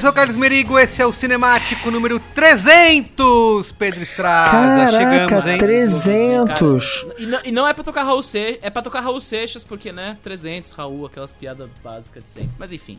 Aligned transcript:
sou 0.00 0.08
o 0.08 0.12
Carlos 0.14 0.34
Merigo, 0.34 0.78
esse 0.78 1.02
é 1.02 1.06
o 1.06 1.12
Cinemático 1.12 1.90
número 1.90 2.18
300, 2.34 3.70
Pedro 3.72 4.02
Estrada. 4.02 4.92
Chegamos, 4.92 5.46
hein? 5.46 5.58
300! 5.58 7.06
E 7.18 7.26
não, 7.26 7.40
e 7.44 7.52
não 7.52 7.68
é 7.68 7.74
pra 7.74 7.84
tocar 7.84 8.04
Raul 8.04 8.22
Seixas, 8.22 8.60
é 8.62 8.70
pra 8.70 8.80
tocar 8.80 9.00
Raul 9.00 9.20
Seixas, 9.20 9.62
porque, 9.62 9.92
né, 9.92 10.16
300, 10.22 10.72
Raul, 10.72 11.04
aquelas 11.04 11.34
piadas 11.34 11.68
básicas 11.84 12.24
de 12.24 12.30
sempre. 12.30 12.50
Mas 12.58 12.72
enfim. 12.72 12.98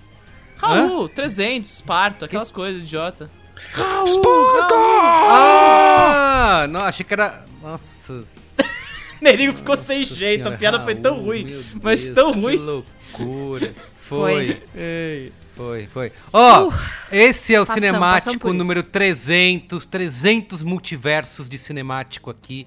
Raul, 0.58 1.10
300, 1.10 1.72
Esparta, 1.72 2.26
aquelas 2.26 2.52
coisas 2.52 2.84
idiota. 2.84 3.32
Raul! 3.74 4.04
Esparta! 4.04 4.76
Ah, 4.76 6.68
não, 6.70 6.82
achei 6.82 7.04
que 7.04 7.14
era... 7.14 7.46
Nossa... 7.64 8.24
Nerigo 9.20 9.54
ficou 9.54 9.76
sem 9.76 10.04
jeito, 10.04 10.48
a 10.48 10.52
piada 10.52 10.80
foi 10.82 10.94
tão 10.94 11.16
Raul, 11.16 11.26
ruim, 11.26 11.66
mas 11.82 12.04
Deus, 12.04 12.14
tão 12.16 12.32
que 12.32 12.40
ruim. 12.40 12.58
loucura. 12.58 13.74
Foi. 14.12 14.62
Ei. 14.76 15.32
Foi, 15.56 15.86
foi. 15.88 16.12
Ó, 16.32 16.68
Uh, 16.68 16.74
esse 17.12 17.54
é 17.54 17.62
o 17.62 17.66
passamos, 17.66 17.90
passamos 17.90 18.24
Cinemático 18.24 18.48
isso. 18.48 18.58
número 18.58 18.84
300, 18.84 19.86
300 19.86 20.64
multiversos 20.64 21.50
de 21.50 21.58
Cinemático 21.58 22.30
aqui. 22.30 22.66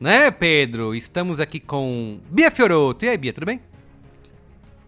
Né, 0.00 0.30
Pedro? 0.30 0.94
Estamos 0.94 1.38
aqui 1.38 1.60
com 1.60 2.18
Bia 2.30 2.50
Fioroto. 2.50 3.04
E 3.04 3.08
aí, 3.08 3.16
Bia, 3.16 3.32
tudo 3.32 3.46
bem? 3.46 3.60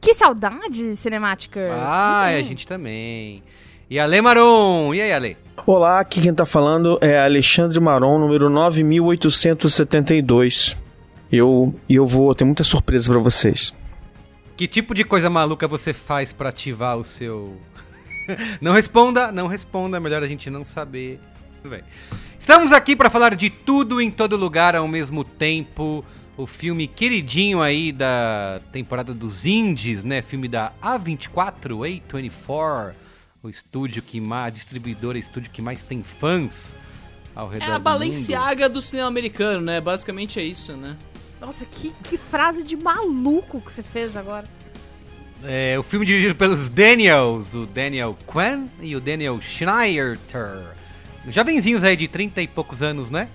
Que 0.00 0.12
saudade, 0.12 0.96
cinemática. 0.96 1.60
Ah, 1.78 2.32
e 2.32 2.40
a 2.40 2.42
gente 2.42 2.66
também. 2.66 3.42
E 3.88 3.98
Ale 3.98 4.20
Maron. 4.20 4.92
E 4.94 5.00
aí, 5.00 5.12
Ale? 5.12 5.36
Olá, 5.66 6.00
aqui 6.00 6.20
quem 6.20 6.34
tá 6.34 6.44
falando 6.44 6.98
é 7.00 7.18
Alexandre 7.18 7.78
Maron, 7.80 8.18
número 8.18 8.50
9872. 8.50 10.76
Eu, 11.30 11.74
e 11.88 11.94
eu 11.96 12.04
vou 12.06 12.34
ter 12.34 12.44
muita 12.44 12.64
surpresa 12.64 13.12
pra 13.12 13.20
vocês. 13.20 13.72
Que 14.56 14.68
tipo 14.68 14.94
de 14.94 15.04
coisa 15.04 15.28
maluca 15.28 15.66
você 15.66 15.92
faz 15.92 16.32
pra 16.32 16.50
ativar 16.50 16.96
o 16.96 17.04
seu. 17.04 17.60
não 18.60 18.72
responda, 18.72 19.32
não 19.32 19.46
responda, 19.46 19.98
melhor 19.98 20.22
a 20.22 20.28
gente 20.28 20.48
não 20.48 20.64
saber. 20.64 21.18
Tudo 21.60 21.70
bem. 21.70 21.82
Estamos 22.38 22.72
aqui 22.72 22.94
pra 22.94 23.10
falar 23.10 23.34
de 23.34 23.50
tudo 23.50 24.00
em 24.00 24.10
todo 24.10 24.36
lugar 24.36 24.76
ao 24.76 24.86
mesmo 24.86 25.24
tempo. 25.24 26.04
O 26.36 26.46
filme 26.46 26.86
queridinho 26.86 27.62
aí 27.62 27.92
da 27.92 28.60
temporada 28.72 29.14
dos 29.14 29.46
indies, 29.46 30.04
né? 30.04 30.20
Filme 30.20 30.48
da 30.48 30.72
A24, 30.82 32.02
A24, 32.10 32.92
o 33.42 33.48
estúdio 33.48 34.02
que 34.02 34.20
mais, 34.20 34.46
a 34.46 34.50
distribuidora, 34.50 35.16
estúdio 35.18 35.50
que 35.50 35.62
mais 35.62 35.82
tem 35.82 36.02
fãs 36.02 36.74
ao 37.34 37.48
redor 37.48 37.64
É 37.64 37.70
a 37.72 37.78
do. 37.78 37.84
Balenciaga 37.84 38.68
do 38.68 38.82
cinema 38.82 39.08
americano, 39.08 39.60
né? 39.60 39.80
Basicamente 39.80 40.38
é 40.38 40.42
isso, 40.42 40.72
né? 40.76 40.96
Nossa, 41.44 41.64
que, 41.66 41.92
que 42.04 42.16
frase 42.16 42.62
de 42.62 42.76
maluco 42.76 43.60
que 43.60 43.70
você 43.72 43.82
fez 43.82 44.16
agora. 44.16 44.46
É, 45.42 45.78
o 45.78 45.82
filme 45.82 46.06
dirigido 46.06 46.34
pelos 46.34 46.70
Daniels, 46.70 47.52
o 47.54 47.66
Daniel 47.66 48.16
Kwan 48.24 48.66
e 48.80 48.96
o 48.96 49.00
Daniel 49.00 49.38
Schneider. 49.42 50.18
Jovenzinhos 51.28 51.84
aí 51.84 51.96
de 51.96 52.08
30 52.08 52.40
e 52.42 52.48
poucos 52.48 52.80
anos, 52.82 53.10
né? 53.10 53.28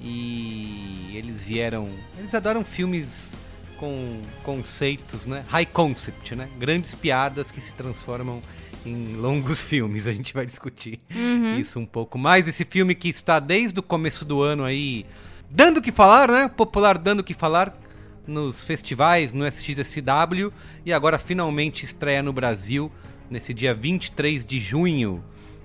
E 0.00 1.10
eles 1.14 1.42
vieram. 1.42 1.88
Eles 2.18 2.32
adoram 2.34 2.64
filmes 2.64 3.34
com 3.76 4.20
conceitos, 4.44 5.26
né? 5.26 5.44
High 5.48 5.66
concept, 5.66 6.34
né? 6.36 6.48
Grandes 6.58 6.94
piadas 6.94 7.50
que 7.50 7.60
se 7.60 7.72
transformam 7.72 8.40
em 8.86 9.16
longos 9.16 9.60
filmes. 9.62 10.06
A 10.06 10.12
gente 10.12 10.32
vai 10.32 10.46
discutir 10.46 11.00
Uhum. 11.14 11.58
isso 11.58 11.78
um 11.80 11.86
pouco 11.86 12.16
mais. 12.18 12.46
Esse 12.46 12.64
filme 12.64 12.94
que 12.94 13.08
está 13.08 13.40
desde 13.40 13.80
o 13.80 13.82
começo 13.82 14.24
do 14.24 14.42
ano 14.42 14.64
aí 14.64 15.04
dando 15.52 15.78
o 15.78 15.82
que 15.82 15.92
falar, 15.92 16.30
né? 16.30 16.48
Popular 16.48 16.96
dando 16.96 17.20
o 17.20 17.24
que 17.24 17.34
falar 17.34 17.78
nos 18.26 18.64
festivais, 18.64 19.32
no 19.32 19.46
SXSW 19.46 20.52
e 20.86 20.92
agora 20.92 21.18
finalmente 21.18 21.84
estreia 21.84 22.22
no 22.22 22.32
Brasil 22.32 22.90
nesse 23.30 23.52
dia 23.52 23.74
23 23.74 24.44
de 24.44 24.58
junho. 24.58 25.22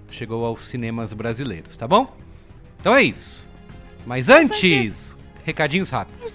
Chegou 0.10 0.46
aos 0.46 0.68
cinemas 0.68 1.14
brasileiros, 1.14 1.76
tá 1.78 1.88
bom? 1.88 2.16
Então 2.80 2.96
é 2.96 3.04
isso. 3.04 3.48
Mas 4.06 4.30
antes, 4.30 5.16
recadinhos 5.44 5.90
rápidos. 5.90 6.26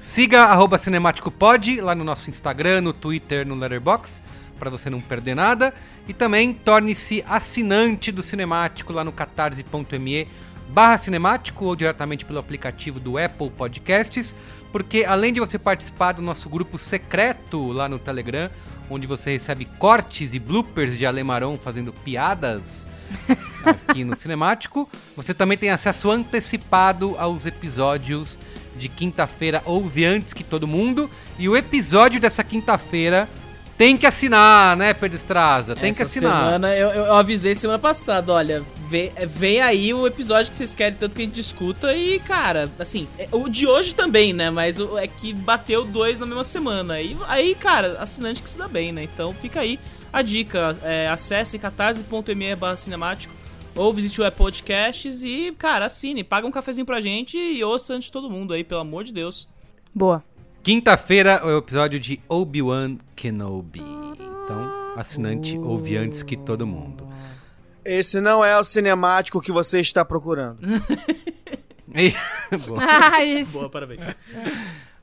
Siga 0.00 0.44
arroba 0.44 0.78
cinemáticopod 0.78 1.80
lá 1.80 1.94
no 1.94 2.04
nosso 2.04 2.30
Instagram, 2.30 2.82
no 2.82 2.92
Twitter, 2.92 3.46
no 3.46 3.54
Letterboxd, 3.54 4.22
para 4.58 4.70
você 4.70 4.88
não 4.88 5.00
perder 5.00 5.34
nada. 5.34 5.74
E 6.06 6.12
também 6.12 6.52
torne-se 6.52 7.24
assinante 7.26 8.12
do 8.12 8.22
Cinemático 8.22 8.92
lá 8.92 9.02
no 9.02 9.10
catarse.me 9.10 10.28
barra 10.68 10.98
cinemático 10.98 11.64
ou 11.64 11.76
diretamente 11.76 12.24
pelo 12.24 12.38
aplicativo 12.38 12.98
do 12.98 13.18
Apple 13.18 13.50
Podcasts, 13.50 14.34
porque 14.72 15.04
além 15.04 15.32
de 15.32 15.40
você 15.40 15.58
participar 15.58 16.12
do 16.12 16.22
nosso 16.22 16.48
grupo 16.48 16.78
secreto 16.78 17.70
lá 17.70 17.88
no 17.88 17.98
Telegram, 17.98 18.50
onde 18.90 19.06
você 19.06 19.32
recebe 19.32 19.64
cortes 19.78 20.34
e 20.34 20.38
bloopers 20.38 20.98
de 20.98 21.06
Alemarão 21.06 21.58
fazendo 21.58 21.92
piadas 21.92 22.86
aqui 23.64 24.04
no 24.04 24.16
Cinemático, 24.16 24.88
você 25.16 25.32
também 25.32 25.56
tem 25.56 25.70
acesso 25.70 26.10
antecipado 26.10 27.14
aos 27.18 27.46
episódios 27.46 28.38
de 28.76 28.88
quinta-feira, 28.88 29.62
ouve 29.64 30.04
antes 30.04 30.32
que 30.32 30.42
todo 30.42 30.66
mundo, 30.66 31.08
e 31.38 31.48
o 31.48 31.56
episódio 31.56 32.20
dessa 32.20 32.42
quinta-feira 32.42 33.28
tem 33.76 33.96
que 33.96 34.06
assinar, 34.06 34.76
né, 34.76 34.94
Pedro 34.94 35.16
Estraza? 35.16 35.74
Tem 35.74 35.90
Essa 35.90 35.98
que 35.98 36.02
assinar. 36.04 36.44
Semana, 36.44 36.74
eu, 36.76 36.90
eu 36.90 37.14
avisei 37.14 37.54
semana 37.54 37.78
passada, 37.78 38.32
olha, 38.32 38.62
vem, 38.88 39.10
vem 39.26 39.60
aí 39.60 39.92
o 39.92 40.06
episódio 40.06 40.50
que 40.50 40.56
vocês 40.56 40.74
querem 40.74 40.96
tanto 40.98 41.16
que 41.16 41.22
a 41.22 41.24
gente 41.24 41.34
discuta 41.34 41.94
e, 41.96 42.18
cara, 42.20 42.70
assim, 42.78 43.08
é- 43.18 43.28
o 43.32 43.48
de 43.48 43.66
hoje 43.66 43.94
também, 43.94 44.32
né? 44.32 44.50
Mas 44.50 44.78
o- 44.78 44.96
é 44.98 45.06
que 45.08 45.32
bateu 45.32 45.84
dois 45.84 46.18
na 46.18 46.26
mesma 46.26 46.44
semana. 46.44 47.00
E 47.00 47.16
aí, 47.26 47.54
cara, 47.54 47.96
assinante 48.00 48.42
que 48.42 48.48
se 48.50 48.56
dá 48.58 48.68
bem, 48.68 48.92
né? 48.92 49.02
Então 49.04 49.34
fica 49.34 49.60
aí 49.60 49.78
a 50.12 50.22
dica. 50.22 50.78
É, 50.82 51.08
acesse 51.08 51.58
catarse.me 51.58 52.54
barra 52.56 52.76
cinemático 52.76 53.34
ou 53.74 53.92
visite 53.92 54.20
o 54.20 54.24
Apple 54.24 54.38
Podcasts 54.38 55.24
e, 55.24 55.52
cara, 55.58 55.86
assine, 55.86 56.22
paga 56.22 56.46
um 56.46 56.50
cafezinho 56.52 56.86
pra 56.86 57.00
gente 57.00 57.36
e 57.36 57.64
ouça 57.64 57.94
antes 57.94 58.06
de 58.06 58.12
todo 58.12 58.30
mundo 58.30 58.54
aí, 58.54 58.62
pelo 58.62 58.80
amor 58.82 59.02
de 59.02 59.12
Deus. 59.12 59.48
Boa. 59.92 60.22
Quinta-feira 60.64 61.32
é 61.42 61.44
o 61.44 61.58
episódio 61.58 62.00
de 62.00 62.18
Obi-Wan 62.26 62.96
Kenobi. 63.14 63.80
Então, 63.80 64.94
assinante 64.96 65.58
ouve 65.58 65.94
antes 65.96 66.22
que 66.22 66.38
todo 66.38 66.66
mundo. 66.66 67.06
Esse 67.84 68.18
não 68.18 68.42
é 68.42 68.58
o 68.58 68.64
cinemático 68.64 69.42
que 69.42 69.52
você 69.52 69.78
está 69.80 70.04
procurando. 70.04 70.58
E- 71.96 72.12
Boa. 72.66 72.80
Ah, 72.82 73.22
isso. 73.22 73.52
Boa, 73.52 73.70
parabéns. 73.70 74.10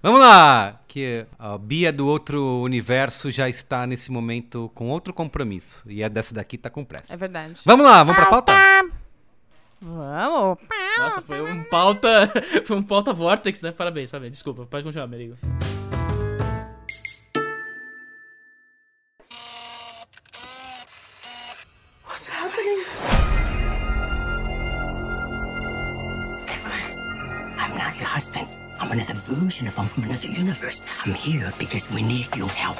Vamos 0.03 0.19
lá, 0.19 0.81
que 0.89 1.25
a 1.39 1.57
Bia 1.57 1.93
do 1.93 2.05
outro 2.05 2.59
universo 2.61 3.31
já 3.31 3.47
está 3.47 3.87
nesse 3.87 4.11
momento 4.11 4.69
com 4.75 4.89
outro 4.89 5.13
compromisso. 5.13 5.81
E 5.85 6.03
a 6.03 6.09
dessa 6.09 6.33
daqui 6.33 6.57
tá 6.57 6.69
com 6.69 6.83
pressa. 6.83 7.13
É 7.13 7.15
verdade. 7.15 7.61
Vamos 7.63 7.85
lá, 7.85 8.03
vamos 8.03 8.15
pra 8.19 8.25
pauta? 8.25 8.51
Vamos. 9.81 10.57
Nossa, 10.99 11.21
foi 11.21 11.41
um 11.41 11.63
pauta. 11.63 12.31
Foi 12.65 12.77
um 12.77 12.83
pauta 12.83 13.11
Vortex, 13.11 13.63
né? 13.63 13.71
Parabéns, 13.71 14.11
parabéns. 14.11 14.33
Desculpa, 14.33 14.65
pode 14.65 14.83
continuar, 14.83 15.07
Merigo. 15.07 15.37
Husband. 28.03 28.47
I'm 28.77 28.91
another 28.91 29.13
version 29.13 29.67
of 29.67 29.79
I'm 29.79 29.87
from 29.87 30.03
another 30.03 30.27
universe. 30.27 30.83
I'm 31.05 31.13
here 31.13 31.53
because 31.57 31.89
we 31.91 32.01
need 32.01 32.27
your 32.35 32.49
help. 32.49 32.77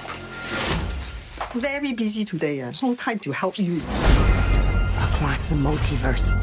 Very 1.53 1.93
busy 1.93 2.25
today. 2.25 2.61
Uh, 2.61 2.73
no 2.81 2.95
time 2.95 3.17
to 3.19 3.31
help 3.31 3.57
you. 3.57 3.79
Across 5.21 5.49
the 5.49 5.55
multiverse, 5.55 6.33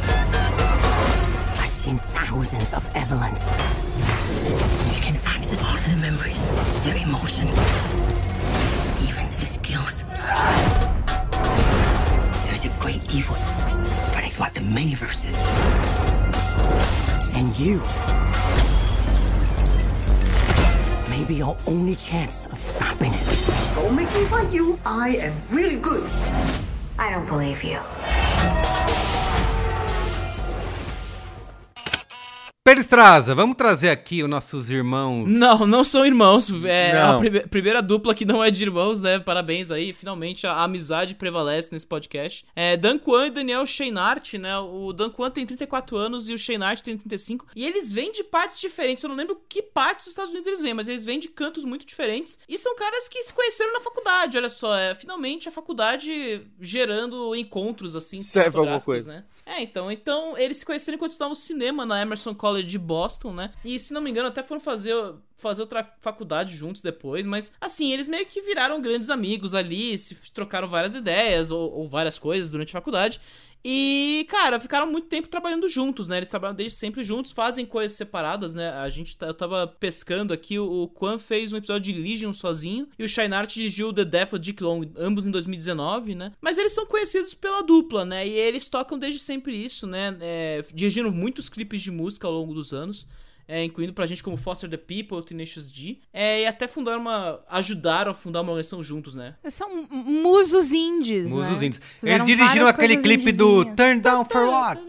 I've 1.59 1.73
seen 1.73 1.99
thousands 1.99 2.73
of 2.73 2.89
Evelyns. 2.95 3.45
You 4.95 5.03
can 5.03 5.17
access 5.27 5.61
all 5.65 5.75
of 5.75 5.85
their 5.85 5.97
memories, 5.97 6.47
their 6.85 6.97
emotions, 6.97 7.59
even 9.03 9.29
their 9.31 9.49
skills. 9.49 10.05
There's 12.47 12.67
a 12.67 12.73
great 12.79 13.03
evil 13.13 13.35
spreading 14.01 14.31
throughout 14.31 14.55
the 14.55 14.61
many 14.61 14.95
verses. 14.95 15.35
And 17.35 17.59
you 17.59 17.83
may 21.11 21.25
be 21.25 21.43
our 21.43 21.57
only 21.67 21.97
chance 21.97 22.47
of 22.47 22.61
stopping 22.61 23.13
it. 23.13 23.75
Don't 23.75 23.97
make 23.97 24.15
me 24.15 24.25
fight 24.27 24.53
you. 24.53 24.79
I 24.87 25.17
am 25.17 25.35
really 25.51 25.81
good. 25.81 26.09
I 26.97 27.11
don't 27.11 27.27
believe 27.27 27.65
you. 27.65 27.81
Thank 28.39 28.67
you. 28.67 28.78
Pedro 32.69 32.83
Estraza, 32.83 33.35
vamos 33.35 33.57
trazer 33.57 33.89
aqui 33.89 34.23
os 34.23 34.29
nossos 34.29 34.69
irmãos. 34.69 35.27
Não, 35.31 35.67
não 35.67 35.83
são 35.83 36.05
irmãos. 36.05 36.51
É 36.67 36.93
Não. 36.93 37.17
a 37.17 37.19
prime- 37.19 37.41
primeira 37.47 37.81
dupla 37.81 38.15
que 38.15 38.27
não 38.27 38.45
é 38.45 38.51
de 38.51 38.63
irmãos, 38.63 39.01
né? 39.01 39.19
Parabéns 39.19 39.71
aí. 39.71 39.95
Finalmente 39.95 40.47
a 40.47 40.63
amizade 40.63 41.15
prevalece 41.15 41.71
nesse 41.73 41.87
podcast. 41.87 42.45
É 42.55 42.77
Dan 42.77 42.99
Kwan 42.99 43.29
e 43.29 43.31
Daniel 43.31 43.65
Sheinart, 43.65 44.35
né? 44.35 44.59
O 44.59 44.93
Dan 44.93 45.09
Kwan 45.09 45.31
tem 45.31 45.47
34 45.47 45.97
anos 45.97 46.29
e 46.29 46.35
o 46.35 46.39
Sheinart 46.39 46.83
tem 46.83 46.95
35. 46.99 47.47
E 47.57 47.65
eles 47.67 47.91
vêm 47.91 48.13
de 48.13 48.23
partes 48.23 48.61
diferentes. 48.61 49.03
Eu 49.03 49.09
não 49.09 49.17
lembro 49.17 49.41
que 49.49 49.63
partes 49.63 50.05
dos 50.05 50.13
Estados 50.13 50.31
Unidos 50.31 50.47
eles 50.49 50.61
vêm, 50.61 50.75
mas 50.75 50.89
eles 50.89 51.07
vêm 51.07 51.19
de 51.19 51.29
cantos 51.29 51.65
muito 51.65 51.87
diferentes. 51.87 52.39
E 52.47 52.59
são 52.59 52.77
caras 52.77 53.09
que 53.09 53.23
se 53.23 53.33
conheceram 53.33 53.73
na 53.73 53.81
faculdade, 53.81 54.37
olha 54.37 54.51
só. 54.51 54.77
É, 54.77 54.95
finalmente 54.95 55.49
a 55.49 55.53
faculdade 55.53 56.43
gerando 56.61 57.35
encontros, 57.35 57.97
assim, 57.97 58.21
Serve 58.21 58.59
alguma 58.59 58.79
coisa. 58.79 59.09
né? 59.11 59.25
É, 59.49 59.63
então, 59.63 59.91
então 59.91 60.37
eles 60.37 60.59
se 60.59 60.67
conheceram 60.67 60.97
enquanto 60.97 61.13
estudavam 61.13 61.35
cinema 61.35 61.87
na 61.87 62.03
Emerson 62.03 62.35
College 62.35 62.69
de 62.69 62.79
Boston, 62.79 63.33
né? 63.33 63.51
E 63.65 63.79
se 63.79 63.95
não 63.95 64.01
me 64.03 64.11
engano, 64.11 64.29
até 64.29 64.43
foram 64.43 64.61
fazer, 64.61 64.95
fazer 65.37 65.63
outra 65.63 65.91
faculdade 66.03 66.55
juntos 66.55 66.83
depois, 66.83 67.25
mas 67.25 67.51
assim, 67.59 67.91
eles 67.91 68.07
meio 68.07 68.27
que 68.27 68.43
viraram 68.43 68.79
grandes 68.79 69.09
amigos 69.09 69.55
ali, 69.55 69.97
se 69.97 70.15
trocaram 70.33 70.69
várias 70.69 70.95
ideias 70.95 71.51
ou, 71.51 71.73
ou 71.73 71.89
várias 71.89 72.19
coisas 72.19 72.51
durante 72.51 72.71
a 72.71 72.79
faculdade. 72.79 73.19
E, 73.65 74.25
cara, 74.29 74.61
ficaram 74.61 74.91
muito 74.91 75.09
tempo 75.09 75.29
trabalhando 75.29 75.69
juntos, 75.69 76.09
né? 76.09 76.17
Eles 76.19 76.31
trabalham 76.31 76.55
desde 76.55 76.79
sempre 76.79 77.03
juntos, 77.03 77.33
fazem 77.33 77.67
coisas 77.67 77.97
separadas, 77.97 78.55
né? 78.55 78.71
A 78.71 78.89
gente 78.89 79.17
tá- 79.17 79.27
eu 79.27 79.35
tava 79.35 79.67
pescando 79.67 80.33
aqui, 80.33 80.59
o, 80.59 80.89
Quan 80.89 81.19
fez 81.19 81.53
um 81.53 81.57
episódio 81.57 81.93
de 81.93 82.01
Legion 82.01 82.33
sozinho 82.33 82.89
e 82.99 83.05
o 83.05 83.09
Sheinart 83.09 83.53
dirigiu 83.53 83.93
The 83.93 84.05
Death 84.05 84.33
of 84.35 84.39
Dick 84.39 84.63
Long, 84.63 84.83
ambos 84.97 85.27
em 85.27 85.31
2019, 85.31 86.15
né? 86.15 86.33
Mas 86.41 86.57
eles 86.57 86.73
são 86.73 86.87
conhecidos 86.87 87.35
pela 87.35 87.63
dupla, 87.63 88.05
né? 88.05 88.27
E 88.27 88.31
eles 88.31 88.69
tocam 88.69 88.99
desde 88.99 89.21
sempre 89.21 89.55
isso, 89.57 89.87
né? 89.87 90.17
É, 90.21 90.65
dirigindo 90.73 91.11
muitos 91.11 91.49
clipes 91.49 91.83
de 91.83 91.91
música 91.91 92.27
ao 92.27 92.33
longo 92.33 92.55
dos 92.55 92.73
anos. 92.73 93.07
É, 93.49 93.65
incluindo 93.65 93.95
pra 93.95 94.05
gente 94.05 94.23
como 94.23 94.37
Foster 94.37 94.69
the 94.69 94.77
People, 94.77 95.25
Tenacious 95.25 95.73
D. 95.73 96.01
É, 96.13 96.43
e 96.43 96.47
até 96.47 96.69
fundaram 96.69 97.01
uma. 97.01 97.41
ajudaram 97.49 98.13
a 98.13 98.15
fundar 98.15 98.43
uma 98.43 98.53
organização 98.53 98.85
juntos, 98.85 99.17
né? 99.17 99.35
São 99.49 99.89
musos 99.91 100.71
indies, 100.73 101.33
Musos 101.33 101.63
né? 101.63 101.71
Fizeram 101.99 102.27
Eles 102.27 102.37
dirigiram 102.37 102.67
aquele 102.67 102.99
clipe 102.99 103.33
do. 103.33 103.65
Turn 103.75 104.01
Down 104.01 104.27
for 104.27 104.47
What? 104.47 104.83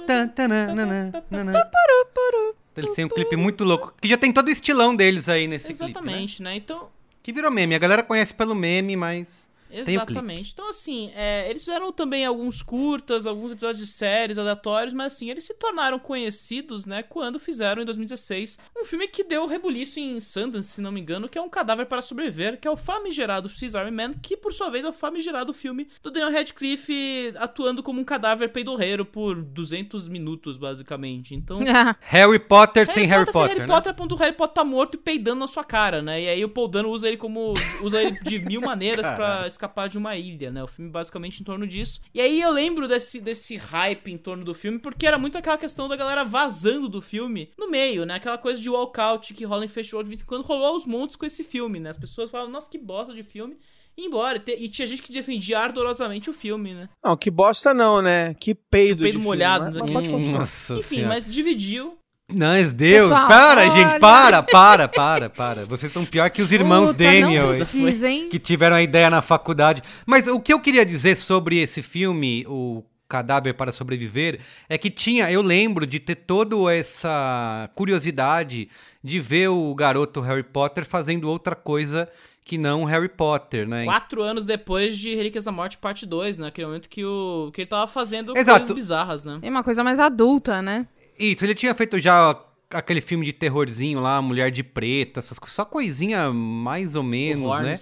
Eles 2.75 2.94
têm 2.94 3.06
um 3.06 3.09
clipe 3.09 3.35
muito 3.35 3.63
louco, 3.63 3.94
que 4.01 4.07
já 4.07 4.17
tem 4.17 4.31
todo 4.31 4.47
o 4.47 4.51
estilão 4.51 4.95
deles 4.95 5.29
aí 5.29 5.47
nesse 5.47 5.67
clipe. 5.67 5.83
Exatamente, 5.91 6.44
né? 6.44 6.55
Então, 6.55 6.89
Que 7.23 7.31
virou 7.31 7.51
meme. 7.51 7.75
A 7.75 7.79
galera 7.79 8.03
conhece 8.03 8.33
pelo 8.33 8.55
meme, 8.55 8.95
mas. 8.95 9.49
Exatamente. 9.71 10.51
Então, 10.53 10.69
assim, 10.69 11.11
é, 11.15 11.49
eles 11.49 11.63
fizeram 11.63 11.91
também 11.91 12.25
alguns 12.25 12.61
curtas, 12.61 13.25
alguns 13.25 13.51
episódios 13.51 13.79
de 13.79 13.91
séries 13.91 14.38
aleatórios, 14.38 14.93
mas 14.93 15.13
assim, 15.13 15.29
eles 15.29 15.43
se 15.43 15.53
tornaram 15.53 15.99
conhecidos, 15.99 16.85
né, 16.85 17.03
quando 17.03 17.39
fizeram 17.39 17.81
em 17.81 17.85
2016 17.85 18.57
um 18.77 18.85
filme 18.85 19.07
que 19.07 19.23
deu 19.23 19.45
rebuliço 19.45 19.99
em 19.99 20.19
Sundance, 20.19 20.69
se 20.69 20.81
não 20.81 20.91
me 20.91 20.99
engano, 20.99 21.27
que 21.27 21.38
é 21.38 21.41
um 21.41 21.49
cadáver 21.49 21.85
para 21.85 22.01
sobreviver, 22.01 22.59
que 22.59 22.67
é 22.67 22.71
o 22.71 22.77
famigerado 22.77 23.49
Caesar 23.49 23.91
Man, 23.91 24.13
que 24.13 24.38
por 24.38 24.53
sua 24.53 24.69
vez 24.69 24.85
é 24.85 24.89
o 24.89 24.93
famigerado 24.93 25.53
filme 25.53 25.88
do 26.01 26.11
Daniel 26.11 26.31
Radcliffe 26.31 27.33
atuando 27.35 27.83
como 27.83 27.99
um 27.99 28.03
cadáver 28.03 28.49
peidorreiro 28.49 29.05
por 29.05 29.41
200 29.41 30.07
minutos, 30.07 30.57
basicamente. 30.57 31.35
Então, 31.35 31.59
Harry 32.01 32.39
Potter 32.39 32.91
sem 32.91 33.05
Harry 33.05 33.25
sem 33.25 33.33
Potter, 33.33 33.49
Harry 33.49 33.67
né? 33.67 33.75
Potter, 33.75 33.91
a 33.91 33.95
ponto 33.95 34.15
do 34.15 34.15
Harry 34.15 34.35
Potter 34.35 34.53
tá 34.53 34.63
morto 34.63 34.95
e 34.95 34.97
peidando 34.97 35.39
na 35.39 35.47
sua 35.47 35.63
cara, 35.63 36.01
né? 36.01 36.21
E 36.21 36.27
aí 36.29 36.43
o 36.43 36.49
Paul 36.49 36.67
Dano 36.67 36.89
usa 36.89 37.07
ele 37.07 37.17
como. 37.17 37.53
usa 37.81 38.01
ele 38.01 38.19
de 38.21 38.39
mil 38.39 38.61
maneiras 38.61 39.07
pra 39.07 39.17
Caralho. 39.17 39.51
Escapar 39.60 39.89
de 39.89 39.98
uma 39.98 40.16
ilha, 40.16 40.50
né? 40.50 40.63
O 40.63 40.68
filme 40.68 40.89
basicamente 40.89 41.42
em 41.42 41.44
torno 41.44 41.68
disso. 41.68 42.00
E 42.13 42.22
aí 42.22 42.42
eu 42.42 42.51
lembro 42.51 42.88
desse, 42.88 43.20
desse 43.20 43.58
hype 43.58 44.12
em 44.12 44.18
torno 44.18 44.44
do 44.46 44.54
filme, 44.54 44.80
porque 44.80 45.06
era 45.06 45.20
muito 45.20 45.38
aquela 45.38 45.58
questão 45.58 45.88
da 45.89 45.96
galera 45.98 46.24
vazando 46.24 46.88
do 46.88 47.01
filme 47.01 47.51
no 47.58 47.70
meio, 47.70 48.06
né? 48.06 48.16
Aquela 48.16 48.38
coisa 48.38 48.60
de 48.62 48.70
walkout 48.70 49.34
que 49.34 49.44
rola 49.44 49.66
em 49.66 49.68
festival 49.68 50.01
de 50.04 50.10
vez 50.10 50.22
em 50.22 50.25
quando 50.25 50.44
rolou 50.46 50.68
aos 50.68 50.86
montes 50.86 51.16
com 51.18 51.25
esse 51.25 51.44
filme, 51.44 51.80
né? 51.80 51.89
As 51.89 51.98
pessoas 51.98 52.30
falavam, 52.32 52.51
nossa, 52.51 52.70
que 52.70 52.78
bosta 52.78 53.13
de 53.13 53.22
filme. 53.24 53.58
E 53.98 54.06
embora. 54.06 54.38
E 54.38 54.39
te- 54.39 54.70
tinha 54.70 54.88
gente 54.88 55.01
que 55.01 55.12
defendia 55.12 55.60
ardorosamente 55.60 56.30
o 56.30 56.34
filme, 56.34 56.74
né? 56.74 56.88
Não, 57.04 57.18
que 57.18 57.30
bosta 57.30 57.74
não, 57.74 58.01
né? 58.01 58.34
Que 58.36 58.56
peido. 58.56 59.04
Peido 59.04 59.18
de 59.20 59.24
molhado, 59.24 59.66
filme, 59.66 59.80
né? 59.82 59.94
continuar. 60.10 60.39
Nossa 60.39 60.75
Enfim, 60.75 60.96
senhora. 60.96 61.10
mas 61.10 61.25
dividiu. 61.25 61.99
Não, 62.33 62.53
Deus, 62.74 63.09
Pessoal, 63.09 63.27
para, 63.27 63.62
olha. 63.62 63.71
gente, 63.71 64.00
para, 64.00 64.43
para, 64.43 64.88
para, 64.88 65.29
para. 65.29 65.65
Vocês 65.65 65.89
estão 65.89 66.05
pior 66.05 66.29
que 66.29 66.41
os 66.41 66.51
irmãos 66.51 66.91
Puta, 66.91 67.03
não 67.03 67.21
Daniel. 67.21 67.48
precisa, 67.48 68.07
hein? 68.07 68.29
Que 68.29 68.38
tiveram 68.38 68.75
a 68.75 68.83
ideia 68.83 69.09
na 69.09 69.21
faculdade. 69.21 69.81
Mas 70.05 70.27
o 70.27 70.39
que 70.39 70.53
eu 70.53 70.59
queria 70.59 70.86
dizer 70.86 71.17
sobre 71.17 71.57
esse 71.57 71.81
filme, 71.81 72.45
o 72.48 72.83
Cadáver 73.07 73.55
para 73.55 73.71
Sobreviver, 73.71 74.39
é 74.69 74.77
que 74.77 74.91
tinha, 74.91 75.31
eu 75.31 75.41
lembro 75.41 75.88
de 75.88 76.00
ter 76.00 76.15
toda 76.15 76.55
essa 76.71 77.69
curiosidade 77.74 78.69
de 79.03 79.19
ver 79.19 79.48
o 79.48 79.74
garoto 79.74 80.21
Harry 80.21 80.43
Potter 80.43 80.86
fazendo 80.86 81.27
outra 81.27 81.55
coisa 81.55 82.07
que 82.45 82.57
não 82.57 82.83
Harry 82.83 83.09
Potter, 83.09 83.67
né? 83.67 83.86
Quatro 83.86 84.21
anos 84.24 84.45
depois 84.45 84.98
de 84.98 85.15
Relíquias 85.15 85.45
da 85.45 85.51
Morte, 85.51 85.77
parte 85.77 86.05
2, 86.05 86.38
né? 86.38 86.48
Aquele 86.48 86.67
momento 86.67 86.89
que, 86.89 87.05
o, 87.05 87.51
que 87.53 87.62
ele 87.62 87.67
tava 87.67 87.86
fazendo 87.88 88.36
Exato. 88.36 88.59
coisas 88.59 88.75
bizarras, 88.75 89.24
né? 89.24 89.39
É 89.41 89.50
uma 89.50 89.63
coisa 89.63 89.83
mais 89.83 90.00
adulta, 90.00 90.62
né? 90.62 90.88
Isso, 91.19 91.43
ele 91.43 91.53
tinha 91.53 91.75
feito 91.75 91.99
já 91.99 92.39
aquele 92.71 93.01
filme 93.01 93.25
de 93.25 93.33
terrorzinho 93.33 93.99
lá, 93.99 94.21
Mulher 94.21 94.51
de 94.51 94.63
Preto, 94.63 95.19
essas 95.19 95.38
coisas, 95.38 95.55
só 95.55 95.65
coisinha 95.65 96.31
mais 96.31 96.95
ou 96.95 97.03
menos, 97.03 97.59
né? 97.59 97.73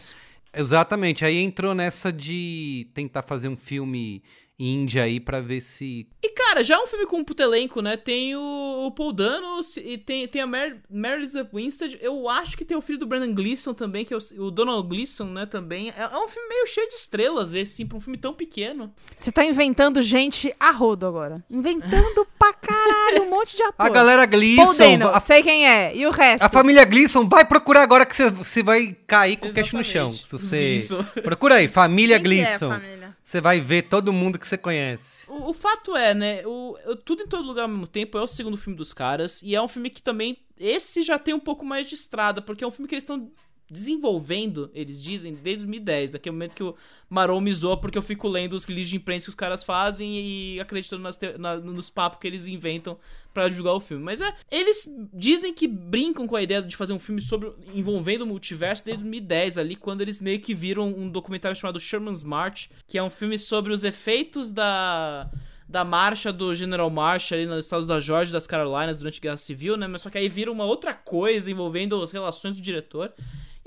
Exatamente, 0.53 1.23
aí 1.23 1.37
entrou 1.37 1.75
nessa 1.75 2.11
de 2.11 2.87
tentar 2.93 3.21
fazer 3.21 3.47
um 3.47 3.57
filme 3.57 4.23
índia 4.59 5.03
aí 5.03 5.19
pra 5.19 5.39
ver 5.39 5.61
se... 5.61 6.07
E, 6.23 6.29
cara, 6.29 6.63
já 6.63 6.75
é 6.75 6.79
um 6.79 6.87
filme 6.87 7.05
com 7.05 7.17
um 7.17 7.23
puto 7.23 7.43
elenco, 7.43 7.81
né? 7.81 7.95
Tem 7.95 8.35
o, 8.35 8.85
o 8.87 8.91
Paul 8.91 9.13
Dano 9.13 9.59
e 9.83 9.97
tem, 9.97 10.27
tem 10.27 10.41
a 10.41 10.47
Mer 10.47 10.77
Mary 10.89 11.27
Winstead. 11.53 11.97
Eu 12.01 12.27
acho 12.27 12.57
que 12.57 12.65
tem 12.65 12.75
o 12.75 12.81
filho 12.81 12.97
do 12.99 13.05
Brandon 13.05 13.33
Gleeson 13.33 13.73
também, 13.73 14.03
que 14.03 14.13
é 14.13 14.17
o, 14.17 14.43
o 14.45 14.51
Donald 14.51 14.87
Gleeson, 14.87 15.25
né? 15.25 15.45
Também. 15.45 15.89
É, 15.89 16.01
é 16.03 16.17
um 16.17 16.27
filme 16.27 16.49
meio 16.49 16.65
cheio 16.67 16.87
de 16.89 16.95
estrelas, 16.95 17.53
esse, 17.53 17.75
sim, 17.75 17.85
pra 17.85 17.97
um 17.97 18.01
filme 18.01 18.17
tão 18.17 18.33
pequeno. 18.33 18.93
Você 19.15 19.31
tá 19.31 19.43
inventando 19.45 20.01
gente 20.01 20.53
a 20.59 20.71
rodo 20.71 21.05
agora. 21.05 21.43
Inventando 21.49 22.25
pra 22.39 22.53
caralho 22.53 23.23
um 23.23 23.29
monte 23.29 23.55
de 23.55 23.63
ator. 23.63 23.85
A 23.85 23.89
galera 23.89 24.27
Paul 24.27 24.39
Gleason, 24.39 24.77
Dano, 24.77 25.07
a, 25.09 25.19
sei 25.19 25.43
quem 25.43 25.67
é. 25.67 25.95
E 25.95 26.05
o 26.05 26.11
resto? 26.11 26.43
a 26.43 26.49
família 26.49 26.83
Gleason, 26.85 27.27
vai 27.27 27.45
procurar 27.45 27.83
agora 27.83 28.05
que 28.05 28.15
você- 28.15 28.31
você 28.31 28.63
vai 28.63 28.95
cair 29.05 29.37
com 29.37 29.49
o 29.49 29.53
queixo 29.53 29.75
no 29.75 29.83
chão. 29.83 30.11
Se 30.11 30.31
você... 30.31 30.79
Procura 31.23 31.55
aí, 31.55 31.67
família 31.67 32.19
Quem 32.19 32.31
que 32.31 32.39
é, 32.39 32.43
Gleason. 32.45 32.69
família? 32.69 33.16
Você 33.27 33.41
vai 33.41 33.59
ver 33.59 33.89
todo 33.89 34.13
mundo 34.13 34.39
que 34.39 34.47
você 34.47 34.57
conhece. 34.57 35.25
O, 35.27 35.49
o 35.49 35.53
fato 35.53 35.97
é, 35.97 36.13
né? 36.13 36.47
O, 36.47 36.77
o 36.85 36.95
Tudo 36.95 37.23
em 37.23 37.27
Todo 37.27 37.45
Lugar 37.45 37.63
ao 37.63 37.67
mesmo 37.67 37.85
tempo 37.85 38.17
é 38.17 38.21
o 38.21 38.27
segundo 38.27 38.55
filme 38.55 38.77
dos 38.77 38.93
caras. 38.93 39.41
E 39.41 39.53
é 39.53 39.61
um 39.61 39.67
filme 39.67 39.89
que 39.89 40.01
também. 40.01 40.37
Esse 40.57 41.03
já 41.03 41.19
tem 41.19 41.33
um 41.33 41.39
pouco 41.39 41.65
mais 41.65 41.89
de 41.89 41.95
estrada, 41.95 42.41
porque 42.41 42.63
é 42.63 42.67
um 42.67 42.71
filme 42.71 42.87
que 42.87 42.95
eles 42.95 43.03
estão 43.03 43.29
desenvolvendo, 43.69 44.69
eles 44.73 45.01
dizem, 45.01 45.33
desde 45.33 45.65
2010, 45.65 46.13
naquele 46.13 46.33
momento 46.33 46.55
que 46.55 46.63
o 46.63 46.75
Marou 47.09 47.39
me 47.41 47.53
zoou, 47.53 47.77
porque 47.77 47.97
eu 47.97 48.01
fico 48.01 48.27
lendo 48.27 48.53
os 48.53 48.65
releases 48.65 48.89
de 48.89 48.95
imprensa 48.97 49.25
que 49.25 49.29
os 49.29 49.35
caras 49.35 49.63
fazem 49.63 50.19
e 50.19 50.59
acreditando 50.59 51.01
nas 51.03 51.15
te- 51.15 51.37
na- 51.37 51.57
nos 51.57 51.89
papos 51.89 52.19
que 52.19 52.27
eles 52.27 52.47
inventam 52.47 52.97
pra 53.33 53.49
julgar 53.49 53.73
o 53.73 53.79
filme. 53.79 54.03
Mas 54.03 54.21
é, 54.21 54.33
eles 54.51 54.87
dizem 55.13 55.53
que 55.53 55.67
brincam 55.67 56.25
com 56.27 56.35
a 56.35 56.41
ideia 56.41 56.61
de 56.61 56.75
fazer 56.75 56.93
um 56.93 56.99
filme 56.99 57.21
sobre 57.21 57.51
envolvendo 57.73 58.21
o 58.23 58.27
multiverso 58.27 58.83
desde 58.83 59.03
2010 59.03 59.57
ali, 59.57 59.75
quando 59.75 60.01
eles 60.01 60.19
meio 60.19 60.39
que 60.39 60.53
viram 60.55 60.87
um 60.87 61.09
documentário 61.09 61.55
chamado 61.57 61.79
Sherman's 61.79 62.23
March, 62.23 62.67
que 62.87 62.97
é 62.97 63.03
um 63.03 63.09
filme 63.09 63.37
sobre 63.37 63.73
os 63.73 63.83
efeitos 63.83 64.51
da 64.51 65.29
da 65.69 65.83
marcha 65.83 66.31
do 66.31 66.55
General 66.55 66.89
March 66.89 67.33
ali 67.33 67.45
nos 67.45 67.65
estados 67.65 67.85
da 67.85 67.99
Georgia 67.99 68.31
das 68.31 68.47
Carolinas 68.47 68.97
durante 68.97 69.19
a 69.19 69.21
Guerra 69.21 69.35
Civil, 69.35 69.75
né? 69.75 69.85
Mas 69.85 69.99
só 69.99 70.09
que 70.09 70.17
aí 70.17 70.29
vira 70.29 70.49
uma 70.49 70.63
outra 70.63 70.93
coisa 70.93 71.51
envolvendo 71.51 72.01
as 72.01 72.09
relações 72.13 72.55
do 72.55 72.61
diretor. 72.61 73.11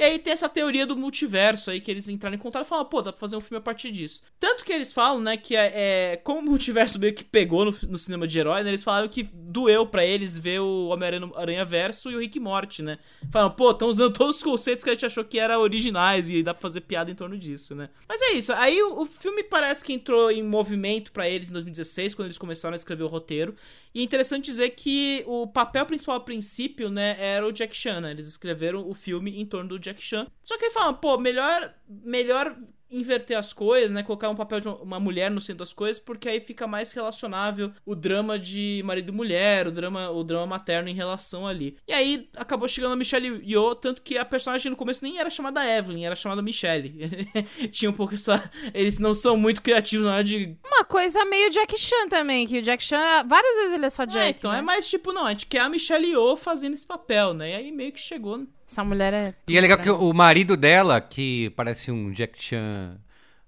E 0.00 0.02
aí 0.02 0.18
tem 0.18 0.32
essa 0.32 0.48
teoria 0.48 0.86
do 0.86 0.96
multiverso 0.96 1.70
aí 1.70 1.78
que 1.78 1.90
eles 1.90 2.08
entraram 2.08 2.34
em 2.34 2.38
contato 2.38 2.64
e 2.64 2.66
falaram, 2.66 2.88
pô, 2.88 3.02
dá 3.02 3.12
pra 3.12 3.20
fazer 3.20 3.36
um 3.36 3.40
filme 3.40 3.58
a 3.58 3.60
partir 3.60 3.90
disso. 3.90 4.22
Tanto 4.38 4.64
que 4.64 4.72
eles 4.72 4.94
falam, 4.94 5.20
né, 5.20 5.36
que 5.36 5.54
é, 5.54 6.12
é 6.12 6.16
como 6.16 6.40
o 6.40 6.42
multiverso 6.42 6.98
meio 6.98 7.12
que 7.12 7.22
pegou 7.22 7.66
no, 7.66 7.76
no 7.86 7.98
cinema 7.98 8.26
de 8.26 8.38
herói, 8.38 8.62
né, 8.62 8.70
eles 8.70 8.82
falaram 8.82 9.10
que 9.10 9.24
doeu 9.24 9.84
pra 9.84 10.02
eles 10.02 10.38
ver 10.38 10.58
o 10.58 10.86
Homem-Aranha 10.86 11.66
Verso 11.66 12.10
e 12.10 12.16
o 12.16 12.18
Rick 12.18 12.38
e 12.38 12.40
Morty, 12.40 12.82
né. 12.82 12.98
Falaram, 13.30 13.54
pô, 13.54 13.72
estão 13.72 13.88
usando 13.88 14.10
todos 14.14 14.36
os 14.36 14.42
conceitos 14.42 14.82
que 14.82 14.88
a 14.88 14.94
gente 14.94 15.04
achou 15.04 15.22
que 15.22 15.38
eram 15.38 15.60
originais 15.60 16.30
e 16.30 16.42
dá 16.42 16.54
pra 16.54 16.62
fazer 16.62 16.80
piada 16.80 17.10
em 17.10 17.14
torno 17.14 17.36
disso, 17.36 17.74
né. 17.74 17.90
Mas 18.08 18.22
é 18.22 18.32
isso, 18.32 18.54
aí 18.54 18.82
o, 18.82 19.02
o 19.02 19.04
filme 19.04 19.42
parece 19.42 19.84
que 19.84 19.92
entrou 19.92 20.30
em 20.30 20.42
movimento 20.42 21.12
pra 21.12 21.28
eles 21.28 21.50
em 21.50 21.52
2016, 21.52 22.14
quando 22.14 22.28
eles 22.28 22.38
começaram 22.38 22.72
a 22.72 22.76
escrever 22.76 23.02
o 23.02 23.06
roteiro. 23.06 23.54
E 23.92 24.00
é 24.00 24.02
interessante 24.04 24.44
dizer 24.44 24.70
que 24.70 25.24
o 25.26 25.48
papel 25.48 25.84
principal 25.84 26.16
a 26.16 26.20
princípio, 26.20 26.88
né, 26.90 27.16
era 27.18 27.44
o 27.46 27.52
Jack 27.52 27.76
Chan, 27.76 28.00
né? 28.00 28.12
Eles 28.12 28.28
escreveram 28.28 28.88
o 28.88 28.94
filme 28.94 29.40
em 29.40 29.44
torno 29.44 29.70
do 29.70 29.78
Jack 29.80 29.89
Chan. 29.98 30.26
Só 30.42 30.56
que 30.58 30.66
aí 30.66 30.70
falam, 30.70 30.94
pô, 30.94 31.18
melhor, 31.18 31.74
melhor 31.88 32.56
inverter 32.90 33.38
as 33.38 33.52
coisas, 33.52 33.90
né? 33.90 34.02
Colocar 34.02 34.28
um 34.28 34.34
papel 34.34 34.60
de 34.60 34.68
uma 34.68 34.98
mulher 34.98 35.30
no 35.30 35.40
centro 35.40 35.58
das 35.58 35.72
coisas, 35.72 35.98
porque 35.98 36.28
aí 36.28 36.40
fica 36.40 36.66
mais 36.66 36.90
relacionável 36.92 37.72
o 37.86 37.94
drama 37.94 38.38
de 38.38 38.82
marido 38.84 39.12
e 39.12 39.14
mulher, 39.14 39.68
o 39.68 39.70
drama, 39.70 40.10
o 40.10 40.24
drama 40.24 40.46
materno 40.46 40.88
em 40.88 40.94
relação 40.94 41.46
ali. 41.46 41.76
E 41.86 41.92
aí 41.92 42.28
acabou 42.36 42.68
chegando 42.68 42.92
a 42.92 42.96
Michelle 42.96 43.42
Yeoh, 43.46 43.74
tanto 43.74 44.02
que 44.02 44.18
a 44.18 44.24
personagem 44.24 44.70
no 44.70 44.76
começo 44.76 45.04
nem 45.04 45.18
era 45.18 45.30
chamada 45.30 45.64
Evelyn, 45.64 46.04
era 46.04 46.16
chamada 46.16 46.42
Michelle. 46.42 46.92
Tinha 47.70 47.90
um 47.90 47.94
pouco 47.94 48.14
essa... 48.14 48.50
Eles 48.74 48.98
não 48.98 49.14
são 49.14 49.36
muito 49.36 49.62
criativos 49.62 50.06
na 50.06 50.14
hora 50.14 50.24
de 50.24 50.56
Uma 50.64 50.84
coisa 50.84 51.24
meio 51.24 51.50
Jack 51.50 51.78
Chan 51.78 52.08
também, 52.08 52.46
que 52.46 52.58
o 52.58 52.62
Jack 52.62 52.82
Chan, 52.82 53.24
várias 53.26 53.54
vezes 53.56 53.74
ele 53.74 53.86
é 53.86 53.90
só 53.90 54.04
Jack. 54.04 54.26
É, 54.26 54.30
então 54.30 54.50
né? 54.50 54.58
é 54.58 54.62
mais 54.62 54.88
tipo, 54.88 55.12
não, 55.12 55.26
a 55.26 55.30
gente 55.30 55.46
quer 55.46 55.60
a 55.60 55.68
Michelle 55.68 56.06
Yeoh 56.06 56.36
fazendo 56.36 56.74
esse 56.74 56.86
papel, 56.86 57.34
né? 57.34 57.50
E 57.50 57.54
aí 57.54 57.72
meio 57.72 57.92
que 57.92 58.00
chegou. 58.00 58.46
Né? 58.70 58.72
Essa 58.72 58.84
mulher 58.84 59.12
é. 59.12 59.34
E 59.48 59.58
é 59.58 59.60
legal 59.60 59.78
que 59.78 59.90
o 59.90 60.12
marido 60.12 60.56
dela, 60.56 61.00
que 61.00 61.50
parece 61.50 61.90
um 61.90 62.10
Jack 62.12 62.42
Chan 62.42 62.96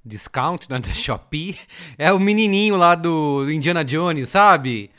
discount 0.05 0.69
né, 0.69 0.79
da 0.81 0.93
Shopee, 0.93 1.57
é 1.97 2.13
o 2.13 2.19
menininho 2.19 2.77
lá 2.77 2.95
do 2.95 3.49
Indiana 3.51 3.85
Jones, 3.85 4.29
sabe? 4.31 4.91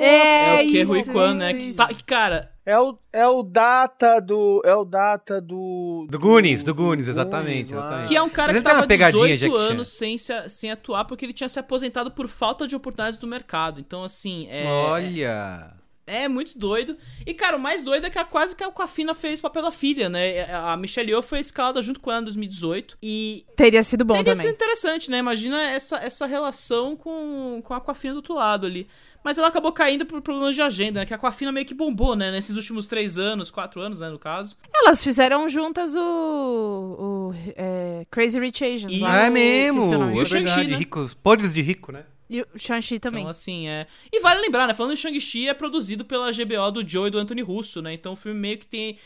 É, 0.00 0.62
É, 0.62 0.64
o 0.64 0.70
que 0.70 0.78
é 0.80 0.82
Rui 0.84 1.00
isso, 1.00 1.12
Kwan, 1.12 1.28
isso, 1.32 1.38
né? 1.38 1.52
Que, 1.52 1.62
isso. 1.64 1.76
tá- 1.76 1.88
que, 1.88 2.02
cara, 2.02 2.50
É 2.64 2.80
o, 2.80 2.98
é 3.12 3.26
o 3.28 3.42
data 3.42 4.18
do. 4.20 4.62
É 4.64 4.74
o 4.74 4.86
data 4.86 5.38
do. 5.38 6.06
Do 6.08 6.18
Goonies, 6.18 6.64
do 6.64 6.74
Goonies, 6.74 7.06
exatamente, 7.08 7.74
lá. 7.74 7.80
exatamente. 7.82 8.08
que 8.08 8.16
é 8.16 8.22
um 8.22 8.28
cara 8.30 8.52
Mas 8.54 8.62
que 8.62 8.68
tava 8.68 8.86
pegadinha, 8.86 9.36
18 9.36 9.38
Jack 9.38 9.52
Chan. 9.52 9.72
anos 9.74 9.88
sem, 9.98 10.16
se, 10.16 10.48
sem 10.48 10.70
atuar 10.70 11.04
porque 11.04 11.26
ele 11.26 11.34
tinha 11.34 11.48
se 11.48 11.58
aposentado 11.58 12.10
por 12.10 12.26
falta 12.26 12.66
de 12.66 12.74
oportunidades 12.74 13.18
do 13.20 13.26
mercado. 13.26 13.78
Então, 13.78 14.02
assim, 14.02 14.48
é. 14.48 14.64
Olha. 14.66 15.75
É 16.06 16.28
muito 16.28 16.56
doido. 16.56 16.96
E, 17.26 17.34
cara, 17.34 17.56
o 17.56 17.60
mais 17.60 17.82
doido 17.82 18.06
é 18.06 18.10
que 18.10 18.18
a, 18.18 18.24
quase 18.24 18.54
que 18.54 18.62
a 18.62 18.68
Aquafina 18.68 19.12
fez 19.12 19.40
o 19.40 19.42
papel 19.42 19.62
da 19.62 19.72
filha, 19.72 20.08
né? 20.08 20.44
A 20.54 20.76
Michelle 20.76 21.10
Yeoh 21.10 21.20
foi 21.20 21.40
escalada 21.40 21.82
junto 21.82 21.98
com 21.98 22.12
ela 22.12 22.20
em 22.20 22.24
2018. 22.24 22.96
E 23.02 23.44
Teria 23.56 23.82
sido 23.82 24.04
bom 24.04 24.14
Teria 24.14 24.32
também. 24.32 24.46
sido 24.46 24.54
interessante, 24.54 25.10
né? 25.10 25.18
Imagina 25.18 25.60
essa, 25.70 25.96
essa 25.96 26.24
relação 26.24 26.94
com, 26.94 27.60
com 27.64 27.74
a 27.74 27.78
Aquafina 27.78 28.14
do 28.14 28.18
outro 28.18 28.34
lado 28.34 28.66
ali. 28.66 28.86
Mas 29.24 29.36
ela 29.38 29.48
acabou 29.48 29.72
caindo 29.72 30.06
por 30.06 30.22
problemas 30.22 30.54
de 30.54 30.62
agenda, 30.62 31.00
né? 31.00 31.06
Que 31.06 31.12
a 31.12 31.16
Aquafina 31.16 31.50
meio 31.50 31.66
que 31.66 31.74
bombou, 31.74 32.14
né? 32.14 32.30
Nesses 32.30 32.54
últimos 32.54 32.86
três 32.86 33.18
anos, 33.18 33.50
quatro 33.50 33.80
anos, 33.80 33.98
né? 33.98 34.08
No 34.08 34.20
caso. 34.20 34.56
Elas 34.72 35.02
fizeram 35.02 35.48
juntas 35.48 35.96
o. 35.96 36.00
o 36.00 37.34
é, 37.56 38.06
Crazy 38.08 38.38
Rich 38.38 38.64
Asians. 38.64 38.92
E- 38.92 39.00
lá 39.00 39.26
é 39.26 39.30
mesmo, 39.30 39.82
o 39.82 39.92
é 39.92 39.98
nome. 39.98 40.16
E 40.16 40.22
o 40.22 40.24
Shang-Chi, 40.24 40.68
né? 40.68 40.76
ricos, 40.76 41.12
podres 41.12 41.52
de 41.52 41.60
rico, 41.60 41.90
né? 41.90 42.04
E 42.28 42.42
o 42.42 42.46
Shang-Chi 42.56 42.98
também. 42.98 43.20
Então, 43.20 43.30
assim, 43.30 43.68
é. 43.68 43.86
E 44.12 44.20
vale 44.20 44.40
lembrar, 44.40 44.66
né? 44.66 44.74
Falando 44.74 44.92
em 44.92 44.96
Shang-Chi, 44.96 45.48
é 45.48 45.54
produzido 45.54 46.04
pela 46.04 46.32
GBO 46.32 46.70
do 46.72 46.88
Joe 46.88 47.08
e 47.08 47.10
do 47.10 47.18
Anthony 47.18 47.42
Russo, 47.42 47.80
né? 47.80 47.92
Então 47.92 48.14
o 48.14 48.16
filme 48.16 48.38
meio 48.38 48.58
que 48.58 48.66
tem. 48.66 48.98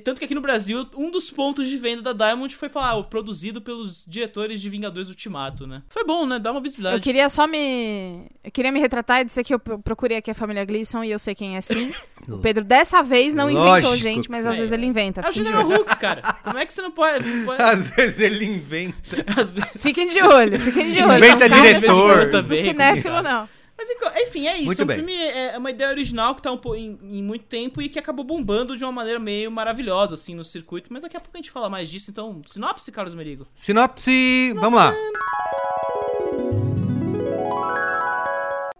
Tanto 0.00 0.18
que 0.18 0.24
aqui 0.24 0.34
no 0.34 0.40
Brasil, 0.40 0.86
um 0.96 1.10
dos 1.10 1.30
pontos 1.30 1.68
de 1.68 1.76
venda 1.76 2.02
da 2.02 2.12
Diamond 2.12 2.54
foi 2.56 2.68
falar, 2.68 2.98
ah, 2.98 3.02
produzido 3.02 3.60
pelos 3.60 4.04
diretores 4.06 4.60
de 4.60 4.68
Vingadores 4.68 5.08
Ultimato, 5.08 5.66
né? 5.66 5.82
Foi 5.88 6.04
bom, 6.04 6.26
né? 6.26 6.38
Dá 6.38 6.50
uma 6.52 6.60
visibilidade. 6.60 6.96
Eu 6.96 7.02
queria 7.02 7.28
só 7.28 7.46
me. 7.46 8.26
Eu 8.44 8.50
queria 8.52 8.70
me 8.72 8.80
retratar 8.80 9.20
e 9.20 9.24
dizer 9.24 9.44
que 9.44 9.54
eu 9.54 9.58
pro- 9.58 9.78
procurei 9.78 10.16
aqui 10.18 10.30
a 10.30 10.34
família 10.34 10.64
Gleason 10.64 11.02
e 11.04 11.10
eu 11.10 11.18
sei 11.18 11.34
quem 11.34 11.56
é 11.56 11.60
sim. 11.60 11.92
O 12.28 12.38
Pedro 12.38 12.62
dessa 12.62 13.02
vez 13.02 13.34
não 13.34 13.50
inventou, 13.50 13.68
Lógico. 13.90 13.96
gente, 13.96 14.30
mas 14.30 14.46
às 14.46 14.54
É, 14.54 14.58
vezes 14.58 14.72
ele 14.72 14.86
inventa. 14.86 15.22
É 15.22 15.28
o 15.28 15.32
General. 15.32 15.68
Hooks, 15.68 15.96
cara. 15.96 16.22
Como 16.44 16.56
é 16.56 16.64
que 16.64 16.72
você 16.72 16.80
não 16.80 16.92
pode. 16.92 17.28
não 17.28 17.44
pode- 17.44 17.60
Às 17.62 17.88
vezes 17.90 18.20
ele 18.20 18.44
inventa. 18.44 19.24
Às 19.36 19.50
vezes. 19.50 19.82
Fiquem 19.82 20.08
de 20.08 20.22
olho, 20.22 20.60
fiquem 20.60 20.90
de 20.92 21.02
olho. 21.02 21.16
Inventa 21.16 21.48
Não 21.48 21.60
diretor. 21.62 22.30
Também, 22.30 22.62
cinéfilo, 22.64 23.22
não. 23.22 23.48
Mas 24.00 24.28
enfim, 24.28 24.46
é 24.46 24.56
isso. 24.56 24.66
Muito 24.66 24.80
é 24.80 24.84
um 24.84 24.86
bem. 24.86 24.96
filme, 24.96 25.14
é 25.14 25.58
uma 25.58 25.70
ideia 25.70 25.90
original 25.90 26.34
que 26.34 26.42
tá 26.42 26.52
um 26.52 26.56
po- 26.56 26.74
em, 26.74 26.98
em 27.02 27.22
muito 27.22 27.44
tempo 27.46 27.82
e 27.82 27.88
que 27.88 27.98
acabou 27.98 28.24
bombando 28.24 28.76
de 28.76 28.84
uma 28.84 28.92
maneira 28.92 29.18
meio 29.18 29.50
maravilhosa, 29.50 30.14
assim, 30.14 30.34
no 30.34 30.44
circuito. 30.44 30.92
Mas 30.92 31.02
daqui 31.02 31.16
a 31.16 31.20
pouco 31.20 31.36
a 31.36 31.38
gente 31.40 31.50
fala 31.50 31.68
mais 31.68 31.90
disso. 31.90 32.10
Então, 32.10 32.40
sinopse, 32.46 32.90
Carlos 32.92 33.14
Merigo. 33.14 33.46
Sinopse, 33.54 34.52
vamos 34.54 34.78
lá. 34.78 34.94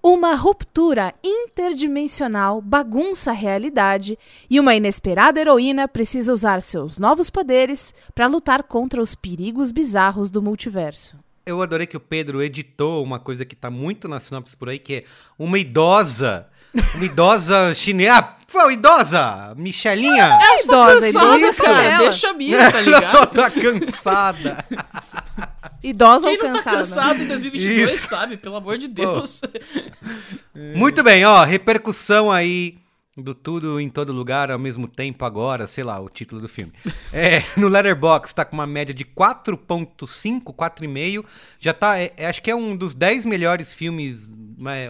Uma 0.04 0.34
ruptura 0.34 1.14
interdimensional 1.22 2.60
bagunça 2.60 3.30
a 3.30 3.34
realidade 3.34 4.18
e 4.50 4.58
uma 4.58 4.74
inesperada 4.74 5.40
heroína 5.40 5.86
precisa 5.86 6.32
usar 6.32 6.60
seus 6.60 6.98
novos 6.98 7.30
poderes 7.30 7.94
para 8.14 8.26
lutar 8.26 8.64
contra 8.64 9.00
os 9.00 9.14
perigos 9.14 9.70
bizarros 9.70 10.28
do 10.30 10.42
multiverso. 10.42 11.16
Eu 11.52 11.62
adorei 11.62 11.86
que 11.86 11.96
o 11.96 12.00
Pedro 12.00 12.42
editou 12.42 13.02
uma 13.02 13.18
coisa 13.18 13.44
que 13.44 13.54
tá 13.56 13.70
muito 13.70 14.08
na 14.08 14.18
sinopse 14.20 14.56
por 14.56 14.68
aí, 14.68 14.78
que 14.78 14.94
é 14.94 15.04
uma 15.38 15.58
idosa. 15.58 16.46
Uma 16.94 17.04
idosa 17.04 17.74
chinesa. 17.76 18.14
Ah, 18.18 18.36
foi 18.46 18.74
idosa! 18.74 19.54
Michelinha! 19.56 20.38
É 20.40 20.64
idosa, 20.64 21.00
Cansada, 21.06 21.38
idosa, 21.38 21.62
cara. 21.62 21.86
ela. 21.88 21.98
Deixa 22.04 22.28
a 22.30 22.32
minha, 22.34 22.70
tá 22.70 22.78
Ela 22.78 23.00
só 23.10 23.20
ligado? 23.20 23.26
tá 23.34 23.50
cansada. 23.50 24.64
Idosa 25.82 26.28
Quem 26.28 26.38
ou 26.38 26.44
não 26.44 26.52
tá 26.52 26.58
cansada? 26.62 26.76
cansado 26.76 27.22
em 27.22 27.26
2022, 27.26 27.94
Isso. 27.94 28.06
sabe? 28.08 28.36
Pelo 28.36 28.54
amor 28.54 28.78
de 28.78 28.86
Deus. 28.86 29.40
Muito 30.76 31.02
bem, 31.02 31.24
ó, 31.24 31.42
repercussão 31.42 32.30
aí 32.30 32.78
do 33.16 33.34
tudo 33.34 33.78
em 33.78 33.90
todo 33.90 34.12
lugar 34.12 34.50
ao 34.50 34.58
mesmo 34.58 34.88
tempo 34.88 35.24
agora, 35.24 35.66
sei 35.66 35.84
lá, 35.84 36.00
o 36.00 36.08
título 36.08 36.40
do 36.40 36.48
filme. 36.48 36.72
É, 37.12 37.42
no 37.58 37.68
Letterboxd 37.68 38.34
tá 38.34 38.42
com 38.44 38.54
uma 38.56 38.66
média 38.66 38.94
de 38.94 39.04
4.5, 39.04 40.44
4,5, 40.54 41.24
já 41.60 41.74
tá, 41.74 41.98
é, 41.98 42.12
é, 42.16 42.26
acho 42.26 42.42
que 42.42 42.50
é 42.50 42.54
um 42.54 42.74
dos 42.76 42.94
10 42.94 43.24
melhores 43.26 43.74
filmes, 43.74 44.30
né, 44.56 44.86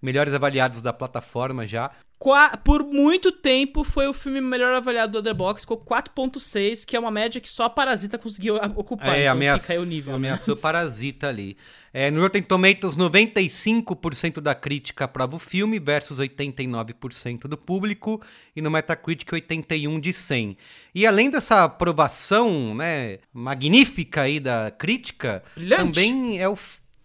melhores 0.00 0.34
avaliados 0.34 0.82
da 0.82 0.92
plataforma 0.92 1.66
já. 1.66 1.90
Qua- 2.18 2.56
por 2.58 2.84
muito 2.84 3.32
tempo 3.32 3.82
foi 3.82 4.06
o 4.06 4.12
filme 4.12 4.40
melhor 4.40 4.72
avaliado 4.74 5.12
do 5.12 5.18
Letterboxd, 5.18 5.62
ficou 5.62 5.78
4.6, 5.78 6.84
que 6.84 6.94
é 6.94 7.00
uma 7.00 7.10
média 7.10 7.40
que 7.40 7.48
só 7.48 7.64
a 7.64 7.70
Parasita 7.70 8.18
conseguiu 8.18 8.56
ocupar. 8.76 9.08
É, 9.18 9.26
então 9.26 9.76
aí 9.76 9.78
o 9.78 9.84
nível. 9.84 10.12
né? 10.12 10.16
ameaçou 10.28 10.56
Parasita 10.56 11.28
ali. 11.28 11.56
É, 11.94 12.10
no 12.10 12.22
Rotten 12.22 12.42
Tomatoes, 12.42 12.96
95% 12.96 14.40
da 14.40 14.54
crítica 14.54 15.04
aprova 15.04 15.36
o 15.36 15.38
filme 15.38 15.78
versus 15.78 16.18
89% 16.18 17.40
do 17.42 17.56
público. 17.56 18.20
E 18.56 18.62
no 18.62 18.70
Metacritic, 18.70 19.30
81 19.32 20.00
de 20.00 20.12
100. 20.12 20.56
E 20.94 21.06
além 21.06 21.30
dessa 21.30 21.64
aprovação 21.64 22.74
né, 22.74 23.18
magnífica 23.32 24.22
aí 24.22 24.40
da 24.40 24.70
crítica, 24.76 25.42
Brilhante. 25.54 25.82
também 25.82 26.40
é 26.40 26.48
o... 26.48 26.56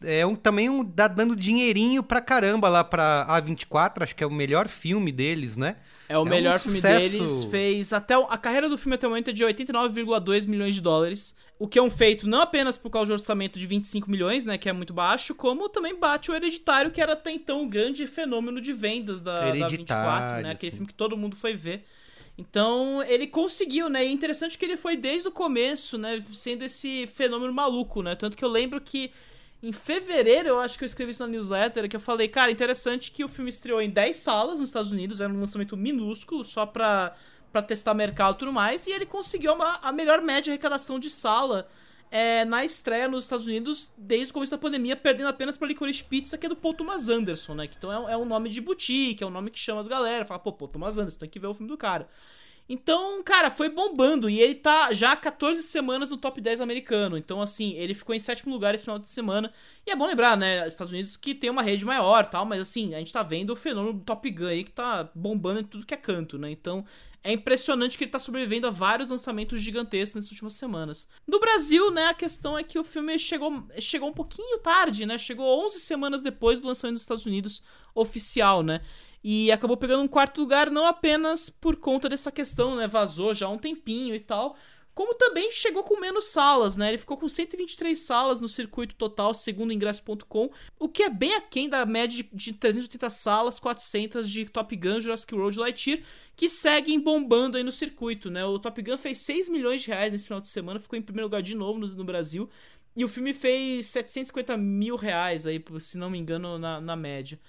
É 0.03 0.23
um, 0.27 0.35
também 0.35 0.69
um, 0.69 0.83
dá 0.83 1.07
dando 1.07 1.35
dinheirinho 1.35 2.03
pra 2.03 2.21
caramba 2.21 2.69
lá 2.69 2.83
pra 2.83 3.25
A24, 3.27 4.03
acho 4.03 4.15
que 4.15 4.23
é 4.23 4.27
o 4.27 4.31
melhor 4.31 4.67
filme 4.67 5.11
deles, 5.11 5.57
né? 5.57 5.75
É 6.09 6.17
o 6.17 6.21
um 6.21 6.25
melhor 6.25 6.59
filme 6.59 6.77
sucesso. 6.77 7.09
deles. 7.09 7.43
Fez 7.45 7.91
até 7.91 8.17
o- 8.17 8.25
a 8.29 8.37
carreira 8.37 8.69
do 8.69 8.77
filme 8.77 8.95
até 8.95 9.05
o 9.07 9.09
momento 9.09 9.29
é 9.29 9.33
de 9.33 9.43
89,2 9.43 10.45
milhões 10.45 10.75
de 10.75 10.81
dólares. 10.81 11.35
O 11.59 11.67
que 11.67 11.77
é 11.77 11.81
um 11.81 11.89
feito 11.89 12.27
não 12.27 12.41
apenas 12.41 12.77
por 12.77 12.89
causa 12.89 13.09
do 13.09 13.13
orçamento 13.13 13.59
de 13.59 13.65
25 13.65 14.09
milhões, 14.09 14.45
né, 14.45 14.57
que 14.57 14.69
é 14.69 14.73
muito 14.73 14.93
baixo, 14.93 15.35
como 15.35 15.67
também 15.67 15.99
bate 15.99 16.31
o 16.31 16.35
Hereditário, 16.35 16.91
que 16.91 17.01
era 17.01 17.13
até 17.13 17.31
então 17.31 17.63
o 17.63 17.67
grande 17.67 18.07
fenômeno 18.07 18.61
de 18.61 18.71
vendas 18.73 19.21
da, 19.21 19.39
da 19.39 19.67
24, 19.67 19.73
Hereditário, 19.73 20.43
né, 20.43 20.51
aquele 20.51 20.71
sim. 20.71 20.77
filme 20.77 20.87
que 20.87 20.93
todo 20.93 21.17
mundo 21.17 21.35
foi 21.35 21.55
ver. 21.55 21.83
Então, 22.37 23.01
ele 23.03 23.25
conseguiu, 23.25 23.89
né? 23.89 24.05
E 24.05 24.09
é 24.09 24.11
interessante 24.11 24.57
que 24.57 24.63
ele 24.65 24.77
foi 24.77 24.95
desde 24.95 25.27
o 25.27 25.31
começo, 25.31 25.97
né, 25.97 26.23
sendo 26.31 26.63
esse 26.63 27.07
fenômeno 27.07 27.51
maluco, 27.51 28.03
né? 28.03 28.15
Tanto 28.15 28.37
que 28.37 28.45
eu 28.45 28.49
lembro 28.49 28.79
que 28.79 29.11
em 29.61 29.71
fevereiro, 29.71 30.49
eu 30.49 30.59
acho 30.59 30.77
que 30.77 30.83
eu 30.83 30.85
escrevi 30.85 31.11
isso 31.11 31.23
na 31.23 31.27
newsletter, 31.27 31.89
que 31.89 31.95
eu 31.95 31.99
falei, 31.99 32.27
cara, 32.27 32.51
interessante 32.51 33.11
que 33.11 33.23
o 33.23 33.29
filme 33.29 33.49
estreou 33.49 33.81
em 33.81 33.89
10 33.89 34.15
salas 34.15 34.59
nos 34.59 34.69
Estados 34.69 34.91
Unidos, 34.91 35.19
era 35.19 35.33
um 35.33 35.39
lançamento 35.39 35.75
minúsculo, 35.75 36.43
só 36.43 36.65
pra, 36.65 37.15
pra 37.51 37.61
testar 37.61 37.93
mercado 37.93 38.35
e 38.35 38.37
tudo 38.39 38.53
mais, 38.53 38.85
e 38.85 38.91
ele 38.91 39.05
conseguiu 39.05 39.53
uma, 39.53 39.79
a 39.81 39.91
melhor 39.91 40.21
média 40.21 40.43
de 40.43 40.49
arrecadação 40.51 40.99
de 40.99 41.09
sala 41.09 41.67
é, 42.11 42.45
na 42.45 42.63
estreia 42.63 43.07
nos 43.07 43.23
Estados 43.23 43.47
Unidos 43.47 43.91
desde 43.97 44.31
o 44.31 44.33
começo 44.33 44.51
da 44.51 44.57
pandemia, 44.57 44.95
perdendo 44.95 45.27
apenas 45.27 45.57
pra 45.57 45.67
Licorice 45.67 46.03
Pizza, 46.03 46.37
que 46.37 46.45
é 46.45 46.49
do 46.49 46.55
Paul 46.55 46.73
Thomas 46.73 47.09
Anderson, 47.09 47.55
né? 47.55 47.67
Que 47.67 47.77
então 47.77 48.09
é, 48.09 48.13
é 48.13 48.17
um 48.17 48.25
nome 48.25 48.49
de 48.49 48.61
boutique, 48.61 49.23
é 49.23 49.27
um 49.27 49.31
nome 49.31 49.49
que 49.49 49.59
chama 49.59 49.81
as 49.81 49.87
galera, 49.87 50.25
fala, 50.25 50.39
pô, 50.39 50.53
Paul 50.53 50.69
Thomas 50.69 50.97
Anderson, 50.97 51.19
tem 51.19 51.29
que 51.29 51.39
ver 51.39 51.47
o 51.47 51.53
filme 51.53 51.67
do 51.67 51.77
cara. 51.77 52.07
Então, 52.69 53.23
cara, 53.23 53.49
foi 53.49 53.69
bombando. 53.69 54.29
E 54.29 54.39
ele 54.39 54.55
tá 54.55 54.93
já 54.93 55.13
há 55.13 55.15
14 55.15 55.63
semanas 55.63 56.09
no 56.09 56.17
top 56.17 56.41
10 56.41 56.59
americano. 56.61 57.17
Então, 57.17 57.41
assim, 57.41 57.73
ele 57.73 57.93
ficou 57.93 58.13
em 58.13 58.19
sétimo 58.19 58.53
lugar 58.53 58.75
esse 58.75 58.83
final 58.83 58.99
de 58.99 59.09
semana. 59.09 59.51
E 59.85 59.91
é 59.91 59.95
bom 59.95 60.05
lembrar, 60.05 60.35
né? 60.35 60.67
Estados 60.67 60.91
Unidos 60.91 61.15
que 61.15 61.33
tem 61.33 61.49
uma 61.49 61.61
rede 61.61 61.85
maior 61.85 62.25
tal. 62.25 62.45
Mas, 62.45 62.61
assim, 62.61 62.93
a 62.93 62.99
gente 62.99 63.13
tá 63.13 63.23
vendo 63.23 63.51
o 63.51 63.55
fenômeno 63.55 63.99
do 63.99 64.03
Top 64.03 64.29
Gun 64.29 64.47
aí 64.47 64.63
que 64.63 64.71
tá 64.71 65.09
bombando 65.15 65.61
em 65.61 65.63
tudo 65.63 65.85
que 65.85 65.93
é 65.93 65.97
canto, 65.97 66.37
né? 66.37 66.51
Então, 66.51 66.83
é 67.23 67.33
impressionante 67.33 67.97
que 67.97 68.03
ele 68.03 68.11
tá 68.11 68.19
sobrevivendo 68.19 68.67
a 68.67 68.69
vários 68.69 69.09
lançamentos 69.09 69.61
gigantescos 69.61 70.15
nessas 70.15 70.31
últimas 70.31 70.53
semanas. 70.53 71.07
No 71.27 71.39
Brasil, 71.39 71.91
né, 71.91 72.05
a 72.05 72.13
questão 72.13 72.57
é 72.57 72.63
que 72.63 72.79
o 72.79 72.83
filme 72.85 73.19
chegou, 73.19 73.67
chegou 73.79 74.09
um 74.09 74.13
pouquinho 74.13 74.59
tarde, 74.59 75.05
né? 75.05 75.17
Chegou 75.17 75.65
11 75.65 75.79
semanas 75.79 76.21
depois 76.21 76.61
do 76.61 76.67
lançamento 76.67 76.93
nos 76.93 77.01
Estados 77.01 77.25
Unidos 77.25 77.61
oficial, 77.93 78.63
né? 78.63 78.81
E 79.23 79.51
acabou 79.51 79.75
pegando 79.77 80.03
um 80.03 80.07
quarto 80.07 80.39
lugar 80.41 80.69
não 80.71 80.85
apenas 80.85 81.49
por 81.49 81.75
conta 81.75 82.07
dessa 82.07 82.31
questão, 82.31 82.75
né? 82.75 82.87
Vazou 82.87 83.33
já 83.33 83.45
há 83.47 83.49
um 83.49 83.57
tempinho 83.57 84.15
e 84.15 84.19
tal. 84.19 84.55
Como 84.93 85.13
também 85.13 85.51
chegou 85.51 85.83
com 85.83 85.99
menos 85.99 86.25
salas, 86.25 86.75
né? 86.75 86.87
Ele 86.89 86.97
ficou 86.97 87.17
com 87.17 87.29
123 87.29 87.99
salas 87.99 88.41
no 88.41 88.49
circuito 88.49 88.95
total, 88.95 89.31
segundo 89.31 89.71
ingresso.com, 89.71 90.49
o 90.79 90.89
que 90.89 91.03
é 91.03 91.09
bem 91.09 91.35
aquém 91.35 91.69
da 91.69 91.85
média 91.85 92.23
de- 92.23 92.29
de 92.35 92.53
380 92.53 93.07
salas, 93.11 93.59
400 93.59 94.27
de 94.27 94.45
Top 94.45 94.75
Gun, 94.75 94.99
Jurassic 94.99 95.35
World 95.35 95.59
Lightyear, 95.59 96.01
que 96.35 96.49
seguem 96.49 96.99
bombando 96.99 97.57
aí 97.57 97.63
no 97.63 97.71
circuito, 97.71 98.31
né? 98.31 98.43
O 98.45 98.57
Top 98.57 98.81
Gun 98.81 98.97
fez 98.97 99.19
6 99.19 99.49
milhões 99.49 99.81
de 99.83 99.87
reais 99.87 100.11
nesse 100.11 100.25
final 100.25 100.41
de 100.41 100.47
semana, 100.47 100.79
ficou 100.79 100.97
em 100.97 101.01
primeiro 101.03 101.27
lugar 101.27 101.43
de 101.43 101.53
novo 101.53 101.77
no, 101.79 101.87
no 101.87 102.03
Brasil. 102.03 102.49
E 102.95 103.05
o 103.05 103.07
filme 103.07 103.35
fez 103.35 103.85
750 103.87 104.57
mil 104.57 104.95
reais 104.95 105.45
aí, 105.45 105.63
se 105.79 105.95
não 105.99 106.09
me 106.09 106.17
engano, 106.17 106.57
na, 106.57 106.81
na 106.81 106.95
média. 106.95 107.39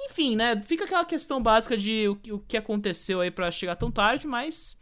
Enfim, 0.00 0.36
né? 0.36 0.60
Fica 0.62 0.84
aquela 0.84 1.04
questão 1.04 1.42
básica 1.42 1.76
de 1.76 2.08
o, 2.08 2.16
que- 2.16 2.32
o 2.32 2.38
que 2.38 2.56
aconteceu 2.56 3.20
aí 3.20 3.30
pra 3.30 3.50
chegar 3.50 3.74
tão 3.76 3.90
tarde, 3.90 4.26
mas 4.26 4.76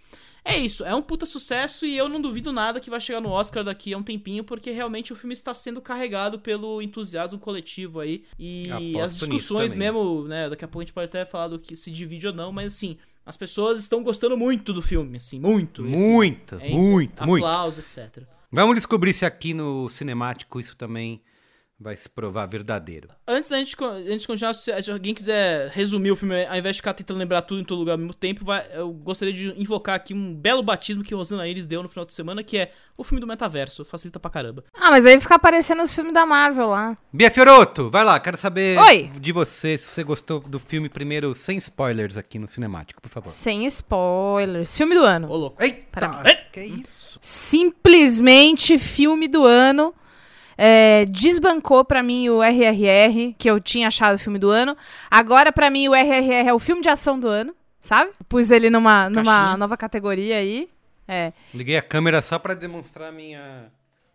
é 0.45 0.57
isso. 0.59 0.85
É 0.85 0.95
um 0.95 1.03
puta 1.03 1.25
sucesso 1.27 1.85
e 1.87 1.97
eu 1.97 2.09
não 2.09 2.21
duvido 2.21 2.53
nada 2.53 2.79
que 2.81 2.91
vai 2.91 3.01
chegar 3.01 3.21
no 3.21 3.31
Oscar 3.31 3.65
daqui 3.65 3.93
a 3.95 3.99
um 3.99 4.03
tempinho, 4.03 4.45
porque 4.45 4.71
realmente 4.71 5.13
o 5.13 5.17
filme 5.17 5.33
está 5.33 5.53
sendo 5.55 5.81
carregado 5.81 6.39
pelo 6.39 6.81
entusiasmo 6.83 7.39
coletivo 7.39 8.01
aí. 8.01 8.25
E 8.39 8.69
Aposto 8.71 9.01
as 9.05 9.15
discussões 9.19 9.73
mesmo, 9.73 10.25
né? 10.29 10.49
Daqui 10.51 10.65
a 10.65 10.69
pouco 10.69 10.81
a 10.81 10.85
gente 10.85 10.93
pode 10.93 11.07
até 11.07 11.25
falar 11.25 11.49
do 11.49 11.59
que 11.59 11.75
se 11.75 11.91
divide 11.91 12.27
ou 12.29 12.33
não, 12.33 12.53
mas 12.53 12.75
assim, 12.75 12.97
as 13.25 13.37
pessoas 13.37 13.79
estão 13.81 14.03
gostando 14.05 14.37
muito 14.37 14.73
do 14.73 14.81
filme, 14.83 15.17
assim, 15.17 15.41
muito. 15.41 15.83
assim. 15.83 15.91
Muito, 16.13 16.55
É, 16.57 16.69
muito, 16.71 17.27
muito. 17.27 17.45
Aplausos, 17.45 17.83
etc. 17.99 18.23
Vamos 18.53 18.77
descobrir 18.77 19.13
se 19.13 19.25
aqui 19.25 19.53
no 19.53 19.89
cinemático 19.89 20.61
isso 20.61 20.77
também 20.77 21.21
vai 21.79 21.95
se 21.95 22.09
provar 22.09 22.47
verdadeiro. 22.47 23.09
Antes 23.29 23.51
da 23.51 23.59
gente, 23.59 23.77
antes 23.85 24.23
de 24.23 24.27
continuar, 24.27 24.55
se 24.55 24.83
se 24.83 24.91
alguém 24.91 25.13
quiser 25.13 25.69
resumir 25.71 26.11
o 26.11 26.17
filme, 26.17 26.47
ao 26.47 26.57
invés 26.57 26.77
de 26.77 26.81
ficar 26.81 26.95
tentando 26.95 27.19
lembrar 27.19 27.43
tudo 27.43 27.61
em 27.61 27.65
todo 27.65 27.79
lugar 27.79 27.93
ao 27.93 27.99
mesmo 27.99 28.15
tempo, 28.15 28.45
vai- 28.47 28.67
eu 28.73 28.91
gostaria 28.91 29.33
de 29.35 29.49
invocar 29.61 29.95
aqui 29.95 30.15
um 30.15 30.35
belo 30.35 30.63
batismo 30.63 31.05
que 31.05 31.15
Rosana 31.15 31.47
Iris 31.47 31.67
deu 31.67 31.83
no 31.83 31.89
final 31.89 32.07
de 32.07 32.15
semana, 32.15 32.43
que 32.43 32.57
é 32.57 32.71
o 32.97 33.05
filme 33.05 33.21
do 33.21 33.27
metaverso. 33.27 33.85
Facilita 33.85 34.19
pra 34.19 34.31
caramba. 34.31 34.65
Ah, 34.73 34.91
mas 34.91 35.05
aí 35.05 35.21
fica 35.21 35.35
aparecendo 35.35 35.83
os 35.83 35.95
filmes 35.95 36.15
da 36.15 36.25
Marvel 36.25 36.69
lá. 36.69 36.97
Bia 37.13 37.31
Fioroto, 37.31 37.91
vai 37.91 38.05
lá, 38.05 38.19
quero 38.21 38.39
saber 38.39 38.79
Oi. 38.79 39.11
de 39.21 39.31
você, 39.33 39.77
se 39.77 39.85
você 39.91 40.03
gostou 40.03 40.41
do 40.41 40.59
filme 40.59 40.89
primeiro, 40.89 41.35
sem 41.35 41.59
spoilers 41.59 42.17
aqui 42.17 42.39
no 42.39 42.49
cinemático, 42.49 43.03
por 43.03 43.11
favor. 43.11 43.29
Sem 43.31 43.67
spoilers. 43.67 44.75
Filme 44.77 44.95
do 44.95 45.03
ano. 45.05 45.29
Ô, 45.31 45.37
louco. 45.37 45.63
Eita, 45.63 46.09
mim. 46.09 46.31
que 46.53 46.61
isso? 46.65 47.19
Simplesmente 47.21 48.79
filme 48.79 49.29
do 49.29 49.45
ano. 49.45 49.95
É, 50.59 51.05
desbancou 51.07 51.85
pra 51.85 52.03
mim 52.03 52.29
o 52.29 52.43
RRR, 52.43 53.35
que 53.37 53.49
eu 53.51 53.61
tinha 53.61 53.89
achado 53.89 54.15
o 54.17 54.19
filme 54.19 54.39
do 54.39 54.49
ano. 54.51 54.77
Agora, 55.11 55.53
pra 55.53 55.71
mim, 55.71 55.89
o 55.89 55.95
RRR 55.95 56.49
é 56.49 56.55
o 56.55 56.59
filme 56.59 56.83
de 56.83 56.89
ação 56.89 57.19
do 57.21 57.29
ano, 57.29 57.55
sabe? 57.81 58.11
Pus 58.29 58.51
ele 58.51 58.71
numa, 58.71 59.11
numa 59.11 59.25
Caixinha. 59.25 59.57
nova 59.57 59.77
categoria 59.77 60.39
aí. 60.39 60.69
É. 61.07 61.33
Liguei 61.55 61.77
a 61.77 61.83
câmera 61.83 62.23
só 62.23 62.39
pra 62.39 62.55
demonstrar 62.55 63.09
a 63.11 63.13
minha 63.13 63.71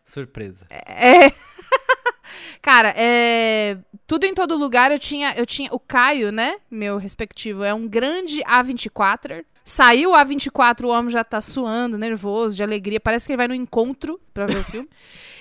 surpresa. 0.05 0.65
É. 0.69 1.31
Cara, 2.61 2.93
é. 2.97 3.77
Tudo 4.05 4.25
em 4.25 4.33
todo 4.33 4.57
lugar 4.57 4.91
eu 4.91 4.99
tinha. 4.99 5.33
Eu 5.35 5.45
tinha. 5.45 5.69
O 5.71 5.79
Caio, 5.79 6.31
né? 6.31 6.57
Meu 6.69 6.97
respectivo, 6.97 7.63
é 7.63 7.73
um 7.73 7.87
grande 7.87 8.41
A24. 8.43 9.43
Saiu 9.63 10.11
o 10.11 10.13
A24, 10.13 10.85
o 10.85 10.89
homem 10.89 11.11
já 11.11 11.23
tá 11.23 11.39
suando, 11.39 11.97
nervoso, 11.97 12.55
de 12.55 12.63
alegria. 12.63 12.99
Parece 12.99 13.27
que 13.27 13.31
ele 13.31 13.37
vai 13.37 13.47
no 13.47 13.53
encontro 13.53 14.19
pra 14.33 14.45
ver 14.45 14.57
o 14.57 14.63
filme. 14.63 14.89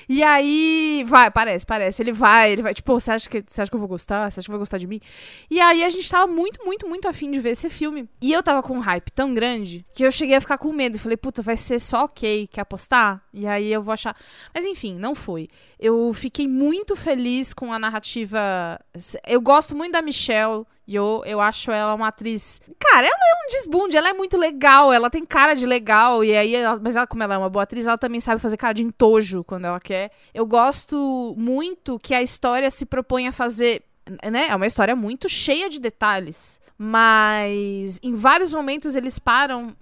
E 0.09 0.23
aí, 0.25 1.05
vai, 1.07 1.31
parece, 1.31 1.65
parece. 1.65 2.03
Ele 2.03 2.11
vai, 2.13 2.51
ele 2.51 2.63
vai, 2.63 2.75
tipo, 2.75 2.93
você 2.93 3.13
acha, 3.13 3.29
que, 3.31 3.45
você 3.47 3.63
acha 3.63 3.71
que 3.71 3.75
eu 3.77 3.79
vou 3.79 3.89
gostar? 3.89 4.29
Você 4.31 4.41
acha 4.41 4.47
que 4.47 4.51
vai 4.51 4.59
gostar 4.59 4.77
de 4.79 4.87
mim? 4.87 5.01
E 5.49 5.61
aí 5.61 5.85
a 5.85 5.89
gente 5.89 6.11
tava 6.11 6.27
muito, 6.27 6.65
muito, 6.65 6.89
muito 6.89 7.07
afim 7.07 7.31
de 7.31 7.39
ver 7.39 7.51
esse 7.51 7.71
filme. 7.71 8.09
E 8.21 8.33
eu 8.33 8.43
tava 8.43 8.61
com 8.63 8.75
um 8.77 8.81
hype 8.81 9.11
tão 9.13 9.33
grande 9.33 9.87
que 9.95 10.03
eu 10.05 10.11
cheguei 10.11 10.35
a 10.35 10.41
ficar 10.41 10.59
com 10.59 10.73
medo. 10.73 10.99
Falei, 10.99 11.17
puta, 11.17 11.43
vai 11.43 11.57
ser 11.57 11.79
só 11.79 12.05
ok, 12.07 12.49
quer 12.49 12.63
apostar? 12.63 13.23
E 13.33 13.47
aí 13.47 13.73
eu 13.73 13.83
vou 13.83 13.93
achar. 13.93 14.17
Mas 14.53 14.65
enfim, 14.67 14.97
não 14.97 15.15
foi. 15.15 15.47
Eu 15.79 16.13
fiquei 16.13 16.49
muito 16.49 16.97
feliz 16.97 17.55
com 17.55 17.73
a 17.73 17.79
narrativa. 17.79 18.81
Eu 19.27 19.41
gosto 19.41 19.77
muito 19.77 19.93
da 19.93 20.03
Michelle. 20.03 20.65
Yeoh, 20.89 21.23
eu 21.25 21.41
acho 21.41 21.71
ela 21.71 21.95
uma 21.95 22.09
atriz. 22.09 22.61
Cara, 22.81 23.07
ela 23.07 23.15
é 23.15 23.47
um 23.47 23.49
desbunde, 23.53 23.97
ela 23.97 24.09
é 24.09 24.13
muito 24.13 24.37
legal, 24.37 24.93
ela 24.93 25.09
tem 25.09 25.25
cara 25.25 25.55
de 25.55 25.65
legal, 25.65 26.25
e 26.25 26.35
aí, 26.37 26.53
ela- 26.57 26.81
mas 26.83 26.97
ela, 26.97 27.07
como 27.07 27.23
ela 27.23 27.35
é 27.37 27.39
uma 27.39 27.49
boa 27.49 27.63
atriz, 27.63 27.87
ela 27.87 27.97
também 27.97 28.19
sabe 28.19 28.43
fazer 28.43 28.57
cara 28.57 28.75
de 28.75 28.80
entojo 28.83 29.45
quando 29.45 29.67
ela 29.67 29.81
quer. 29.81 30.11
Eu 30.33 30.47
gosto 30.47 31.35
muito 31.37 31.99
que 31.99 32.15
a 32.15 32.23
história 32.23 32.71
se 32.71 32.85
propõe 32.87 33.29
a 33.29 33.33
fazer. 33.33 33.83
Né? 34.31 34.49
É 34.49 34.57
uma 34.57 34.67
história 34.67 34.97
muito 34.97 35.29
cheia 35.29 35.69
de 35.69 35.79
detalhes. 35.79 36.61
Mas 36.77 38.01
em 38.03 38.15
vários 38.15 38.55
momentos 38.55 38.97
eles 38.97 39.19
param 39.19 39.77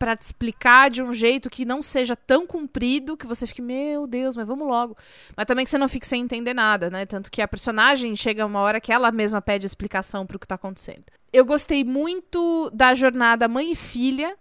pra 0.00 0.16
te 0.16 0.22
explicar 0.22 0.88
de 0.88 1.02
um 1.02 1.12
jeito 1.12 1.50
que 1.50 1.66
não 1.66 1.82
seja 1.82 2.16
tão 2.16 2.46
comprido 2.46 3.18
que 3.18 3.26
você 3.26 3.46
fique, 3.46 3.60
meu 3.60 4.06
Deus, 4.06 4.34
mas 4.34 4.46
vamos 4.46 4.66
logo. 4.66 4.96
Mas 5.36 5.44
também 5.44 5.62
que 5.62 5.70
você 5.70 5.76
não 5.76 5.88
fique 5.88 6.06
sem 6.06 6.22
entender 6.22 6.54
nada, 6.54 6.88
né? 6.88 7.04
Tanto 7.04 7.30
que 7.30 7.42
a 7.42 7.46
personagem 7.46 8.16
chega 8.16 8.46
uma 8.46 8.60
hora 8.60 8.80
que 8.80 8.90
ela 8.90 9.12
mesma 9.12 9.42
pede 9.42 9.66
explicação 9.66 10.26
pro 10.26 10.38
que 10.38 10.46
tá 10.46 10.54
acontecendo. 10.54 11.04
Eu 11.30 11.44
gostei 11.44 11.84
muito 11.84 12.70
da 12.72 12.94
jornada 12.94 13.46
mãe 13.46 13.72
e 13.72 13.76
filha. 13.76 14.38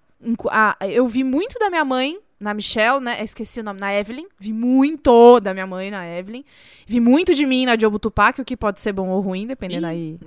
Eu 0.90 1.06
vi 1.08 1.26
muito 1.26 1.60
da 1.60 1.70
minha 1.70 1.84
mãe 1.84 2.18
na 2.40 2.54
Michelle, 2.54 3.00
né? 3.00 3.22
Esqueci 3.24 3.60
o 3.60 3.64
nome, 3.64 3.80
na 3.80 3.94
Evelyn. 3.94 4.26
Vi 4.40 4.54
muito 4.54 5.40
da 5.40 5.54
minha 5.54 5.68
mãe 5.68 5.92
na 5.92 6.08
Evelyn. 6.08 6.44
Vi 6.88 7.00
muito 7.00 7.36
de 7.36 7.46
mim 7.46 7.66
na 7.66 7.76
Diogo 7.76 8.00
Tupac, 8.00 8.40
o 8.40 8.46
que 8.46 8.56
pode 8.56 8.80
ser 8.80 8.94
bom 8.94 9.10
ou 9.10 9.20
ruim, 9.20 9.46
dependendo 9.46 9.88
aí 9.88 10.18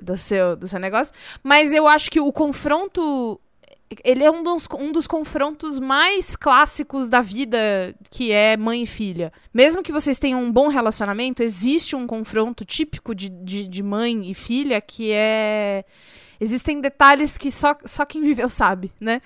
do 0.00 0.16
seu, 0.16 0.56
do 0.56 0.68
seu 0.68 0.78
negócio. 0.78 1.12
Mas 1.42 1.72
eu 1.72 1.88
acho 1.88 2.10
que 2.10 2.20
o 2.20 2.32
confronto. 2.32 3.40
Ele 4.04 4.22
é 4.22 4.30
um 4.30 4.44
dos, 4.44 4.68
um 4.78 4.92
dos 4.92 5.08
confrontos 5.08 5.80
mais 5.80 6.36
clássicos 6.36 7.08
da 7.08 7.20
vida, 7.20 7.58
que 8.08 8.30
é 8.30 8.56
mãe 8.56 8.84
e 8.84 8.86
filha. 8.86 9.32
Mesmo 9.52 9.82
que 9.82 9.90
vocês 9.90 10.16
tenham 10.16 10.40
um 10.40 10.52
bom 10.52 10.68
relacionamento, 10.68 11.42
existe 11.42 11.96
um 11.96 12.06
confronto 12.06 12.64
típico 12.64 13.12
de, 13.16 13.28
de, 13.28 13.66
de 13.66 13.82
mãe 13.82 14.30
e 14.30 14.32
filha 14.32 14.80
que 14.80 15.10
é. 15.10 15.84
Existem 16.40 16.80
detalhes 16.80 17.36
que 17.36 17.50
só, 17.50 17.76
só 17.84 18.06
quem 18.06 18.22
viveu 18.22 18.48
sabe, 18.48 18.92
né? 19.00 19.20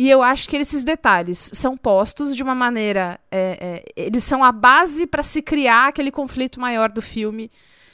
E 0.00 0.08
eu 0.08 0.22
acho 0.22 0.48
que 0.48 0.56
esses 0.56 0.82
detalhes 0.82 1.50
são 1.52 1.76
postos 1.76 2.34
de 2.34 2.42
uma 2.42 2.54
maneira. 2.54 3.20
É, 3.30 3.84
é, 3.94 4.02
eles 4.02 4.24
são 4.24 4.42
a 4.42 4.50
base 4.50 5.06
para 5.06 5.22
se 5.22 5.42
criar 5.42 5.88
aquele 5.88 6.10
conflito 6.10 6.58
maior 6.58 6.88
do 6.88 7.02
filme 7.02 7.50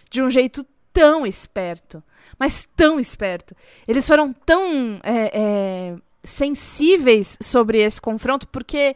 de 0.08 0.22
um 0.22 0.30
jeito 0.30 0.64
tão 0.92 1.26
esperto. 1.26 2.00
Mas 2.38 2.64
tão 2.76 3.00
esperto. 3.00 3.56
Eles 3.88 4.06
foram 4.06 4.32
tão 4.32 5.00
é, 5.02 5.32
é 5.34 5.96
sensíveis 6.22 7.36
sobre 7.42 7.78
esse 7.78 8.00
confronto, 8.00 8.46
porque 8.46 8.94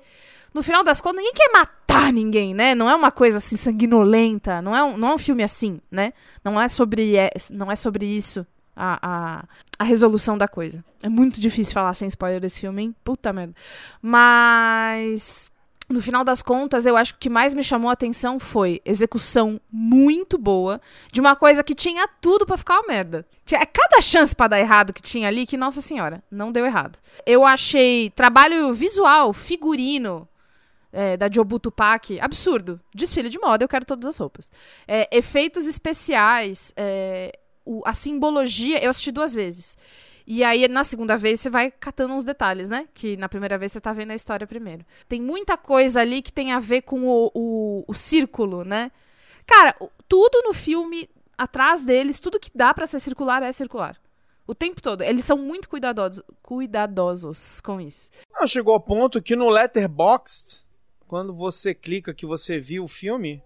no 0.55 0.63
final 0.63 0.85
das 0.85 1.01
contas, 1.01 1.17
ninguém 1.25 1.35
quer 1.35 1.51
matar 1.53 2.13
ninguém, 2.13 2.55
né? 2.55 2.77
Não 2.77 2.89
é 2.89 2.95
uma 2.95 3.11
coisa 3.11 3.39
assim 3.39 3.57
sanguinolenta, 3.57 4.63
não 4.63 4.77
é 4.77 4.85
um, 4.85 4.97
não 4.97 5.09
é 5.09 5.15
um 5.15 5.19
filme 5.19 5.43
assim, 5.43 5.81
né? 5.91 6.13
Não 6.45 6.61
é 6.61 6.69
sobre, 6.69 7.17
é, 7.17 7.33
não 7.51 7.73
é 7.73 7.75
sobre 7.75 8.07
isso 8.07 8.47
a, 8.81 8.99
a, 9.03 9.45
a 9.79 9.85
resolução 9.85 10.39
da 10.39 10.49
coisa. 10.49 10.83
É 11.03 11.09
muito 11.09 11.41
difícil 11.41 11.75
falar 11.75 11.93
sem 11.95 12.09
spoiler 12.09 12.41
desse 12.41 12.61
filme, 12.61 12.83
hein? 12.83 12.95
Puta 13.05 13.33
merda. 13.33 13.55
Mas 14.01 15.51
no 15.91 16.01
final 16.01 16.23
das 16.23 16.41
contas, 16.41 16.87
eu 16.87 16.97
acho 16.97 17.15
que 17.15 17.17
o 17.19 17.21
que 17.21 17.29
mais 17.29 17.53
me 17.53 17.63
chamou 17.65 17.91
a 17.91 17.95
atenção 17.95 18.39
foi 18.39 18.81
execução 18.85 19.61
muito 19.71 20.39
boa 20.39 20.81
de 21.13 21.21
uma 21.21 21.35
coisa 21.35 21.65
que 21.65 21.75
tinha 21.75 22.09
tudo 22.21 22.47
para 22.47 22.57
ficar 22.57 22.75
uma 22.75 22.87
merda. 22.87 23.27
Tinha 23.45 23.67
cada 23.67 24.01
chance 24.01 24.35
para 24.35 24.49
dar 24.49 24.61
errado 24.61 24.93
que 24.93 25.03
tinha 25.03 25.27
ali 25.29 25.45
que, 25.45 25.57
nossa 25.57 25.81
senhora, 25.81 26.23
não 26.31 26.53
deu 26.53 26.65
errado. 26.65 26.99
Eu 27.27 27.45
achei 27.45 28.11
trabalho 28.11 28.73
visual, 28.73 29.33
figurino, 29.33 30.29
é, 30.93 31.17
da 31.17 31.29
Jobu 31.31 31.59
Tupac, 31.59 32.21
absurdo. 32.21 32.81
Desfile 32.95 33.29
de 33.29 33.39
moda, 33.39 33.65
eu 33.65 33.69
quero 33.69 33.85
todas 33.85 34.07
as 34.07 34.17
roupas. 34.17 34.51
É, 34.87 35.09
efeitos 35.17 35.67
especiais, 35.67 36.73
é, 36.77 37.37
o, 37.71 37.83
a 37.85 37.95
simbologia, 37.95 38.83
eu 38.83 38.91
assisti 38.91 39.13
duas 39.13 39.33
vezes. 39.33 39.79
E 40.27 40.43
aí, 40.43 40.67
na 40.67 40.83
segunda 40.83 41.17
vez, 41.17 41.41
você 41.41 41.49
vai 41.49 41.71
catando 41.71 42.15
uns 42.15 42.25
detalhes, 42.25 42.69
né? 42.69 42.89
Que 42.93 43.17
na 43.17 43.29
primeira 43.29 43.57
vez 43.57 43.71
você 43.71 43.81
tá 43.81 43.93
vendo 43.93 44.11
a 44.11 44.15
história 44.15 44.47
primeiro. 44.47 44.85
Tem 45.09 45.21
muita 45.21 45.57
coisa 45.57 46.01
ali 46.01 46.21
que 46.21 46.33
tem 46.33 46.51
a 46.53 46.59
ver 46.59 46.83
com 46.83 47.07
o, 47.07 47.31
o, 47.33 47.85
o 47.87 47.95
círculo, 47.95 48.65
né? 48.65 48.91
Cara, 49.47 49.75
tudo 50.09 50.43
no 50.43 50.53
filme, 50.53 51.09
atrás 51.39 51.85
deles, 51.85 52.19
tudo 52.19 52.41
que 52.41 52.51
dá 52.53 52.75
para 52.75 52.87
ser 52.87 52.99
circular 52.99 53.43
é 53.43 53.53
circular. 53.53 53.97
O 54.47 54.55
tempo 54.55 54.83
todo. 54.83 55.03
Eles 55.03 55.25
são 55.25 55.39
muito 55.39 55.69
cuidadosos, 55.69 56.23
cuidadosos 56.43 57.61
com 57.61 57.81
isso. 57.81 58.11
Ah, 58.35 58.49
chegou 58.49 58.75
ao 58.75 58.81
ponto 58.81 59.23
que 59.23 59.37
no 59.37 59.49
Letterboxd, 59.49 60.65
quando 61.07 61.33
você 61.33 61.73
clica 61.73 62.13
que 62.13 62.27
você 62.27 62.59
viu 62.59 62.83
o 62.83 62.89
filme, 62.89 63.41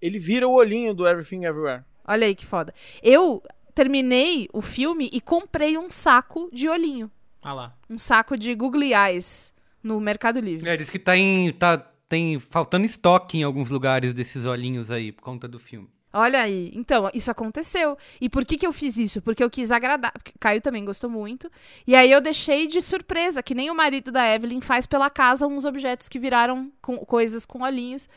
ele 0.00 0.18
vira 0.18 0.46
o 0.46 0.52
olhinho 0.52 0.94
do 0.94 1.08
Everything 1.08 1.44
Everywhere. 1.44 1.82
Olha 2.08 2.26
aí 2.26 2.34
que 2.34 2.46
foda. 2.46 2.74
Eu 3.02 3.42
terminei 3.74 4.48
o 4.52 4.62
filme 4.62 5.10
e 5.12 5.20
comprei 5.20 5.76
um 5.76 5.90
saco 5.90 6.48
de 6.52 6.68
olhinho. 6.68 7.10
Ah 7.42 7.52
lá. 7.52 7.74
Um 7.88 7.98
saco 7.98 8.36
de 8.36 8.54
Googly 8.54 8.92
Eyes 8.94 9.54
no 9.82 10.00
Mercado 10.00 10.40
Livre. 10.40 10.68
É, 10.68 10.76
diz 10.76 10.90
que 10.90 10.98
tá 10.98 11.16
em. 11.16 11.52
Tá, 11.52 11.78
tem 12.08 12.40
faltando 12.40 12.86
estoque 12.86 13.38
em 13.38 13.42
alguns 13.42 13.68
lugares 13.68 14.14
desses 14.14 14.46
olhinhos 14.46 14.90
aí, 14.90 15.12
por 15.12 15.22
conta 15.22 15.46
do 15.46 15.58
filme. 15.58 15.88
Olha 16.12 16.40
aí. 16.40 16.72
Então, 16.74 17.10
isso 17.12 17.30
aconteceu. 17.30 17.96
E 18.20 18.30
por 18.30 18.44
que, 18.44 18.56
que 18.56 18.66
eu 18.66 18.72
fiz 18.72 18.96
isso? 18.96 19.20
Porque 19.20 19.44
eu 19.44 19.50
quis 19.50 19.70
agradar. 19.70 20.12
Porque 20.12 20.32
Caio 20.40 20.60
também 20.60 20.84
gostou 20.84 21.10
muito. 21.10 21.50
E 21.86 21.94
aí 21.94 22.10
eu 22.10 22.20
deixei 22.20 22.66
de 22.66 22.80
surpresa, 22.80 23.42
que 23.42 23.54
nem 23.54 23.70
o 23.70 23.74
marido 23.74 24.10
da 24.10 24.26
Evelyn 24.34 24.60
faz 24.60 24.86
pela 24.86 25.10
casa 25.10 25.46
uns 25.46 25.66
objetos 25.66 26.08
que 26.08 26.18
viraram 26.18 26.72
com, 26.80 26.96
coisas 26.98 27.44
com 27.44 27.62
olhinhos. 27.62 28.08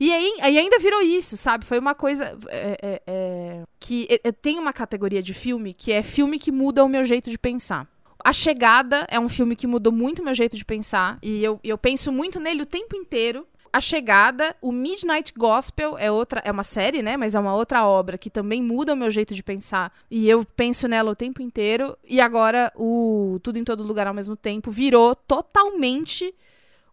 E 0.00 0.12
aí, 0.12 0.36
aí 0.40 0.58
ainda 0.58 0.78
virou 0.78 1.02
isso, 1.02 1.36
sabe? 1.36 1.64
Foi 1.64 1.78
uma 1.78 1.94
coisa. 1.94 2.36
É, 2.48 2.78
é, 2.80 3.02
é, 3.06 3.62
que 3.80 4.08
tenho 4.40 4.60
uma 4.60 4.72
categoria 4.72 5.22
de 5.22 5.34
filme 5.34 5.74
que 5.74 5.92
é 5.92 6.02
filme 6.02 6.38
que 6.38 6.52
muda 6.52 6.84
o 6.84 6.88
meu 6.88 7.04
jeito 7.04 7.30
de 7.30 7.38
pensar. 7.38 7.88
A 8.22 8.32
Chegada 8.32 9.06
é 9.08 9.18
um 9.18 9.28
filme 9.28 9.54
que 9.54 9.66
mudou 9.66 9.92
muito 9.92 10.20
o 10.20 10.24
meu 10.24 10.34
jeito 10.34 10.56
de 10.56 10.64
pensar. 10.64 11.18
E 11.22 11.42
eu, 11.42 11.58
eu 11.62 11.78
penso 11.78 12.12
muito 12.12 12.40
nele 12.40 12.62
o 12.62 12.66
tempo 12.66 12.96
inteiro. 12.96 13.46
A 13.72 13.80
Chegada, 13.80 14.56
o 14.62 14.72
Midnight 14.72 15.32
Gospel 15.36 15.96
é 15.98 16.10
outra, 16.10 16.40
é 16.44 16.50
uma 16.50 16.64
série, 16.64 17.02
né? 17.02 17.16
Mas 17.16 17.34
é 17.34 17.40
uma 17.40 17.54
outra 17.54 17.86
obra 17.86 18.16
que 18.16 18.30
também 18.30 18.62
muda 18.62 18.94
o 18.94 18.96
meu 18.96 19.10
jeito 19.10 19.34
de 19.34 19.42
pensar. 19.42 19.92
E 20.10 20.28
eu 20.28 20.44
penso 20.56 20.88
nela 20.88 21.10
o 21.10 21.16
tempo 21.16 21.42
inteiro. 21.42 21.96
E 22.04 22.20
agora 22.20 22.72
o 22.74 23.38
Tudo 23.42 23.58
em 23.58 23.64
Todo 23.64 23.82
Lugar 23.82 24.06
ao 24.06 24.14
mesmo 24.14 24.36
tempo 24.36 24.70
virou 24.70 25.14
totalmente 25.14 26.34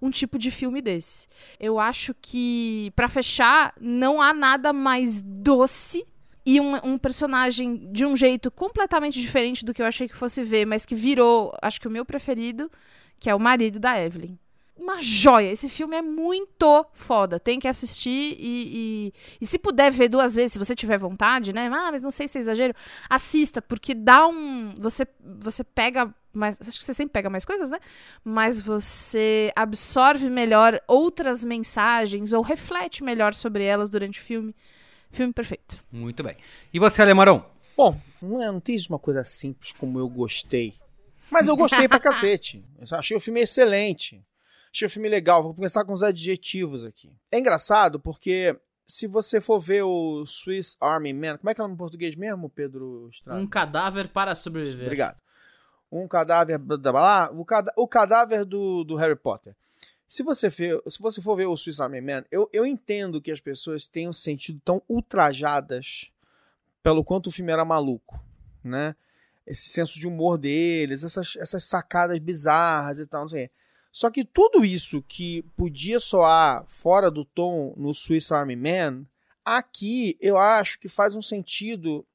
um 0.02 0.10
tipo 0.10 0.38
de 0.38 0.52
filme 0.52 0.82
desse. 0.82 1.28
Eu 1.60 1.80
acho 1.80 2.14
que, 2.22 2.92
para 2.96 3.10
fechar, 3.10 3.74
não 3.80 4.22
há 4.22 4.34
nada 4.34 4.72
mais 4.74 5.22
doce 5.22 6.06
e 6.46 6.62
um, 6.62 6.76
um, 6.84 6.98
personagem 6.98 7.92
de 7.92 8.06
um 8.06 8.16
jeito 8.16 8.52
completamente 8.52 9.20
diferente 9.20 9.66
do 9.66 9.74
que 9.74 9.82
eu 9.82 9.86
achei 9.86 10.08
que 10.08 10.16
fosse 10.16 10.44
ver, 10.44 10.66
mas 10.66 10.86
que 10.86 10.94
virou, 10.94 11.52
acho 11.62 11.82
que 11.82 11.88
o 11.88 11.92
meu 11.92 12.06
preferido, 12.06 12.72
que 13.20 13.30
é 13.30 13.36
o 13.36 13.40
marido 13.40 13.80
da 13.80 14.00
Evelyn. 14.00 14.38
Uma 14.78 15.02
joia! 15.02 15.52
Esse 15.52 15.70
filme 15.70 15.96
é 15.96 16.02
muito 16.02 16.86
foda. 16.94 17.40
Tem 17.40 17.60
que 17.60 17.68
assistir 17.68 18.36
e, 18.38 18.38
e, 18.40 19.14
e, 19.40 19.46
se 19.46 19.58
puder 19.58 19.90
ver 19.90 20.10
duas 20.10 20.36
vezes, 20.36 20.54
se 20.54 20.60
você 20.60 20.76
tiver 20.76 20.98
vontade, 20.98 21.54
né? 21.54 21.68
Ah, 21.72 21.92
mas 21.92 22.02
não 22.02 22.12
sei 22.12 22.28
se 22.28 22.38
é 22.38 22.42
exagero. 22.42 22.74
Assista, 23.10 23.62
porque 23.62 23.94
dá 23.94 24.28
um. 24.28 24.74
Você, 24.78 25.08
você 25.40 25.64
pega 25.64 26.14
mais. 26.34 26.60
Acho 26.60 26.78
que 26.78 26.84
você 26.84 26.94
sempre 26.94 27.14
pega 27.14 27.30
mais 27.30 27.46
coisas, 27.46 27.70
né? 27.70 27.80
Mas 28.24 28.60
você 28.60 29.52
absorve 29.56 30.30
melhor 30.30 30.82
outras 30.88 31.44
mensagens 31.44 32.34
ou 32.34 32.42
reflete 32.42 33.04
melhor 33.04 33.34
sobre 33.34 33.64
elas 33.64 33.90
durante 33.90 34.20
o 34.20 34.24
filme. 34.24 34.54
Filme 35.10 35.32
perfeito. 35.32 35.82
Muito 35.90 36.22
bem. 36.22 36.36
E 36.74 36.80
você, 36.80 37.02
Alemarão? 37.02 37.46
Bom, 37.78 38.00
não, 38.22 38.44
é, 38.44 38.48
não 38.48 38.60
tem 38.60 38.76
uma 38.90 39.00
coisa 39.00 39.24
simples 39.24 39.72
como 39.72 39.98
eu 40.00 40.10
gostei. 40.10 40.74
Mas 41.32 41.48
eu 41.48 41.56
gostei 41.56 41.88
pra 41.88 42.00
cacete. 42.02 42.64
Eu 42.78 42.98
achei 42.98 43.16
o 43.16 43.20
filme 43.20 43.42
excelente. 43.42 44.22
Achei 44.76 44.88
o 44.88 44.92
filme 44.92 45.08
legal. 45.08 45.42
Vou 45.42 45.54
começar 45.54 45.86
com 45.86 45.94
os 45.94 46.04
adjetivos 46.04 46.84
aqui. 46.84 47.10
É 47.32 47.40
engraçado 47.40 47.98
porque 47.98 48.60
se 48.86 49.08
você 49.08 49.40
for 49.40 49.60
ver 49.60 49.84
o 49.84 50.26
Swiss 50.26 50.76
Army 50.82 51.14
Man, 51.14 51.38
como 51.38 51.50
é 51.50 51.56
que 51.56 51.62
é 51.62 51.68
no 51.68 51.78
português 51.78 52.16
mesmo, 52.16 52.50
Pedro 52.50 53.10
Estrada? 53.10 53.40
Um 53.40 53.48
cadáver 53.48 54.10
para 54.10 54.36
sobreviver. 54.36 54.84
Obrigado 54.84 55.18
um 55.92 56.08
cadáver, 56.08 56.58
blá, 56.58 57.30
o, 57.32 57.46
cad 57.46 57.68
o 57.76 57.88
cadáver 57.88 58.46
do, 58.46 58.84
do 58.84 58.96
Harry 58.96 59.16
Potter. 59.16 59.56
Se 60.08 60.24
você, 60.24 60.50
for, 60.50 60.84
se 60.88 61.00
você 61.00 61.22
for 61.22 61.36
ver 61.36 61.48
o 61.48 61.58
Swiss 61.58 61.82
Army 61.82 62.00
Man, 62.00 62.24
eu, 62.32 62.50
eu 62.54 62.66
entendo 62.66 63.22
que 63.22 63.32
as 63.32 63.42
pessoas 63.42 63.88
tenham 63.88 64.14
sentido 64.14 64.62
tão 64.64 64.82
ultrajadas 64.88 66.12
pelo 66.84 67.04
quanto 67.04 67.28
o 67.28 67.32
filme 67.32 67.52
era 67.52 67.66
maluco, 67.66 68.20
né? 68.64 68.96
Esse 69.46 69.70
senso 69.70 70.00
de 70.00 70.08
humor 70.08 70.38
deles, 70.38 71.04
essas, 71.04 71.36
essas 71.36 71.64
sacadas 71.64 72.18
bizarras 72.20 73.00
e 73.00 73.08
tal, 73.08 73.22
não 73.22 73.30
sei. 73.30 73.50
Só 73.96 74.12
que 74.12 74.26
tudo 74.26 74.66
isso 74.66 75.02
que 75.08 75.42
podia 75.56 76.02
soar 76.02 76.66
fora 76.68 77.10
do 77.10 77.24
tom 77.24 77.74
no 77.78 77.94
Swiss 77.94 78.30
Army 78.30 78.54
Man, 78.54 79.06
aqui 79.46 80.18
eu 80.20 80.38
acho 80.38 80.78
que 80.82 80.90
faz 80.90 81.16
um 81.16 81.22
sentido, 81.22 82.06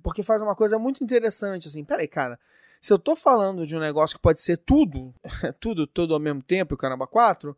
porque 0.00 0.22
faz 0.22 0.40
uma 0.40 0.54
coisa 0.54 0.78
muito 0.78 1.02
interessante, 1.02 1.66
assim, 1.66 1.82
peraí, 1.82 2.06
cara, 2.06 2.38
se 2.80 2.92
eu 2.92 3.00
tô 3.00 3.16
falando 3.16 3.66
de 3.66 3.74
um 3.74 3.80
negócio 3.80 4.16
que 4.16 4.22
pode 4.22 4.40
ser 4.40 4.58
tudo, 4.58 5.12
tudo, 5.58 5.88
tudo 5.88 6.14
ao 6.14 6.20
mesmo 6.20 6.40
tempo, 6.40 6.76
o 6.76 6.78
caramba 6.78 7.04
4, 7.04 7.56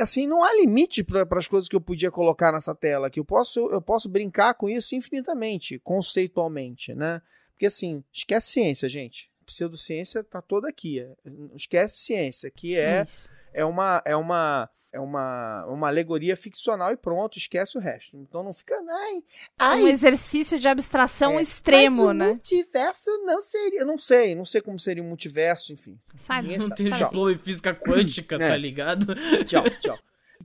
assim, 0.00 0.26
não 0.26 0.42
há 0.42 0.50
limite 0.54 1.04
para 1.04 1.26
as 1.38 1.46
coisas 1.46 1.68
que 1.68 1.76
eu 1.76 1.82
podia 1.82 2.10
colocar 2.10 2.50
nessa 2.50 2.74
tela, 2.74 3.10
que 3.10 3.20
eu 3.20 3.26
posso, 3.26 3.60
eu 3.72 3.82
posso 3.82 4.08
brincar 4.08 4.54
com 4.54 4.70
isso 4.70 4.94
infinitamente, 4.94 5.78
conceitualmente, 5.80 6.94
né? 6.94 7.20
Porque 7.50 7.66
assim, 7.66 8.02
esquece 8.10 8.52
ciência, 8.52 8.88
gente. 8.88 9.30
Pseudociência 9.52 10.24
tá 10.24 10.40
toda 10.40 10.68
aqui. 10.68 11.06
Esquece 11.54 11.98
ciência, 11.98 12.50
que 12.50 12.76
é, 12.76 13.04
é 13.52 13.64
uma 13.64 14.02
é 14.04 14.16
uma 14.16 14.68
é 14.92 15.00
uma, 15.00 15.64
uma 15.66 15.88
alegoria 15.88 16.36
ficcional 16.36 16.92
e 16.92 16.96
pronto, 16.96 17.38
esquece 17.38 17.78
o 17.78 17.80
resto. 17.80 18.14
Então 18.18 18.42
não 18.42 18.52
fica. 18.52 18.74
Ai, 18.74 19.24
ai, 19.58 19.82
um 19.82 19.88
exercício 19.88 20.58
de 20.58 20.68
abstração 20.68 21.38
é, 21.38 21.42
extremo, 21.42 22.06
mas 22.08 22.16
né? 22.16 22.26
O 22.26 22.28
multiverso 22.34 23.10
não 23.24 23.40
seria. 23.40 23.84
Não 23.86 23.96
sei, 23.96 24.34
não 24.34 24.44
sei 24.44 24.60
como 24.60 24.78
seria 24.78 25.02
um 25.02 25.08
multiverso, 25.08 25.72
enfim. 25.72 25.98
Sabe, 26.16 26.58
não 26.58 26.68
tem 26.68 26.90
diploma 26.90 27.32
em 27.32 27.38
física 27.38 27.74
quântica, 27.74 28.38
tá 28.38 28.54
é. 28.54 28.58
ligado? 28.58 29.14
Tchau, 29.46 29.64
tchau. 29.80 29.98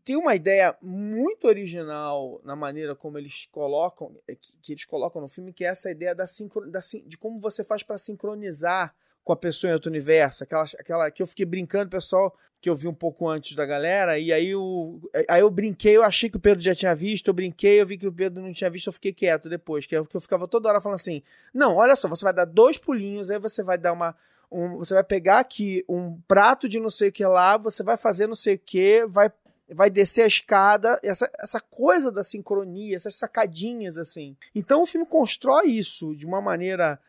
Tem 0.07 0.15
uma 0.15 0.33
ideia 0.33 0.73
muito 0.81 1.49
original 1.49 2.39
na 2.41 2.55
maneira 2.55 2.95
como 2.95 3.17
eles 3.17 3.45
colocam, 3.51 4.15
que, 4.25 4.57
que 4.61 4.71
eles 4.71 4.85
colocam 4.85 5.21
no 5.21 5.27
filme, 5.27 5.51
que 5.51 5.65
é 5.65 5.67
essa 5.67 5.91
ideia 5.91 6.15
da, 6.15 6.25
sincro, 6.25 6.65
da 6.71 6.79
de 7.05 7.17
como 7.17 7.41
você 7.41 7.61
faz 7.61 7.83
para 7.83 7.97
sincronizar 7.97 8.95
com 9.21 9.33
a 9.33 9.35
pessoa 9.35 9.69
em 9.69 9.73
outro 9.73 9.89
universo, 9.89 10.45
aquela, 10.45 10.63
aquela 10.79 11.11
que 11.11 11.21
eu 11.21 11.27
fiquei 11.27 11.45
brincando, 11.45 11.89
pessoal, 11.89 12.33
que 12.61 12.69
eu 12.69 12.73
vi 12.73 12.87
um 12.87 12.93
pouco 12.93 13.27
antes 13.27 13.53
da 13.53 13.65
galera, 13.65 14.17
e 14.17 14.31
aí 14.31 14.47
eu, 14.47 15.01
aí 15.27 15.41
eu 15.41 15.49
brinquei, 15.49 15.97
eu 15.97 16.03
achei 16.05 16.29
que 16.29 16.37
o 16.37 16.39
Pedro 16.39 16.63
já 16.63 16.73
tinha 16.73 16.95
visto, 16.95 17.27
eu 17.27 17.33
brinquei, 17.33 17.81
eu 17.81 17.85
vi 17.85 17.97
que 17.97 18.07
o 18.07 18.13
Pedro 18.13 18.41
não 18.41 18.53
tinha 18.53 18.69
visto, 18.69 18.87
eu 18.87 18.93
fiquei 18.93 19.11
quieto 19.11 19.49
depois, 19.49 19.85
que 19.85 19.93
eu, 19.93 20.05
que 20.05 20.15
eu 20.15 20.21
ficava 20.21 20.47
toda 20.47 20.69
hora 20.69 20.79
falando 20.79 20.95
assim, 20.95 21.21
não, 21.53 21.75
olha 21.75 21.97
só, 21.97 22.07
você 22.07 22.23
vai 22.23 22.33
dar 22.33 22.45
dois 22.45 22.77
pulinhos, 22.77 23.29
aí 23.29 23.39
você 23.39 23.61
vai 23.61 23.77
dar 23.77 23.91
uma, 23.91 24.15
um, 24.49 24.77
você 24.77 24.93
vai 24.93 25.03
pegar 25.03 25.39
aqui 25.39 25.83
um 25.89 26.17
prato 26.29 26.69
de 26.69 26.79
não 26.79 26.89
sei 26.89 27.09
o 27.09 27.11
que 27.11 27.25
lá, 27.25 27.57
você 27.57 27.83
vai 27.83 27.97
fazer 27.97 28.25
não 28.25 28.35
sei 28.35 28.55
o 28.55 28.59
que, 28.59 29.05
vai 29.05 29.29
vai 29.69 29.89
descer 29.89 30.23
a 30.23 30.27
escada, 30.27 30.99
essa, 31.03 31.29
essa 31.39 31.59
coisa 31.59 32.11
da 32.11 32.23
sincronia, 32.23 32.95
essas 32.95 33.15
sacadinhas 33.15 33.97
assim. 33.97 34.35
Então 34.55 34.81
o 34.81 34.85
filme 34.85 35.05
constrói 35.05 35.67
isso 35.67 36.15
de 36.15 36.25
uma 36.25 36.41
maneira 36.41 36.99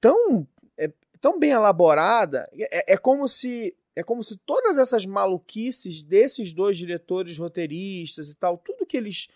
tão 0.00 0.46
é 0.76 0.90
tão 1.20 1.38
bem 1.38 1.50
elaborada, 1.50 2.48
é, 2.58 2.94
é 2.94 2.96
como 2.96 3.28
se 3.28 3.74
é 3.94 4.02
como 4.02 4.22
se 4.22 4.36
todas 4.36 4.78
essas 4.78 5.04
maluquices 5.04 6.02
desses 6.02 6.52
dois 6.52 6.78
diretores 6.78 7.38
roteiristas 7.38 8.30
e 8.30 8.36
tal, 8.36 8.58
tudo 8.58 8.86
que 8.86 8.96
eles 8.96 9.28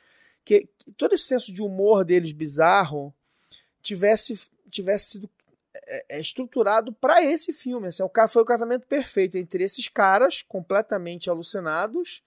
que 0.44 0.68
todo 0.96 1.14
esse 1.14 1.24
senso 1.24 1.52
de 1.52 1.62
humor 1.62 2.04
deles 2.04 2.32
bizarro 2.32 3.14
tivesse 3.80 4.48
tivesse 4.70 5.12
sido 5.12 5.30
é, 5.74 6.16
é 6.16 6.20
estruturado 6.20 6.92
para 6.92 7.22
esse 7.22 7.52
filme. 7.52 7.88
Assim, 7.88 8.02
o 8.02 8.08
cara 8.08 8.28
foi 8.28 8.42
o 8.42 8.46
casamento 8.46 8.86
perfeito 8.86 9.36
entre 9.36 9.62
esses 9.64 9.88
caras 9.88 10.42
completamente 10.42 11.30
alucinados 11.30 12.22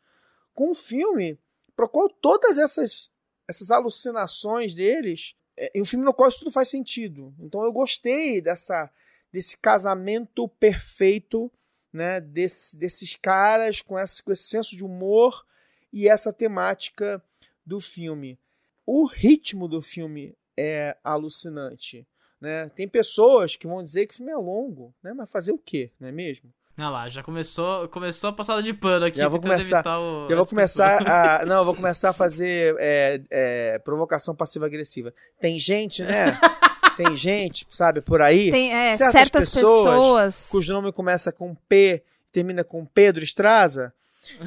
com 0.56 0.72
um 0.72 0.76
filme 0.76 1.38
para 1.76 1.88
qual 1.88 2.10
todas 2.10 2.58
essas 2.58 3.14
essas 3.48 3.70
alucinações 3.70 4.74
deles 4.74 5.36
é, 5.56 5.72
um 5.76 5.86
filme 5.86 6.04
no 6.04 6.14
qual 6.14 6.28
isso 6.28 6.40
tudo 6.40 6.52
faz 6.52 6.68
sentido. 6.70 7.36
Então 7.40 7.64
eu 7.64 7.72
gostei 7.72 8.42
dessa 8.42 8.90
desse 9.32 9.58
casamento 9.58 10.48
perfeito 10.48 11.52
né, 11.96 12.20
desse, 12.20 12.78
desses 12.78 13.16
caras 13.16 13.82
com 13.82 13.98
esse, 13.98 14.22
com 14.22 14.32
esse 14.32 14.44
senso 14.44 14.76
de 14.76 14.84
humor 14.84 15.46
e 15.94 16.10
essa 16.10 16.34
temática 16.34 17.24
do 17.66 17.80
filme. 17.80 18.38
O 18.86 19.06
ritmo 19.06 19.66
do 19.68 19.82
filme 19.82 20.36
é 20.58 20.98
alucinante. 21.02 22.06
Né? 22.40 22.70
Tem 22.76 22.88
pessoas 22.88 23.56
que 23.56 23.66
vão 23.66 23.82
dizer 23.82 24.08
que 24.08 24.14
o 24.14 24.18
filme 24.18 24.34
é 24.34 24.38
longo, 24.38 24.94
né? 25.02 25.14
mas 25.14 25.32
fazer 25.32 25.54
o 25.54 25.58
quê, 25.58 25.90
não 25.98 26.10
é 26.10 26.12
mesmo? 26.12 26.54
Não 26.78 26.92
lá, 26.92 27.08
já 27.08 27.24
começou, 27.24 27.88
começou 27.88 28.30
a 28.30 28.34
passada 28.34 28.62
de 28.62 28.74
pano 28.74 29.06
aqui. 29.06 29.18
Já 29.18 29.30
vou 29.30 29.40
começar, 29.40 30.00
o, 30.00 30.28
já 30.30 30.36
vou 30.36 30.46
começar 30.46 31.08
a, 31.08 31.46
não, 31.48 31.64
vou 31.64 31.74
começar 31.74 32.10
a 32.10 32.14
fazer 32.14 32.76
é, 32.80 33.22
é, 33.30 33.80
provocação 33.80 34.36
passiva-agressiva. 34.36 35.14
Tem 35.40 35.58
gente, 35.58 36.04
né? 36.04 36.38
Tem 36.98 37.16
gente, 37.16 37.68
sabe, 37.72 38.02
por 38.02 38.22
aí. 38.22 38.52
Tem 38.52 38.74
é, 38.74 38.94
certas, 38.94 39.12
certas 39.12 39.50
pessoas, 39.50 39.84
pessoas, 39.86 40.50
cujo 40.50 40.74
nome 40.74 40.94
começa 40.94 41.32
com 41.32 41.54
P 41.54 42.02
termina 42.36 42.66
com 42.66 42.86
Pedro 42.86 43.24
Estraza. 43.24 43.94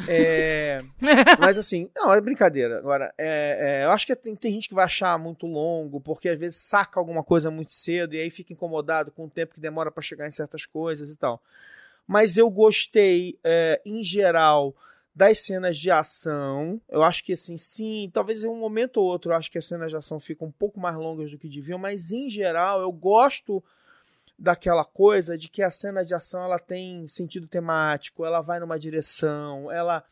É, 0.06 0.80
mas 1.38 1.56
assim, 1.56 1.88
não, 1.96 2.12
é 2.12 2.20
brincadeira. 2.20 2.78
Agora, 2.78 3.14
é, 3.16 3.80
é, 3.80 3.84
eu 3.84 3.90
acho 3.90 4.06
que 4.06 4.14
tem, 4.14 4.36
tem, 4.36 4.52
gente 4.52 4.68
que 4.68 4.74
vai 4.74 4.84
achar 4.84 5.18
muito 5.18 5.46
longo, 5.46 5.98
porque 6.00 6.28
às 6.28 6.38
vezes 6.38 6.60
saca 6.60 7.00
alguma 7.00 7.24
coisa 7.24 7.50
muito 7.50 7.72
cedo 7.72 8.14
e 8.14 8.20
aí 8.20 8.30
fica 8.30 8.52
incomodado 8.52 9.10
com 9.10 9.24
o 9.24 9.30
tempo 9.30 9.54
que 9.54 9.60
demora 9.60 9.90
para 9.90 10.02
chegar 10.02 10.26
em 10.26 10.30
certas 10.30 10.66
coisas 10.66 11.10
e 11.10 11.16
tal. 11.16 11.40
Mas 12.08 12.38
eu 12.38 12.48
gostei, 12.48 13.38
é, 13.44 13.82
em 13.84 14.02
geral, 14.02 14.74
das 15.14 15.40
cenas 15.40 15.76
de 15.76 15.90
ação. 15.90 16.80
Eu 16.88 17.02
acho 17.02 17.22
que 17.22 17.32
assim, 17.34 17.56
sim, 17.56 18.08
talvez 18.14 18.44
em 18.44 18.48
um 18.48 18.56
momento 18.56 18.96
ou 18.96 19.06
outro 19.06 19.32
eu 19.32 19.36
acho 19.36 19.50
que 19.50 19.58
as 19.58 19.66
cenas 19.66 19.90
de 19.90 19.96
ação 19.96 20.18
ficam 20.18 20.48
um 20.48 20.52
pouco 20.52 20.80
mais 20.80 20.96
longas 20.96 21.30
do 21.30 21.38
que 21.38 21.48
deviam, 21.48 21.78
mas 21.78 22.12
em 22.12 22.30
geral 22.30 22.80
eu 22.80 22.90
gosto 22.90 23.62
daquela 24.38 24.84
coisa 24.84 25.36
de 25.36 25.48
que 25.48 25.60
a 25.60 25.70
cena 25.70 26.04
de 26.04 26.14
ação 26.14 26.44
ela 26.44 26.58
tem 26.58 27.06
sentido 27.08 27.48
temático, 27.48 28.24
ela 28.24 28.40
vai 28.40 28.60
numa 28.60 28.78
direção, 28.78 29.70
ela 29.72 30.04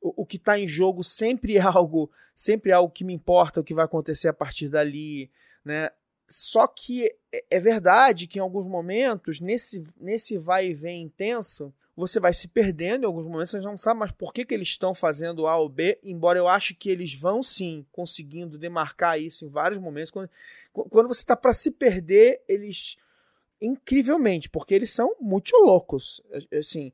o, 0.00 0.22
o 0.22 0.26
que 0.26 0.38
está 0.38 0.58
em 0.58 0.66
jogo 0.66 1.04
sempre 1.04 1.58
é 1.58 1.60
algo, 1.62 2.10
sempre 2.34 2.70
é 2.70 2.74
algo 2.74 2.92
que 2.92 3.04
me 3.04 3.12
importa 3.12 3.60
o 3.60 3.64
que 3.64 3.74
vai 3.74 3.84
acontecer 3.84 4.28
a 4.28 4.32
partir 4.32 4.68
dali, 4.68 5.30
né? 5.62 5.90
Só 6.28 6.66
que 6.66 7.06
é, 7.32 7.44
é 7.50 7.60
verdade 7.60 8.26
que 8.26 8.38
em 8.38 8.42
alguns 8.42 8.66
momentos, 8.66 9.40
nesse, 9.40 9.84
nesse 9.96 10.36
vai 10.36 10.68
e 10.68 10.74
vem 10.74 11.02
intenso, 11.02 11.72
você 11.96 12.20
vai 12.20 12.34
se 12.34 12.48
perdendo 12.48 13.04
em 13.04 13.06
alguns 13.06 13.24
momentos, 13.24 13.52
você 13.52 13.60
não 13.60 13.78
sabe 13.78 14.00
mais 14.00 14.12
por 14.12 14.32
que, 14.32 14.44
que 14.44 14.52
eles 14.52 14.68
estão 14.68 14.92
fazendo 14.92 15.46
A 15.46 15.56
ou 15.56 15.68
B, 15.68 15.98
embora 16.02 16.38
eu 16.38 16.46
ache 16.46 16.74
que 16.74 16.90
eles 16.90 17.14
vão 17.14 17.42
sim 17.42 17.86
conseguindo 17.90 18.58
demarcar 18.58 19.18
isso 19.18 19.46
em 19.46 19.48
vários 19.48 19.80
momentos. 19.80 20.10
Quando, 20.10 20.28
quando 20.72 21.08
você 21.08 21.20
está 21.20 21.34
para 21.34 21.52
se 21.52 21.70
perder, 21.70 22.42
eles. 22.46 22.96
Incrivelmente, 23.58 24.50
porque 24.50 24.74
eles 24.74 24.90
são 24.90 25.16
muito 25.18 25.56
loucos. 25.56 26.20
Assim, 26.52 26.92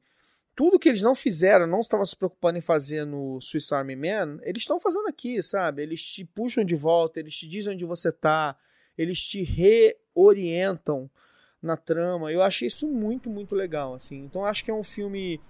tudo 0.54 0.78
que 0.78 0.88
eles 0.88 1.02
não 1.02 1.12
fizeram, 1.12 1.66
não 1.66 1.80
estavam 1.80 2.04
se 2.04 2.16
preocupando 2.16 2.56
em 2.56 2.60
fazer 2.60 3.04
no 3.04 3.40
Swiss 3.40 3.72
Army 3.72 3.96
Man, 3.96 4.38
eles 4.42 4.62
estão 4.62 4.78
fazendo 4.78 5.08
aqui, 5.08 5.42
sabe? 5.42 5.82
Eles 5.82 6.00
te 6.04 6.24
puxam 6.24 6.64
de 6.64 6.76
volta, 6.76 7.18
eles 7.18 7.36
te 7.36 7.48
dizem 7.48 7.72
onde 7.72 7.84
você 7.84 8.10
está, 8.10 8.56
eles 8.96 9.20
te 9.20 9.42
reorientam 9.42 11.10
na 11.62 11.76
trama. 11.76 12.32
Eu 12.32 12.42
achei 12.42 12.68
isso 12.68 12.86
muito, 12.86 13.30
muito 13.30 13.54
legal, 13.54 13.94
assim. 13.94 14.18
Então 14.24 14.44
acho 14.44 14.64
que 14.64 14.70
é 14.70 14.74
um 14.74 14.82
filme 14.82 15.40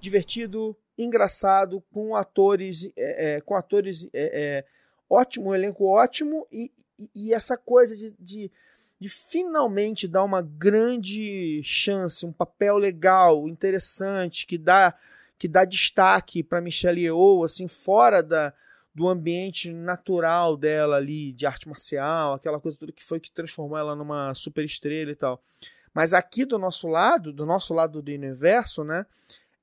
divertido, 0.00 0.76
engraçado, 0.98 1.82
com 1.92 2.14
atores, 2.14 2.90
é, 2.96 3.36
é, 3.36 3.40
com 3.40 3.54
atores 3.54 4.08
é, 4.12 4.58
é 4.58 4.64
ótimo, 5.08 5.50
um 5.50 5.54
elenco 5.54 5.84
ótimo 5.86 6.46
e, 6.50 6.70
e, 6.98 7.10
e 7.14 7.34
essa 7.34 7.56
coisa 7.56 7.96
de, 7.96 8.14
de, 8.18 8.50
de, 8.98 9.08
finalmente 9.08 10.08
dar 10.08 10.24
uma 10.24 10.42
grande 10.42 11.60
chance, 11.62 12.26
um 12.26 12.32
papel 12.32 12.76
legal, 12.78 13.48
interessante, 13.48 14.46
que 14.46 14.58
dá 14.58 14.94
que 15.38 15.48
dá 15.48 15.64
destaque 15.64 16.40
para 16.40 16.60
Michelle 16.60 17.02
Yeoh, 17.02 17.42
assim, 17.42 17.66
fora 17.66 18.22
da, 18.22 18.54
do 18.94 19.08
ambiente 19.08 19.72
natural 19.72 20.56
dela 20.56 20.96
ali, 20.96 21.32
de 21.32 21.46
arte 21.46 21.66
marcial, 21.68 22.34
aquela 22.34 22.60
coisa 22.60 22.76
tudo 22.78 22.92
que 22.92 23.04
foi 23.04 23.18
que 23.18 23.30
transformou 23.30 23.78
ela 23.78 23.96
numa 23.96 24.34
super 24.34 24.64
estrela 24.64 25.10
e 25.10 25.16
tal. 25.16 25.42
Mas 25.94 26.14
aqui 26.14 26.44
do 26.44 26.58
nosso 26.58 26.88
lado, 26.88 27.32
do 27.32 27.46
nosso 27.46 27.72
lado 27.74 28.02
do 28.02 28.10
universo, 28.10 28.84
né, 28.84 29.06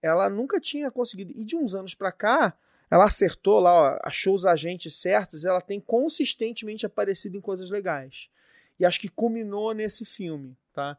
ela 0.01 0.29
nunca 0.29 0.59
tinha 0.59 0.89
conseguido. 0.91 1.33
E 1.35 1.43
de 1.43 1.55
uns 1.55 1.75
anos 1.75 1.93
para 1.93 2.11
cá, 2.11 2.55
ela 2.89 3.05
acertou 3.05 3.59
lá, 3.59 3.71
ó, 3.71 3.99
achou 4.03 4.33
os 4.33 4.45
agentes 4.45 4.95
certos, 4.95 5.45
ela 5.45 5.61
tem 5.61 5.79
consistentemente 5.79 6.85
aparecido 6.85 7.37
em 7.37 7.41
coisas 7.41 7.69
legais. 7.69 8.29
E 8.79 8.85
acho 8.85 8.99
que 8.99 9.09
culminou 9.09 9.73
nesse 9.73 10.05
filme, 10.05 10.55
tá? 10.73 10.97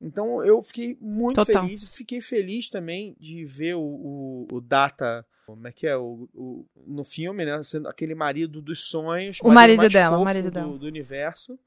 Então 0.00 0.44
eu 0.44 0.62
fiquei 0.62 0.96
muito 1.00 1.34
Total. 1.34 1.64
feliz, 1.64 1.84
fiquei 1.96 2.20
feliz 2.20 2.70
também 2.70 3.16
de 3.18 3.44
ver 3.44 3.74
o, 3.74 3.80
o, 3.80 4.48
o 4.52 4.60
Data 4.60 5.26
como 5.48 5.66
é 5.66 5.72
que 5.72 5.86
é 5.86 5.96
o, 5.96 6.28
o, 6.34 6.66
no 6.86 7.02
filme, 7.02 7.46
né? 7.46 7.62
Sendo 7.62 7.88
aquele 7.88 8.14
marido 8.14 8.60
dos 8.60 8.90
sonhos, 8.90 9.40
o 9.40 9.48
marido, 9.48 9.78
marido 9.78 9.92
dela, 9.94 10.18
o 10.18 10.24
marido 10.24 10.50
do, 10.50 10.50
dela. 10.50 10.78
do 10.78 10.86
universo. 10.86 11.58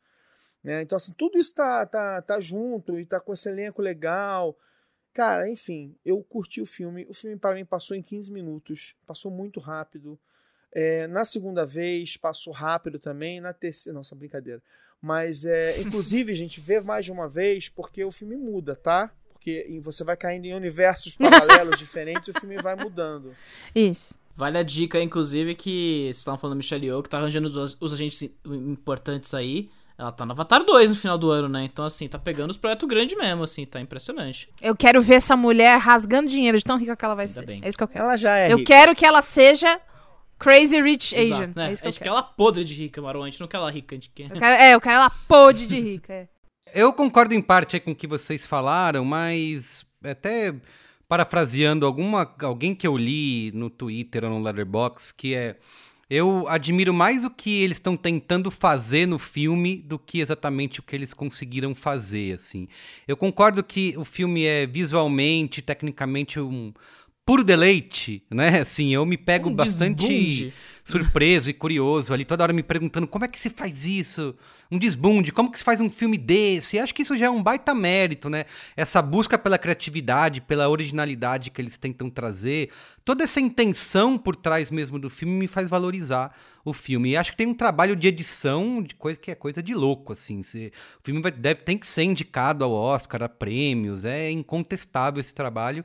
Né? 0.64 0.84
Então, 0.84 0.96
assim, 0.96 1.12
tudo 1.14 1.40
isso 1.40 1.56
tá, 1.56 1.84
tá, 1.88 2.22
tá 2.22 2.40
junto 2.40 3.00
e 3.00 3.08
tá 3.08 3.20
com 3.20 3.34
esse 3.34 3.50
elenco 3.50 3.82
legal. 3.82 4.56
Cara, 5.14 5.50
enfim, 5.50 5.96
eu 6.06 6.22
curti 6.24 6.62
o 6.62 6.66
filme. 6.66 7.08
O 7.10 7.14
filme, 7.14 7.38
para 7.38 7.56
mim, 7.56 7.66
passou 7.66 7.98
em 7.98 8.04
15 8.04 8.32
minutos. 8.32 8.96
Passou 9.08 9.32
muito 9.32 9.60
rápido. 9.60 10.20
É, 10.72 11.08
na 11.08 11.26
segunda 11.26 11.66
vez, 11.66 12.16
passou 12.18 12.54
rápido 12.54 13.00
também. 13.00 13.42
Na 13.42 13.52
terceira. 13.52 13.98
Nossa, 13.98 14.16
brincadeira. 14.16 14.62
Mas, 15.02 15.46
é, 15.46 15.80
inclusive, 15.82 16.32
a 16.32 16.36
gente 16.36 16.60
vê 16.60 16.80
mais 16.80 17.06
de 17.06 17.12
uma 17.12 17.28
vez 17.28 17.70
porque 17.70 18.04
o 18.04 18.12
filme 18.12 18.36
muda, 18.36 18.76
tá? 18.76 19.12
porque 19.42 19.80
você 19.82 20.04
vai 20.04 20.16
caindo 20.16 20.46
em 20.46 20.54
universos 20.54 21.16
paralelos 21.18 21.80
diferentes 21.80 22.28
e 22.28 22.32
o 22.32 22.40
filme 22.40 22.62
vai 22.62 22.76
mudando. 22.76 23.34
Isso. 23.74 24.20
Vale 24.36 24.60
a 24.60 24.64
dica, 24.64 25.02
inclusive, 25.02 25.56
que 25.56 26.04
vocês 26.06 26.18
estavam 26.18 26.38
falando 26.38 26.54
da 26.54 26.58
Michelle 26.58 26.86
Yeoh, 26.86 27.02
que 27.02 27.10
tá 27.10 27.18
arranjando 27.18 27.48
os, 27.48 27.78
os, 27.80 27.94
agentes 27.94 28.22
importantes 28.46 29.34
aí. 29.34 29.70
Ela 29.98 30.12
tá 30.12 30.26
no 30.26 30.32
Avatar 30.32 30.64
2 30.64 30.92
no 30.92 30.96
final 30.96 31.18
do 31.18 31.30
ano, 31.30 31.50
né? 31.50 31.64
Então, 31.64 31.86
assim, 31.86 32.08
tá 32.08 32.18
pegando 32.18 32.52
os 32.52 32.58
projetos 32.58 32.88
grandes 32.88 33.18
mesmo, 33.18 33.44
assim, 33.44 33.66
tá 33.66 33.80
impressionante. 33.82 34.50
Eu 34.62 34.76
quero 34.76 35.02
ver 35.02 35.16
essa 35.16 35.36
mulher 35.36 35.78
rasgando 35.80 36.30
dinheiro 36.30 36.58
de 36.58 36.64
tão 36.64 36.78
rica 36.78 36.96
que 36.96 37.04
ela 37.04 37.16
vai 37.16 37.26
Ainda 37.26 37.34
ser. 37.34 37.46
Bem. 37.46 37.62
É 37.64 37.68
isso 37.68 37.78
que 37.78 37.84
eu 37.84 37.88
quero. 37.88 38.06
Ela 38.06 38.18
já 38.18 38.38
é 38.38 38.52
Eu 38.52 38.58
rica. 38.58 38.74
quero 38.74 38.96
que 38.96 39.06
ela 39.06 39.22
seja 39.22 39.80
Crazy 40.42 40.82
Rich 40.82 41.16
Asian. 41.16 41.36
Exato, 41.36 41.60
né? 41.60 41.70
É 41.70 41.74
isso 41.74 41.82
que 41.82 41.88
a 41.88 41.92
gente 41.92 42.02
quer 42.02 42.10
ela 42.10 42.24
podre 42.24 42.64
de 42.64 42.74
rica, 42.74 43.02
Maru. 43.02 43.22
A 43.22 43.26
gente 43.26 43.40
não 43.40 43.48
quer 43.48 43.58
ela 43.58 43.72
rica, 43.72 43.96
a 43.96 43.98
gente 43.98 44.10
quer... 44.10 44.24
Eu 44.24 44.40
quero, 44.40 44.46
é, 44.46 44.74
eu 44.74 44.82
quero 44.82 44.96
ela 44.96 45.10
podre 45.28 45.68
de 45.68 45.80
rica, 45.80 46.14
é. 46.14 46.28
Eu 46.74 46.94
concordo 46.94 47.34
em 47.34 47.42
parte 47.42 47.78
com 47.82 47.92
o 47.92 47.96
que 47.96 48.08
vocês 48.08 48.46
falaram, 48.46 49.04
mas 49.04 49.86
até 50.02 50.56
parafraseando 51.06 51.86
alguma, 51.86 52.34
alguém 52.42 52.74
que 52.74 52.88
eu 52.88 52.96
li 52.96 53.52
no 53.54 53.70
Twitter 53.70 54.24
ou 54.24 54.30
no 54.30 54.42
Letterboxd, 54.42 55.14
que 55.14 55.36
é 55.36 55.58
eu 56.12 56.46
admiro 56.50 56.94
mais 56.94 57.24
o 57.24 57.30
que 57.30 57.62
eles 57.62 57.78
estão 57.78 57.96
tentando 57.96 58.52
fazer 58.52 59.06
no 59.06 59.18
filme 59.18 59.78
do 59.78 59.98
que 59.98 60.20
exatamente 60.20 60.82
o 60.82 60.84
que 60.84 60.94
eles 60.94 61.14
conseguiram 61.14 61.74
fazer, 61.74 62.34
assim. 62.34 62.68
Eu 63.08 63.16
concordo 63.16 63.64
que 63.64 63.96
o 63.98 64.04
filme 64.04 64.44
é 64.44 64.68
visualmente, 64.68 65.62
tecnicamente 65.62 66.38
um 66.38 66.74
puro 67.26 67.44
deleite, 67.44 68.24
né? 68.30 68.60
Assim, 68.62 68.94
eu 68.94 69.06
me 69.06 69.18
pego 69.18 69.50
Um 69.50 69.56
bastante 69.56 70.54
surpreso 70.84 71.50
e 71.50 71.54
curioso 71.54 72.14
ali, 72.14 72.26
toda 72.26 72.44
hora 72.44 72.54
me 72.54 72.64
perguntando 72.64 73.08
como 73.08 73.26
é 73.26 73.28
que 73.28 73.40
se 73.40 73.50
faz 73.50 73.86
isso? 73.86 74.36
Um 74.72 74.78
desbunde, 74.78 75.34
como 75.34 75.52
que 75.52 75.58
se 75.58 75.66
faz 75.66 75.82
um 75.82 75.90
filme 75.90 76.18
desse? 76.18 76.80
Acho 76.80 76.96
que 76.96 77.02
isso 77.02 77.18
já 77.18 77.26
é 77.26 77.30
um 77.30 77.44
baita 77.44 77.76
mérito, 77.76 78.30
né? 78.30 78.46
Essa 78.76 79.02
busca 79.02 79.38
pela 79.38 79.58
criatividade, 79.58 80.40
pela 80.40 80.70
originalidade 80.70 81.50
que 81.52 81.62
eles 81.62 81.78
tentam 81.78 82.10
trazer, 82.10 82.70
toda 83.04 83.26
essa 83.26 83.42
intenção 83.42 84.18
por 84.18 84.34
trás 84.34 84.72
mesmo 84.72 84.98
do 84.98 85.10
filme 85.10 85.34
me 85.34 85.48
faz 85.48 85.68
valorizar 85.68 86.34
o 86.64 86.72
filme. 86.72 87.10
E 87.10 87.18
acho 87.18 87.32
que 87.32 87.38
tem 87.38 87.48
um 87.48 87.54
trabalho 87.54 87.98
de 87.98 88.08
edição 88.08 88.82
de 88.82 88.96
coisa 88.96 89.20
que 89.20 89.30
é 89.30 89.36
coisa 89.36 89.62
de 89.62 89.74
louco, 89.74 90.14
assim. 90.14 90.42
Cê- 90.42 90.72
o 91.02 91.04
filme 91.04 91.22
vai, 91.22 91.32
deve, 91.34 91.64
tem 91.64 91.78
que 91.78 91.86
ser 91.86 92.04
indicado 92.04 92.64
ao 92.64 92.72
Oscar, 92.72 93.24
a 93.24 93.28
prêmios, 93.30 94.06
é 94.06 94.32
incontestável 94.32 95.20
esse 95.20 95.34
trabalho. 95.34 95.84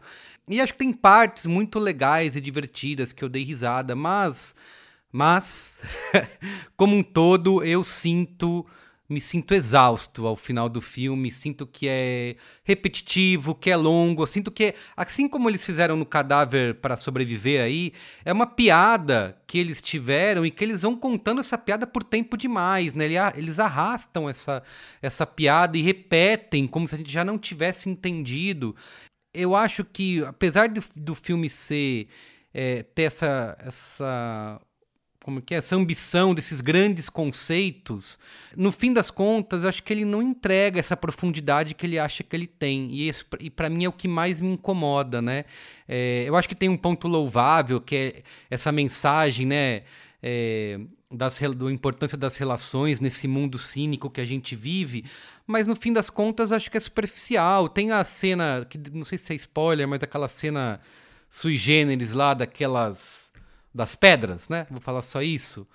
E 0.48 0.60
acho 0.60 0.74
que 0.74 0.78
tem 0.78 0.92
partes 0.92 1.46
muito 1.46 1.80
legais 1.80 2.36
e 2.36 2.40
divertidas 2.40 3.12
que 3.12 3.24
eu 3.24 3.28
dei 3.28 3.42
risada, 3.42 3.96
mas. 3.96 4.54
Mas, 5.16 5.78
como 6.76 6.94
um 6.94 7.02
todo, 7.02 7.64
eu 7.64 7.82
sinto 7.82 8.66
me 9.08 9.20
sinto 9.20 9.54
exausto 9.54 10.26
ao 10.26 10.36
final 10.36 10.68
do 10.68 10.80
filme, 10.80 11.30
sinto 11.30 11.64
que 11.66 11.86
é 11.88 12.36
repetitivo, 12.64 13.54
que 13.54 13.70
é 13.70 13.76
longo, 13.76 14.26
sinto 14.26 14.50
que, 14.50 14.74
assim 14.96 15.28
como 15.28 15.48
eles 15.48 15.64
fizeram 15.64 15.96
no 15.96 16.04
Cadáver 16.04 16.74
para 16.74 16.96
Sobreviver 16.96 17.62
aí, 17.62 17.92
é 18.24 18.32
uma 18.32 18.46
piada 18.46 19.40
que 19.46 19.58
eles 19.58 19.80
tiveram 19.80 20.44
e 20.44 20.50
que 20.50 20.62
eles 20.62 20.82
vão 20.82 20.96
contando 20.96 21.40
essa 21.40 21.56
piada 21.56 21.86
por 21.86 22.02
tempo 22.02 22.36
demais, 22.36 22.92
né? 22.92 23.06
Eles 23.36 23.58
arrastam 23.58 24.28
essa, 24.28 24.62
essa 25.00 25.24
piada 25.24 25.78
e 25.78 25.82
repetem 25.82 26.66
como 26.66 26.88
se 26.88 26.94
a 26.94 26.98
gente 26.98 27.12
já 27.12 27.24
não 27.24 27.38
tivesse 27.38 27.88
entendido. 27.88 28.76
Eu 29.32 29.54
acho 29.54 29.82
que, 29.84 30.22
apesar 30.24 30.68
do, 30.68 30.82
do 30.94 31.14
filme 31.14 31.48
ser... 31.48 32.08
É, 32.58 32.82
ter 32.82 33.02
essa, 33.02 33.54
essa 33.60 34.58
como 35.26 35.42
que 35.42 35.56
é, 35.56 35.58
essa 35.58 35.74
ambição 35.74 36.32
desses 36.32 36.60
grandes 36.60 37.08
conceitos, 37.08 38.16
no 38.56 38.70
fim 38.70 38.92
das 38.92 39.10
contas, 39.10 39.64
eu 39.64 39.68
acho 39.68 39.82
que 39.82 39.92
ele 39.92 40.04
não 40.04 40.22
entrega 40.22 40.78
essa 40.78 40.96
profundidade 40.96 41.74
que 41.74 41.84
ele 41.84 41.98
acha 41.98 42.22
que 42.22 42.36
ele 42.36 42.46
tem. 42.46 42.92
E, 42.92 43.08
isso, 43.08 43.26
e 43.40 43.50
para 43.50 43.68
mim 43.68 43.84
é 43.84 43.88
o 43.88 43.92
que 43.92 44.06
mais 44.06 44.40
me 44.40 44.52
incomoda, 44.52 45.20
né? 45.20 45.44
É, 45.88 46.22
eu 46.28 46.36
acho 46.36 46.48
que 46.48 46.54
tem 46.54 46.68
um 46.68 46.76
ponto 46.76 47.08
louvável, 47.08 47.80
que 47.80 47.96
é 47.96 48.22
essa 48.48 48.70
mensagem, 48.70 49.46
né? 49.46 49.82
É, 50.22 50.78
das, 51.10 51.40
da 51.40 51.72
importância 51.72 52.16
das 52.16 52.36
relações 52.36 53.00
nesse 53.00 53.26
mundo 53.26 53.58
cínico 53.58 54.08
que 54.08 54.20
a 54.20 54.24
gente 54.24 54.54
vive, 54.54 55.06
mas 55.44 55.66
no 55.66 55.74
fim 55.74 55.92
das 55.92 56.08
contas 56.08 56.52
acho 56.52 56.70
que 56.70 56.76
é 56.76 56.80
superficial. 56.80 57.68
Tem 57.68 57.90
a 57.90 58.04
cena, 58.04 58.64
que 58.70 58.78
não 58.92 59.04
sei 59.04 59.18
se 59.18 59.32
é 59.32 59.34
spoiler, 59.34 59.88
mas 59.88 60.00
aquela 60.04 60.28
cena 60.28 60.80
sui 61.28 61.56
generis 61.56 62.12
lá 62.12 62.32
daquelas 62.32 63.25
das 63.76 63.94
pedras, 63.94 64.48
né? 64.48 64.66
Vou 64.70 64.80
falar 64.80 65.02
só 65.02 65.22
isso. 65.22 65.66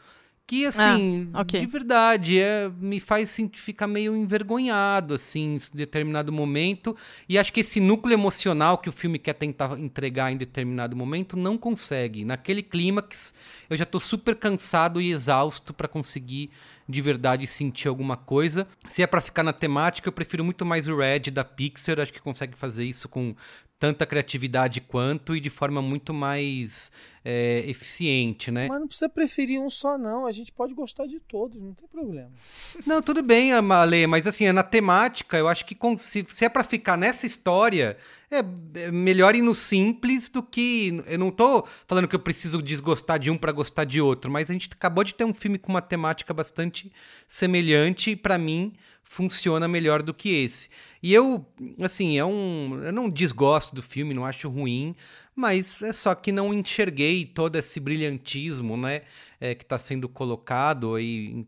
Que, 0.47 0.65
assim, 0.65 1.29
ah, 1.33 1.41
okay. 1.43 1.61
de 1.61 1.65
verdade, 1.65 2.37
é, 2.37 2.69
me 2.77 2.99
faz 2.99 3.37
ficar 3.53 3.87
meio 3.87 4.13
envergonhado, 4.13 5.13
assim, 5.13 5.55
em 5.55 5.77
determinado 5.77 6.29
momento. 6.29 6.93
E 7.29 7.37
acho 7.37 7.53
que 7.53 7.61
esse 7.61 7.79
núcleo 7.79 8.13
emocional 8.13 8.77
que 8.77 8.89
o 8.89 8.91
filme 8.91 9.17
quer 9.17 9.31
tentar 9.31 9.79
entregar 9.79 10.29
em 10.29 10.35
determinado 10.35 10.93
momento 10.93 11.37
não 11.37 11.57
consegue. 11.57 12.25
Naquele 12.25 12.61
clímax, 12.61 13.33
eu 13.69 13.77
já 13.77 13.85
tô 13.85 13.97
super 13.97 14.35
cansado 14.35 14.99
e 14.99 15.11
exausto 15.11 15.73
para 15.73 15.87
conseguir 15.87 16.49
de 16.85 16.99
verdade 16.99 17.47
sentir 17.47 17.87
alguma 17.87 18.17
coisa. 18.17 18.67
Se 18.89 19.01
é 19.01 19.07
para 19.07 19.21
ficar 19.21 19.43
na 19.43 19.53
temática, 19.53 20.09
eu 20.09 20.13
prefiro 20.13 20.43
muito 20.43 20.65
mais 20.65 20.85
o 20.85 20.97
Red 20.97 21.31
da 21.31 21.45
Pixar, 21.45 21.97
acho 21.97 22.11
que 22.11 22.19
consegue 22.19 22.57
fazer 22.57 22.83
isso 22.83 23.07
com 23.07 23.33
tanta 23.79 24.05
criatividade 24.05 24.81
quanto 24.81 25.35
e 25.35 25.39
de 25.39 25.49
forma 25.49 25.81
muito 25.81 26.13
mais 26.13 26.91
é, 27.23 27.63
eficiente, 27.67 28.49
né? 28.49 28.67
Mas 28.67 28.79
não 28.79 28.87
precisa 28.87 29.07
preferir 29.07 29.59
um 29.59 29.69
só, 29.69 29.97
não. 29.97 30.25
A 30.25 30.31
gente 30.31 30.51
pode 30.51 30.73
gostar 30.73 31.05
de 31.05 31.19
todos, 31.19 31.61
não 31.61 31.73
tem 31.73 31.87
problema. 31.87 32.31
Não, 32.87 33.01
tudo 33.01 33.21
bem, 33.21 33.53
Ale, 33.53 34.07
mas 34.07 34.25
assim, 34.25 34.45
é 34.45 34.51
na 34.51 34.63
temática, 34.63 35.37
eu 35.37 35.47
acho 35.47 35.65
que 35.65 35.77
se, 35.97 36.25
se 36.29 36.45
é 36.45 36.49
para 36.49 36.63
ficar 36.63 36.97
nessa 36.97 37.27
história, 37.27 37.95
é, 38.29 38.39
é 38.79 38.91
melhor 38.91 39.35
ir 39.35 39.41
no 39.41 39.53
simples 39.53 40.29
do 40.29 40.41
que. 40.41 41.03
Eu 41.05 41.19
não 41.19 41.31
tô 41.31 41.65
falando 41.85 42.07
que 42.07 42.15
eu 42.15 42.19
preciso 42.19 42.61
desgostar 42.61 43.19
de 43.19 43.29
um 43.29 43.37
para 43.37 43.51
gostar 43.51 43.83
de 43.83 44.01
outro, 44.01 44.31
mas 44.31 44.49
a 44.49 44.53
gente 44.53 44.69
acabou 44.71 45.03
de 45.03 45.13
ter 45.13 45.25
um 45.25 45.33
filme 45.33 45.59
com 45.59 45.69
uma 45.69 45.81
temática 45.81 46.33
bastante 46.33 46.91
semelhante 47.27 48.11
e 48.11 48.15
para 48.15 48.37
mim 48.37 48.73
funciona 49.03 49.67
melhor 49.67 50.01
do 50.01 50.13
que 50.13 50.29
esse. 50.29 50.69
E 51.03 51.13
eu, 51.13 51.45
assim, 51.81 52.17
é 52.17 52.23
um, 52.23 52.81
eu 52.83 52.93
não 52.93 53.09
desgosto 53.09 53.75
do 53.75 53.81
filme, 53.81 54.13
não 54.13 54.25
acho 54.25 54.47
ruim, 54.47 54.95
mas 55.35 55.81
é 55.81 55.93
só 55.93 56.13
que 56.13 56.31
não 56.31 56.53
enxerguei 56.53 57.25
todo 57.25 57.55
esse 57.55 57.79
brilhantismo, 57.79 58.75
né, 58.77 59.01
é, 59.39 59.55
que 59.55 59.63
está 59.63 59.79
sendo 59.79 60.07
colocado 60.09 60.95
aí 60.95 61.45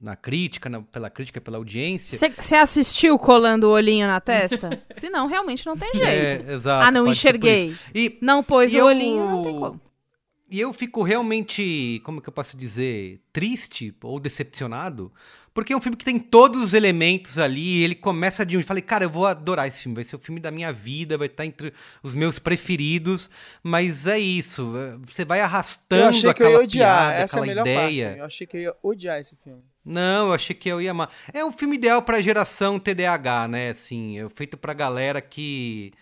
na 0.00 0.14
crítica, 0.14 0.68
na, 0.68 0.82
pela 0.82 1.08
crítica, 1.08 1.40
pela 1.40 1.56
audiência. 1.56 2.18
Você 2.38 2.54
assistiu 2.54 3.18
colando 3.18 3.68
o 3.68 3.70
olhinho 3.70 4.06
na 4.06 4.20
testa? 4.20 4.82
Senão, 4.92 5.26
realmente 5.26 5.64
não 5.64 5.76
tem 5.76 5.90
é, 5.94 5.96
jeito. 5.96 6.50
É, 6.50 6.52
exato, 6.54 6.86
ah, 6.86 6.90
não 6.90 7.08
enxerguei. 7.08 7.74
E, 7.94 8.18
não 8.20 8.42
pôs 8.42 8.74
o 8.74 8.76
eu, 8.76 8.86
olhinho, 8.86 9.24
não 9.24 9.42
tem 9.42 9.58
como. 9.58 9.80
E 10.50 10.60
eu 10.60 10.72
fico 10.72 11.02
realmente, 11.02 12.00
como 12.04 12.20
que 12.20 12.28
eu 12.28 12.32
posso 12.32 12.56
dizer, 12.56 13.20
triste 13.32 13.94
ou 14.02 14.20
decepcionado, 14.20 15.10
porque 15.54 15.72
é 15.72 15.76
um 15.76 15.80
filme 15.80 15.96
que 15.96 16.04
tem 16.04 16.18
todos 16.18 16.60
os 16.60 16.74
elementos 16.74 17.38
ali. 17.38 17.84
ele 17.84 17.94
começa 17.94 18.44
de 18.44 18.56
um. 18.56 18.60
Eu 18.60 18.66
falei, 18.66 18.82
cara, 18.82 19.04
eu 19.04 19.10
vou 19.10 19.24
adorar 19.24 19.68
esse 19.68 19.82
filme. 19.82 19.94
Vai 19.94 20.02
ser 20.02 20.16
o 20.16 20.18
filme 20.18 20.40
da 20.40 20.50
minha 20.50 20.72
vida, 20.72 21.16
vai 21.16 21.28
estar 21.28 21.46
entre 21.46 21.72
os 22.02 22.12
meus 22.12 22.40
preferidos. 22.40 23.30
Mas 23.62 24.04
é 24.08 24.18
isso. 24.18 24.72
Você 25.06 25.24
vai 25.24 25.40
arrastando 25.40 26.02
eu 26.02 26.08
achei 26.08 26.28
aquela 26.28 26.50
que 26.50 26.54
eu 26.56 26.60
ia 26.60 26.64
odiar. 26.64 27.08
Piada, 27.08 27.22
Essa 27.22 27.38
é 27.38 27.42
a 27.42 27.46
melhor 27.46 27.66
ideia. 27.66 28.06
Parte. 28.06 28.18
Eu 28.18 28.24
achei 28.24 28.46
que 28.48 28.56
eu 28.56 28.60
ia 28.60 28.74
odiar 28.82 29.20
esse 29.20 29.36
filme. 29.36 29.62
Não, 29.84 30.28
eu 30.28 30.32
achei 30.32 30.56
que 30.56 30.68
eu 30.68 30.82
ia 30.82 30.90
amar. 30.90 31.10
É 31.32 31.44
um 31.44 31.52
filme 31.52 31.76
ideal 31.76 32.02
pra 32.02 32.20
geração 32.20 32.80
TDAH, 32.80 33.46
né? 33.46 33.70
Assim, 33.70 34.18
é 34.18 34.28
feito 34.30 34.56
pra 34.56 34.74
galera 34.74 35.20
que. 35.20 35.92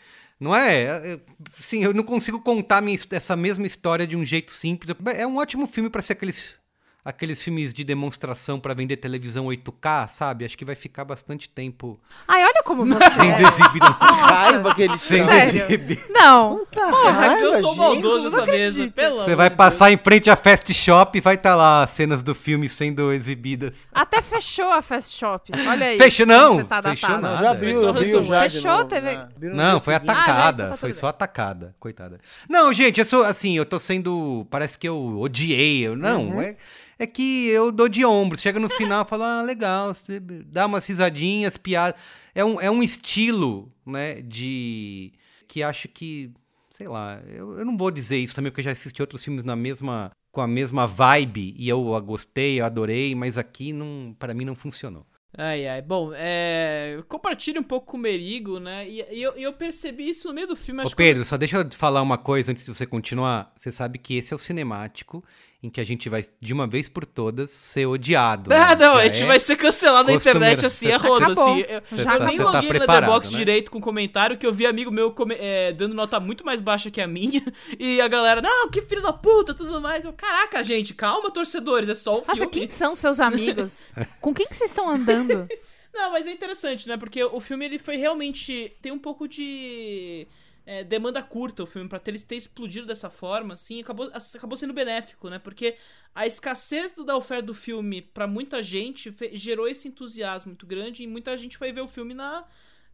Não 0.41 0.57
é? 0.57 0.83
é 0.83 1.21
sim, 1.53 1.85
eu 1.85 1.93
não 1.93 2.03
consigo 2.03 2.41
contar 2.41 2.81
minha, 2.81 2.99
essa 3.11 3.37
mesma 3.37 3.67
história 3.67 4.07
de 4.07 4.17
um 4.17 4.25
jeito 4.25 4.51
simples. 4.51 4.97
É 5.15 5.27
um 5.27 5.37
ótimo 5.37 5.67
filme 5.67 5.91
para 5.91 6.01
ser 6.01 6.15
aqueles 6.15 6.62
aqueles 7.05 7.43
filmes 7.43 7.75
de 7.75 7.83
demonstração 7.83 8.61
para 8.61 8.75
vender 8.75 8.97
televisão 8.97 9.47
8K, 9.47 10.09
sabe? 10.09 10.45
Acho 10.45 10.57
que 10.57 10.65
vai 10.65 10.75
ficar 10.75 11.05
bastante 11.05 11.49
tempo. 11.49 12.01
Ai, 12.29 12.45
olha 12.45 12.63
como 12.65 12.87
você 12.87 13.11
sendo 13.11 13.25
é. 13.25 13.43
exibido. 13.43 13.97
raiva 13.99 14.75
que 14.75 14.83
eles 14.83 15.01
sendo 15.01 15.31
exibido. 15.31 16.03
Não. 16.11 16.65
Porra, 16.73 17.39
eu 17.39 17.61
sou 17.61 17.75
maldoso 17.75 18.29
essa 18.29 18.47
mesa. 18.47 18.89
Pelo 18.89 19.25
Você 19.25 19.35
vai 19.35 19.51
passar 19.51 19.87
Deus. 19.87 20.01
em 20.01 20.05
frente 20.05 20.31
à 20.31 20.37
Fast 20.37 20.73
Shop 20.73 21.17
e 21.17 21.21
vai 21.21 21.35
estar 21.35 21.51
tá 21.51 21.57
lá 21.57 21.83
as 21.83 21.91
cenas 21.91 22.23
do 22.23 22.35
filme 22.35 22.69
sendo 22.69 23.13
exibidas. 23.13 23.89
Até 23.93 24.23
fechou 24.23 24.71
a 24.71 24.81
Fast 24.81 25.17
Shop. 25.17 25.51
Olha 25.69 25.87
aí. 25.87 25.99
Fechou 25.99 26.27
não. 26.27 26.57
Você 26.57 26.65
tá 26.65 26.83
fechou 26.83 27.19
não. 27.19 27.37
Já 27.37 27.53
viu, 27.55 27.89
abriu 27.89 28.25
já 28.25 28.43
Fechou, 28.43 28.85
teve. 28.85 29.17
Né? 29.17 29.29
Não, 29.41 29.81
foi 29.81 29.95
atacada. 29.95 30.65
Ah, 30.65 30.67
então 30.67 30.69
tá 30.71 30.77
foi 30.77 30.93
só 30.93 31.09
atacada, 31.09 31.75
coitada. 31.81 32.21
Não, 32.49 32.73
gente, 32.73 32.99
eu 32.99 33.05
sou 33.05 33.25
assim, 33.25 33.57
eu 33.57 33.67
tô 33.67 33.79
sendo, 33.81 34.47
parece 34.51 34.79
que 34.79 34.89
eu 34.89 35.19
odiei, 35.19 35.87
eu 35.87 35.97
não, 35.97 36.29
uhum. 36.29 36.43
é 36.43 36.57
é 37.03 37.07
que 37.07 37.49
eu 37.49 37.73
dou 37.73 37.89
de 37.89 38.05
ombros. 38.05 38.41
Chega 38.41 38.61
no 38.61 38.69
final 38.69 39.05
e 39.05 39.09
falo, 39.09 39.25
ah, 39.25 39.43
legal, 39.43 39.93
você 39.93 40.21
dá 40.21 40.67
umas 40.67 40.87
risadinhas, 40.87 41.57
piadas. 41.57 42.01
É 42.35 42.45
um, 42.45 42.61
é 42.61 42.71
um 42.71 42.83
estilo, 42.83 43.73
né, 43.85 44.23
de... 44.23 45.13
que 45.49 45.63
acho 45.63 45.89
que, 45.89 46.31
sei 46.71 46.87
lá, 46.87 47.21
eu, 47.27 47.59
eu 47.59 47.65
não 47.65 47.77
vou 47.77 47.91
dizer 47.91 48.19
isso 48.19 48.35
também, 48.35 48.51
porque 48.51 48.61
eu 48.61 48.67
já 48.67 48.71
assisti 48.71 49.03
outros 49.03 49.23
filmes 49.25 49.43
na 49.43 49.57
mesma, 49.57 50.13
com 50.31 50.41
a 50.41 50.47
mesma 50.47 50.87
vibe, 50.87 51.55
e 51.59 51.69
eu 51.69 51.83
gostei, 52.03 52.61
eu 52.61 52.65
adorei, 52.65 53.15
mas 53.15 53.37
aqui, 53.37 53.73
não, 53.73 54.15
para 54.19 54.33
mim, 54.33 54.45
não 54.45 54.55
funcionou. 54.55 55.05
Ai, 55.37 55.67
ai. 55.67 55.83
Bom, 55.83 56.13
é... 56.15 57.03
compartilhe 57.09 57.59
um 57.59 57.63
pouco 57.65 57.87
com 57.87 57.97
o 57.97 58.01
Merigo, 58.01 58.61
né? 58.61 58.89
E, 58.89 59.05
e 59.11 59.23
eu, 59.23 59.33
eu, 59.33 59.53
percebi 59.53 60.09
isso 60.09 60.29
no 60.29 60.35
meio 60.35 60.47
do 60.47 60.55
filme. 60.55 60.83
Ô, 60.85 60.91
Pedro, 60.95 61.23
que... 61.23 61.29
só 61.29 61.37
deixa 61.37 61.57
eu 61.57 61.71
falar 61.73 62.03
uma 62.03 62.19
coisa 62.19 62.53
antes 62.53 62.65
de 62.65 62.73
você 62.73 62.87
continuar. 62.87 63.51
Você 63.57 63.73
sabe 63.73 63.99
que 63.99 64.15
esse 64.17 64.33
é 64.33 64.37
o 64.37 64.39
cinemático 64.39 65.25
em 65.63 65.71
que 65.71 65.81
a 65.81 65.85
gente 65.85 66.09
vai, 66.09 66.25
de 66.41 66.53
uma 66.53 66.67
vez 66.67 66.89
por 66.89 67.07
todas, 67.07 67.53
ser 67.53 67.87
odiado. 67.87 68.53
Ah, 68.53 68.75
né? 68.75 68.85
não, 68.85 68.97
a 68.97 69.05
gente 69.05 69.23
é 69.23 69.27
vai 69.27 69.39
ser 69.39 69.55
cancelado 69.55 70.09
na 70.09 70.15
internet 70.15 70.67
assim, 70.67 70.91
a 70.91 70.97
roda, 70.99 71.33
assim. 71.33 71.61
Eu, 71.61 71.83
eu 71.99 72.05
tá, 72.05 72.19
nem 72.19 72.37
tá 72.37 72.51
loguei 72.51 72.69
tá 72.73 72.79
na 72.87 73.01
The 73.01 73.07
Box 73.07 73.31
né? 73.31 73.39
direito 73.39 73.71
com 73.71 73.81
comentário, 73.81 74.37
que 74.37 74.45
eu 74.45 74.53
vi 74.53 74.67
amigo 74.67 74.91
meu 74.91 75.15
é, 75.39 75.73
dando 75.73 75.95
nota 75.95 76.19
muito 76.19 76.45
mais 76.45 76.61
baixa 76.61 76.91
que 76.91 77.01
a 77.01 77.07
minha, 77.07 77.41
e 77.79 78.01
a 78.01 78.09
galera, 78.09 78.43
não, 78.43 78.69
que 78.69 78.83
filho 78.83 79.03
da 79.03 79.13
puta, 79.13 79.55
tudo 79.55 79.81
mais. 79.81 80.05
Eu, 80.05 80.13
caraca, 80.13 80.65
gente, 80.65 80.95
calma, 80.95 81.31
torcedores, 81.31 81.89
é 81.89 81.95
só 81.95 82.17
o 82.17 82.19
Nossa, 82.19 82.35
filme. 82.35 82.51
quem 82.51 82.69
são 82.69 82.97
seus 82.97 83.21
amigos? 83.21 83.93
com 84.21 84.35
quem 84.35 84.47
que 84.47 84.57
vocês 84.57 84.71
estão 84.71 84.91
andando? 84.91 85.47
não, 85.95 86.11
mas 86.11 86.27
é 86.27 86.33
interessante, 86.33 86.89
né, 86.89 86.97
porque 86.97 87.23
o 87.23 87.39
filme, 87.39 87.67
ele 87.67 87.79
foi 87.79 87.97
realmente, 87.97 88.77
tem 88.83 88.91
um 88.91 88.99
pouco 88.99 89.29
de 89.29 90.27
é, 90.65 90.85
demanda 90.85 91.23
curta 91.23 91.63
o 91.63 91.67
filme, 91.67 91.89
para 91.89 91.99
ter, 91.99 92.19
ter 92.21 92.37
explodido 92.37 92.87
dessa 92.87 93.11
forma, 93.11 93.55
assim, 93.55 93.81
acabou, 93.81 94.11
acabou 94.13 94.57
sendo 94.57 94.73
benéfico, 94.73 95.29
né? 95.29 95.39
Porque 95.39 95.77
a 96.15 96.27
escassez 96.27 96.95
da 96.95 97.17
oferta 97.17 97.47
do 97.47 97.55
filme 97.55 98.03
para 98.03 98.27
muita 98.27 98.63
gente 98.63 99.15
gerou 99.33 99.67
esse 99.67 99.89
entusiasmo 99.89 100.51
muito 100.51 100.67
grande 100.67 101.03
e 101.03 101.07
muita 101.07 101.37
gente 101.37 101.59
foi 101.59 101.73
ver 101.73 101.81
o 101.81 101.89
filme 101.89 102.15
na 102.15 102.47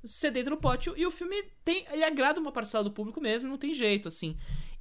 sedenta 0.04 0.50
no 0.50 0.56
pote. 0.56 0.90
E 0.96 1.06
o 1.06 1.10
filme 1.10 1.42
tem, 1.64 1.84
ele 1.90 2.04
agrada 2.04 2.40
uma 2.40 2.52
parcela 2.52 2.84
do 2.84 2.90
público 2.90 3.20
mesmo, 3.20 3.48
não 3.48 3.58
tem 3.58 3.74
jeito, 3.74 4.08
assim. 4.08 4.36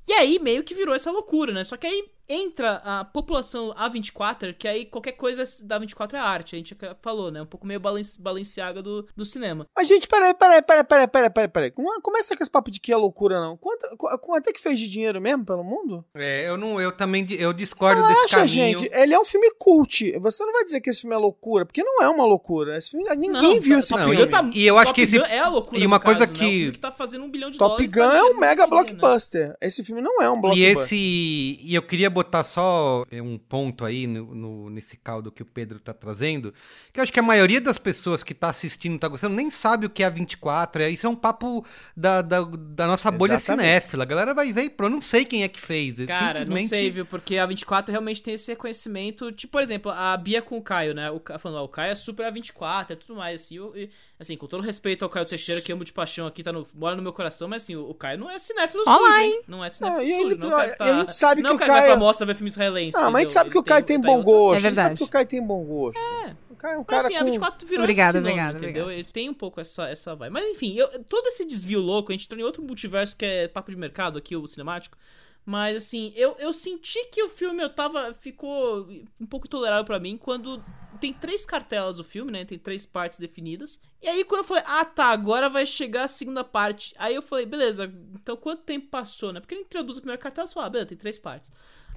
E 0.08 0.14
aí 0.14 0.40
meio 0.40 0.64
que 0.64 0.74
virou 0.74 0.96
essa 0.96 1.12
loucura, 1.12 1.52
né? 1.52 1.64
Só 1.64 1.76
que 1.76 1.88
aí 1.88 2.10
entra 2.30 2.82
a 2.84 3.06
população 3.06 3.74
A24, 3.74 4.54
que 4.58 4.68
aí 4.68 4.86
qualquer 4.86 5.14
coisa 5.14 5.44
da 5.66 5.80
24 5.80 6.18
é 6.18 6.20
arte, 6.20 6.56
a 6.56 6.58
gente 6.58 6.76
falou, 7.02 7.32
né? 7.32 7.42
Um 7.42 7.46
pouco 7.46 7.66
meio 7.66 7.80
balenciaga 7.80 8.82
do, 8.82 9.08
do 9.16 9.26
cinema. 9.26 9.66
Mas, 9.76 9.88
gente, 9.88 10.08
peraí, 10.08 10.34
peraí, 10.34 10.62
peraí, 10.62 10.84
peraí, 10.84 11.08
peraí, 11.08 11.30
peraí, 11.30 11.48
peraí. 11.48 11.72
Começa 12.02 12.36
com 12.36 12.44
esse 12.44 12.52
papo 12.52 12.70
de 12.70 12.80
que 12.80 12.92
é 12.92 12.98
loucura, 12.98 13.40
não. 13.40 13.58
Quanto, 13.58 13.98
quanto 13.98 14.50
é 14.50 14.54
que 14.54 14.60
fez 14.60 14.80
de 14.80 14.88
dinheiro 14.88 15.22
mesmo 15.22 15.46
pelo 15.46 15.64
mundo? 15.64 16.04
É, 16.16 16.48
eu 16.48 16.58
não, 16.58 16.80
eu 16.82 16.92
também, 16.92 17.26
eu 17.34 17.54
discordo 17.54 18.02
Relaxa, 18.02 18.22
desse 18.22 18.36
caminho. 18.36 18.80
gente, 18.80 18.90
ele 18.94 19.14
é 19.14 19.20
um 19.20 19.26
filme 19.26 19.52
cult. 19.58 20.18
Você 20.20 20.46
não 20.46 20.54
vai 20.54 20.66
dizer 20.66 20.82
que 20.82 20.90
esse 20.90 21.02
filme 21.02 21.16
é 21.16 21.20
loucura, 21.20 21.66
porque 21.66 21.84
não 21.84 22.02
é 22.02 22.10
uma 22.10 22.26
loucura. 22.26 22.78
Esse 22.78 22.92
filme, 22.92 23.06
ninguém 23.16 23.30
não, 23.30 23.62
viu 23.62 23.80
esse 23.80 23.92
não, 23.92 24.00
filme. 24.00 24.28
Tá, 24.28 24.50
e 24.54 24.66
eu 24.66 24.78
acho 24.78 24.88
Top 24.88 24.96
que 24.96 25.02
esse... 25.02 25.18
é 25.18 25.40
a 25.40 25.48
loucura 25.48 25.80
E 25.80 25.86
uma 25.86 26.00
coisa 26.00 26.28
caso, 26.28 26.34
que... 26.34 26.66
Né? 26.66 26.72
Que 26.72 26.80
tá 26.80 26.92
fazendo 26.92 27.24
um 27.24 27.30
bilhão 27.30 27.50
de 27.50 27.58
Top 27.58 27.70
dólares. 27.70 27.92
Top 27.92 28.06
Gun 28.06 28.12
tá 28.12 28.18
é 28.18 28.24
um 28.24 28.38
mega 28.38 28.68
blockbuster. 28.68 29.50
Né? 29.50 29.56
Esse 29.62 29.84
filme 29.84 30.02
não 30.02 30.22
é 30.22 30.30
um 30.30 30.40
blockbuster. 30.40 30.78
E 30.78 30.84
esse... 30.84 31.60
E 31.64 31.76
eu 31.76 31.82
queria 31.82 32.10
botar 32.24 32.44
só 32.44 33.06
é, 33.12 33.22
um 33.22 33.38
ponto 33.38 33.86
aí 33.86 34.08
no, 34.08 34.34
no- 34.36 34.70
nesse 34.70 34.98
caldo 34.98 35.32
que 35.32 35.42
o 35.42 35.46
Pedro 35.46 35.80
tá 35.80 35.94
trazendo, 35.94 36.54
que 36.92 37.00
eu 37.00 37.04
acho 37.04 37.12
que 37.14 37.20
a 37.20 37.24
maioria 37.24 37.62
das 37.62 37.78
pessoas 37.78 38.24
que 38.24 38.34
tá 38.34 38.50
assistindo, 38.50 39.00
tá 39.00 39.08
gostando, 39.08 39.36
nem 39.36 39.50
sabe 39.50 39.86
o 39.86 39.90
que 39.90 40.04
é 40.04 40.06
a 40.06 40.10
24. 40.10 40.82
É, 40.84 40.90
isso 40.90 41.06
é 41.06 41.10
um 41.10 41.16
papo 41.16 41.66
da, 41.96 42.22
da, 42.22 42.42
da 42.44 42.88
nossa 42.88 43.10
bolha 43.12 43.34
Exatamente. 43.36 43.66
cinéfila. 43.68 44.04
A 44.04 44.06
galera 44.08 44.34
vai 44.34 44.52
ver 44.52 44.64
e 44.64 44.70
pronto, 44.70 44.92
eu 44.92 44.96
não 44.96 45.02
sei 45.02 45.26
quem 45.26 45.44
é 45.44 45.48
que 45.48 45.60
fez. 45.60 46.00
Eu 46.00 46.08
Cara, 46.08 46.40
simplesmente... 46.40 46.62
não 46.64 46.70
sei, 46.70 46.90
viu? 46.90 47.06
Porque 47.06 47.38
a 47.38 47.46
24 47.46 47.92
realmente 47.92 48.22
tem 48.24 48.34
esse 48.34 48.52
reconhecimento. 48.52 49.32
Tipo, 49.32 49.52
por 49.54 49.62
exemplo, 49.62 49.92
a 49.92 50.16
Bia 50.18 50.42
com 50.42 50.58
o 50.58 50.62
Caio, 50.62 50.94
né? 50.94 51.10
O 51.12 51.22
falando, 51.40 51.62
ó, 51.62 51.66
o 51.66 51.70
Caio 51.70 51.92
é 51.92 51.96
super 51.96 52.26
a 52.26 52.30
24, 52.30 52.94
é 52.94 52.96
tudo 52.96 53.16
mais, 53.16 53.42
assim. 53.42 53.58
eu- 53.58 53.76
e, 53.76 53.90
assim, 54.20 54.36
com 54.36 54.48
todo 54.48 54.62
respeito 54.64 55.04
ao 55.04 55.10
Caio 55.10 55.26
Teixeira, 55.26 55.62
que 55.62 55.72
amo 55.72 55.84
de 55.86 55.94
paixão 55.94 56.26
aqui, 56.28 56.42
tá 56.44 56.52
no, 56.52 56.68
mora 56.74 56.96
no 56.96 57.02
meu 57.02 57.14
coração, 57.14 57.48
mas 57.48 57.64
assim, 57.64 57.76
o, 57.76 57.90
o 57.90 57.94
Caio 57.94 58.18
não 58.18 58.30
é 58.30 58.40
cinéfilo 58.40 58.84
Olá, 58.88 58.98
sujo, 59.12 59.20
hein? 59.22 59.42
Não 59.48 59.64
é 59.64 59.70
cinéfilo 59.70 60.02
Ah, 60.04 60.08
sujo, 60.18 60.28
ele- 60.28 60.36
não 60.36 60.48
é 60.52 60.54
o 60.54 60.58
cara 60.58 60.72
que 60.72 60.78
tá... 60.78 60.86
a 60.86 61.00
gente 61.00 61.16
sabe 61.16 61.42
não 61.42 61.52
é 61.52 61.58
que 61.58 61.64
o 61.64 61.68
Caio- 61.68 61.92
pra 62.08 62.26
mostra 62.26 62.26
ver 62.26 62.36
filme 62.36 62.50
israelense. 62.50 62.98
Ah, 62.98 63.10
mas 63.10 63.16
a 63.16 63.20
gente 63.22 63.34
sabe 63.34 63.50
que 63.50 63.58
o 63.58 63.64
Caio 63.64 63.86
tem 63.86 63.98
em 63.98 64.02
bom 64.02 64.22
gosto. 64.24 64.54
É 64.54 64.58
A 64.58 64.60
gente 64.60 64.64
sabe 64.64 64.76
verdade. 64.76 64.98
que 64.98 65.04
o 65.04 65.08
Caio 65.08 65.28
tem 65.28 65.42
bom 65.46 65.64
gosto. 65.64 65.98
É. 66.00 66.36
O 66.50 66.56
Caio 66.56 66.76
é 66.76 66.80
um 66.80 66.84
cara 66.84 67.04
assim, 67.04 67.16
a 67.16 67.20
com... 67.20 67.26
24 67.26 67.68
virou 67.68 67.84
Obrigada, 67.84 68.18
esse 68.18 68.20
nome, 68.20 68.32
obrigada, 68.32 68.58
entendeu? 68.58 68.84
obrigada. 68.86 68.94
Ele 68.94 69.14
tem 69.14 69.30
um 69.30 69.34
pouco 69.34 69.60
essa, 69.62 69.88
essa 69.90 70.16
vibe. 70.16 70.32
Mas 70.34 70.46
enfim, 70.46 70.74
eu- 70.76 71.04
todo 71.04 71.28
esse 71.28 71.46
desvio 71.46 71.80
louco, 71.82 72.12
a 72.12 72.14
gente 72.14 72.26
entrou 72.26 72.40
em 72.42 72.44
outro 72.44 72.64
multiverso 72.64 73.16
que 73.16 73.26
é 73.26 73.48
papo 73.48 73.70
de 73.72 73.78
mercado 73.78 74.18
aqui, 74.18 74.36
o 74.36 74.48
cinemático. 74.48 74.98
Mas 75.46 75.78
assim, 75.78 76.12
eu, 76.18 76.36
eu 76.40 76.52
senti 76.52 77.06
que 77.06 77.24
o 77.24 77.30
filme 77.30 77.64
eu 77.64 77.70
tava. 77.70 78.14
ficou 78.14 78.86
um 79.22 79.26
pouco 79.26 79.48
intolerável 79.48 79.86
pra 79.86 79.98
mim 79.98 80.18
quando 80.18 80.62
tem 81.00 81.14
três 81.14 81.46
cartelas 81.46 82.00
o 82.00 82.04
filme, 82.04 82.32
né? 82.34 82.44
Tem 82.44 82.58
três 82.60 82.86
partes 82.86 83.18
definidas. 83.18 83.80
E 84.02 84.10
aí 84.10 84.26
quando 84.26 84.40
eu 84.40 84.44
falei, 84.44 84.64
ah 84.66 84.84
tá, 84.84 85.06
agora 85.06 85.48
vai 85.50 85.66
chegar 85.66 86.04
a 86.04 86.08
segunda 86.10 86.44
parte. 86.44 86.94
Aí 86.98 87.16
eu 87.16 87.22
falei, 87.22 87.46
beleza, 87.46 87.90
então 88.16 88.36
quanto 88.36 88.64
tempo 88.64 88.88
passou, 88.88 89.32
né? 89.32 89.40
Porque 89.40 89.56
ele 89.56 89.62
introduz 89.62 89.98
a 90.00 90.02
primeira 90.02 90.22
cartela 90.22 90.48
e 90.50 90.54
fala, 90.54 90.66
ah, 90.66 90.70
beleza, 90.70 90.90
tem 90.90 90.98
três 90.98 91.18
partes. 91.18 91.50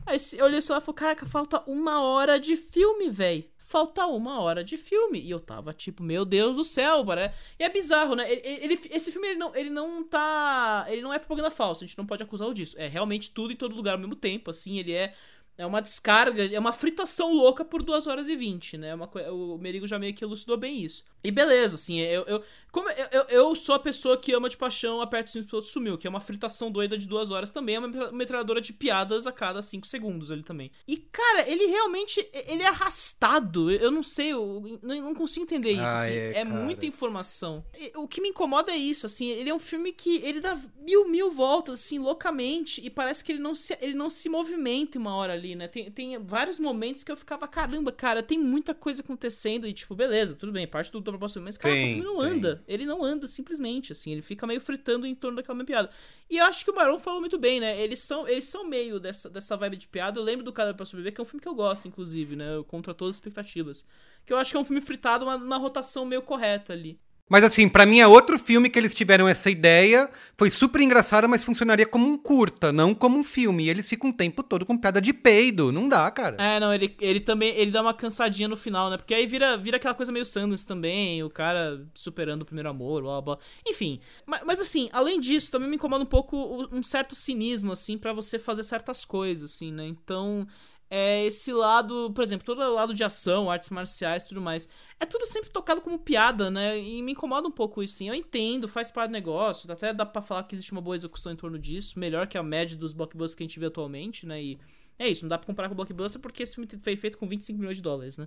Aí 0.07 0.19
eu 0.37 0.45
olhei 0.47 0.61
só 0.63 0.77
e 0.79 0.81
falei, 0.81 0.95
caraca, 0.97 1.27
falta 1.27 1.63
uma 1.67 2.03
hora 2.03 2.39
de 2.39 2.57
filme, 2.57 3.11
véi. 3.11 3.51
Falta 3.59 4.05
uma 4.07 4.41
hora 4.41 4.65
de 4.65 4.77
filme. 4.77 5.21
E 5.21 5.31
eu 5.31 5.39
tava 5.39 5.73
tipo, 5.73 6.03
meu 6.03 6.25
Deus 6.25 6.57
do 6.57 6.65
céu, 6.65 7.05
cara. 7.07 7.33
E 7.59 7.63
é 7.63 7.69
bizarro, 7.69 8.17
né? 8.17 8.31
Ele, 8.31 8.43
ele- 8.45 8.81
esse 8.91 9.13
filme, 9.13 9.29
ele 9.29 9.39
não, 9.39 9.55
ele 9.55 9.71
não 9.71 10.03
tá. 10.03 10.87
Ele 10.89 11.03
não 11.03 11.13
é 11.15 11.19
propaganda 11.21 11.51
falsa, 11.53 11.85
a 11.85 11.87
gente 11.87 11.97
não 11.97 12.05
pode 12.07 12.23
acusá-lo 12.25 12.53
disso. 12.53 12.75
É 12.79 12.89
realmente 12.89 13.31
tudo 13.31 13.53
em 13.53 13.57
todo 13.57 13.77
lugar 13.77 13.93
ao 13.93 13.99
mesmo 13.99 14.17
tempo, 14.17 14.51
assim. 14.51 14.79
Ele 14.79 14.93
é. 14.93 15.15
É 15.61 15.67
uma 15.67 15.81
descarga, 15.83 16.45
é 16.45 16.59
uma 16.59 16.73
fritação 16.73 17.33
louca 17.33 17.65
por 17.65 17.83
2 17.83 18.07
horas 18.07 18.29
e 18.29 18.37
20, 18.37 18.79
né? 18.79 18.95
Uma, 18.95 19.07
coi- 19.07 19.29
o 19.29 19.59
Merigo 19.59 19.87
já 19.87 19.99
meio 19.99 20.15
que 20.15 20.25
elucidou 20.25 20.57
bem 20.57 20.81
isso. 20.83 21.05
E 21.23 21.31
beleza, 21.31 21.75
assim, 21.75 22.01
eu, 22.01 22.23
eu, 22.27 22.43
como 22.73 22.89
eu, 22.89 23.07
eu, 23.13 23.23
eu 23.29 23.55
sou 23.55 23.75
a 23.75 23.79
pessoa 23.79 24.17
que 24.17 24.33
ama 24.33 24.49
de 24.49 24.57
paixão 24.57 25.03
Aperta 25.03 25.27
os 25.27 25.33
Cintos 25.33 25.51
Piloto 25.51 25.69
Sumiu, 25.69 25.99
que 25.99 26.07
é 26.07 26.11
uma 26.11 26.21
fritação 26.21 26.71
doida 26.73 26.97
de 26.97 27.07
duas 27.07 27.31
horas 27.31 27.51
também, 27.51 27.75
é 27.75 27.79
uma 27.79 27.89
metra- 27.89 28.13
metralhadora 28.13 28.61
de 28.61 28.73
piadas 28.73 29.27
a 29.27 29.33
cada 29.33 29.61
5 29.61 29.87
segundos 29.87 30.31
ele 30.31 30.43
também. 30.43 30.71
E, 30.89 30.97
cara, 30.97 31.47
ele 31.49 31.67
realmente, 31.67 32.27
ele 32.33 32.63
é 32.63 32.69
arrastado, 32.69 33.71
eu 33.71 33.91
não 33.91 34.03
sei, 34.03 34.33
eu 34.33 34.79
não, 34.83 34.95
não 35.03 35.15
consigo 35.15 35.45
entender 35.45 35.73
isso, 35.73 35.83
Ah, 35.83 35.95
assim, 36.05 36.13
é, 36.13 36.33
é, 36.39 36.45
muita 36.45 36.87
informação. 36.87 37.65
O 37.97 38.09
que 38.09 38.21
me 38.21 38.29
incomoda 38.31 38.73
é 38.73 38.77
isso, 38.77 39.05
assim, 39.07 39.29
ele 39.29 39.51
é 39.51 39.55
um 39.55 39.59
filme 39.59 39.93
que 39.93 40.17
ele 40.25 40.41
dá 40.41 40.59
mil, 40.81 41.09
mil 41.09 41.31
voltas, 41.31 41.81
assim, 41.81 41.99
loucamente, 41.99 42.81
e 42.85 42.89
parece 42.91 43.23
que 43.25 43.33
ele 43.33 43.41
não 43.41 43.55
se, 43.55 43.77
ele 43.81 43.95
não 43.95 44.09
se 44.09 44.29
movimenta 44.29 44.99
uma 44.99 45.15
hora 45.15 45.33
ali, 45.35 45.50
né? 45.55 45.69
Tem, 45.69 45.91
tem 45.91 46.19
vários 46.19 46.59
momentos 46.59 47.03
que 47.05 47.11
eu 47.11 47.17
ficava, 47.17 47.47
caramba, 47.49 47.93
cara, 47.93 48.23
tem 48.23 48.39
muita 48.39 48.75
coisa 48.75 49.03
acontecendo, 49.03 49.67
e 49.67 49.73
tipo, 49.73 49.95
beleza, 49.95 50.35
tudo 50.37 50.53
bem, 50.53 50.67
parte 50.67 50.91
do, 50.93 51.01
do 51.01 51.11
propósito, 51.11 51.41
mas, 51.41 51.57
cara, 51.57 51.75
o 51.75 51.79
Tem, 51.79 51.95
filme 51.95 52.05
não 52.05 52.19
tem. 52.19 52.31
anda. 52.31 52.65
Ele 52.67 52.85
não 52.87 53.05
anda 53.05 53.27
simplesmente, 53.27 53.93
assim, 53.93 54.13
ele 54.13 54.23
fica 54.23 54.47
meio 54.47 54.61
fritando 54.61 55.07
em 55.07 55.15
torno 55.15 55.37
daquela 55.37 55.55
mesma 55.57 55.67
piada. 55.67 55.91
E 56.29 56.39
eu 56.39 56.45
acho 56.45 56.65
que 56.65 56.71
o 56.71 56.75
Barão 56.75 56.99
falou 56.99 57.21
muito 57.21 57.39
bem, 57.39 57.61
né? 57.61 57.81
Eles 57.81 57.99
são, 58.01 58.27
eles 58.29 58.45
são 58.45 58.69
meio 58.69 59.01
dessa, 59.01 59.29
dessa 59.29 59.57
vibe 59.57 59.77
de 59.77 59.89
piada. 59.89 60.19
Eu 60.19 60.25
lembro 60.25 60.45
do 60.45 60.53
Cara 60.53 60.73
pra 60.75 60.87
Sobreviver, 60.87 61.15
que 61.15 61.21
é 61.21 61.25
um 61.25 61.27
filme 61.27 61.41
que 61.43 61.49
eu 61.49 61.55
gosto, 61.55 61.89
inclusive, 61.89 62.37
né? 62.37 62.47
Contra 62.69 62.95
todas 62.95 63.11
as 63.15 63.17
expectativas. 63.17 63.85
Que 64.25 64.33
eu 64.33 64.37
acho 64.37 64.51
que 64.51 64.57
é 64.57 64.61
um 64.61 64.65
filme 64.65 64.81
fritado, 64.81 65.25
uma, 65.25 65.37
uma 65.37 65.57
rotação 65.57 66.05
meio 66.05 66.23
correta 66.23 66.73
ali. 66.73 67.01
Mas 67.31 67.45
assim, 67.45 67.69
pra 67.69 67.87
mim 67.87 68.01
é 68.01 68.07
outro 68.09 68.37
filme 68.41 68.69
que 68.69 68.77
eles 68.77 68.93
tiveram 68.93 69.29
essa 69.29 69.49
ideia, 69.49 70.11
foi 70.37 70.51
super 70.51 70.81
engraçado, 70.81 71.29
mas 71.29 71.45
funcionaria 71.45 71.87
como 71.87 72.05
um 72.05 72.19
curta, 72.19 72.73
não 72.73 72.93
como 72.93 73.17
um 73.17 73.23
filme. 73.23 73.65
E 73.65 73.71
eles 73.71 73.89
ficam 73.89 74.11
o 74.11 74.13
tempo 74.13 74.43
todo 74.43 74.67
com 74.67 74.77
piada 74.77 75.01
de 75.01 75.13
peido, 75.13 75.71
não 75.71 75.89
dá, 75.89 76.11
cara. 76.11 76.37
É, 76.43 76.59
não, 76.59 76.75
ele, 76.75 76.93
ele 77.01 77.21
também 77.21 77.55
ele 77.57 77.71
dá 77.71 77.83
uma 77.83 77.95
cansadinha 77.95 78.49
no 78.49 78.57
final, 78.57 78.91
né? 78.91 78.97
Porque 78.97 79.15
aí 79.15 79.29
vira, 79.29 79.57
vira 79.57 79.77
aquela 79.77 79.95
coisa 79.95 80.11
meio 80.11 80.27
Sanders 80.27 80.65
também, 80.65 81.23
o 81.23 81.31
cara 81.31 81.87
superando 81.95 82.43
o 82.43 82.45
primeiro 82.45 82.69
amor, 82.69 83.03
blá 83.03 83.21
blá. 83.21 83.39
Enfim, 83.65 84.01
mas, 84.27 84.41
mas 84.45 84.61
assim, 84.61 84.89
além 84.93 85.21
disso, 85.21 85.53
também 85.53 85.71
me 85.71 85.77
incomoda 85.77 86.03
um 86.03 86.09
pouco 86.09 86.67
um 86.73 86.83
certo 86.83 87.15
cinismo, 87.15 87.71
assim, 87.71 87.97
pra 87.97 88.13
você 88.13 88.41
fazer 88.41 88.65
certas 88.65 89.05
coisas, 89.05 89.53
assim, 89.53 89.71
né? 89.71 89.87
Então, 89.87 90.49
é 90.91 91.25
esse 91.25 91.53
lado, 91.53 92.11
por 92.13 92.23
exemplo, 92.23 92.45
todo 92.45 92.61
o 92.61 92.75
lado 92.75 92.93
de 92.93 93.05
ação, 93.05 93.49
artes 93.49 93.71
marciais 93.71 94.25
tudo 94.25 94.41
mais, 94.41 94.69
é 94.99 95.07
tudo 95.07 95.25
sempre 95.25 95.49
tocado 95.49 95.81
como 95.81 95.99
piada, 95.99 96.51
né? 96.51 96.77
E 96.79 97.01
me 97.01 97.13
incomoda 97.13 97.47
um 97.47 97.53
pouco 97.53 97.83
isso, 97.83 97.95
sim. 97.95 98.09
Eu 98.09 98.15
entendo, 98.15 98.69
faz 98.69 98.91
parte 98.91 99.11
do 99.11 99.13
negócio, 99.13 99.71
até 99.71 99.93
dá 99.95 100.05
pra 100.05 100.21
falar 100.21 100.43
que 100.45 100.57
existe 100.57 100.73
uma 100.73 100.81
boa 100.81 100.97
execução 100.97 101.31
em 101.33 101.37
torno 101.37 101.59
disso, 101.59 101.99
melhor 101.99 102.27
que 102.27 102.37
a 102.37 102.43
média 102.43 102.77
dos 102.77 102.93
blockbusters 102.93 103.37
que 103.37 103.45
a 103.45 103.47
gente 103.47 103.61
vê 103.61 103.67
atualmente, 103.67 104.27
né? 104.27 104.43
E 104.43 104.59
é 104.99 105.09
isso, 105.09 105.23
não 105.23 105.29
dá 105.29 105.39
pra 105.39 105.47
comparar 105.47 105.69
com 105.69 105.75
o 105.75 105.77
blockbuster 105.77 106.21
porque 106.21 106.43
esse 106.43 106.57
filme 106.57 106.69
foi 106.83 106.97
feito 106.97 107.17
com 107.17 107.29
25 107.29 107.59
milhões 107.59 107.77
de 107.77 107.83
dólares, 107.83 108.19
né? 108.19 108.27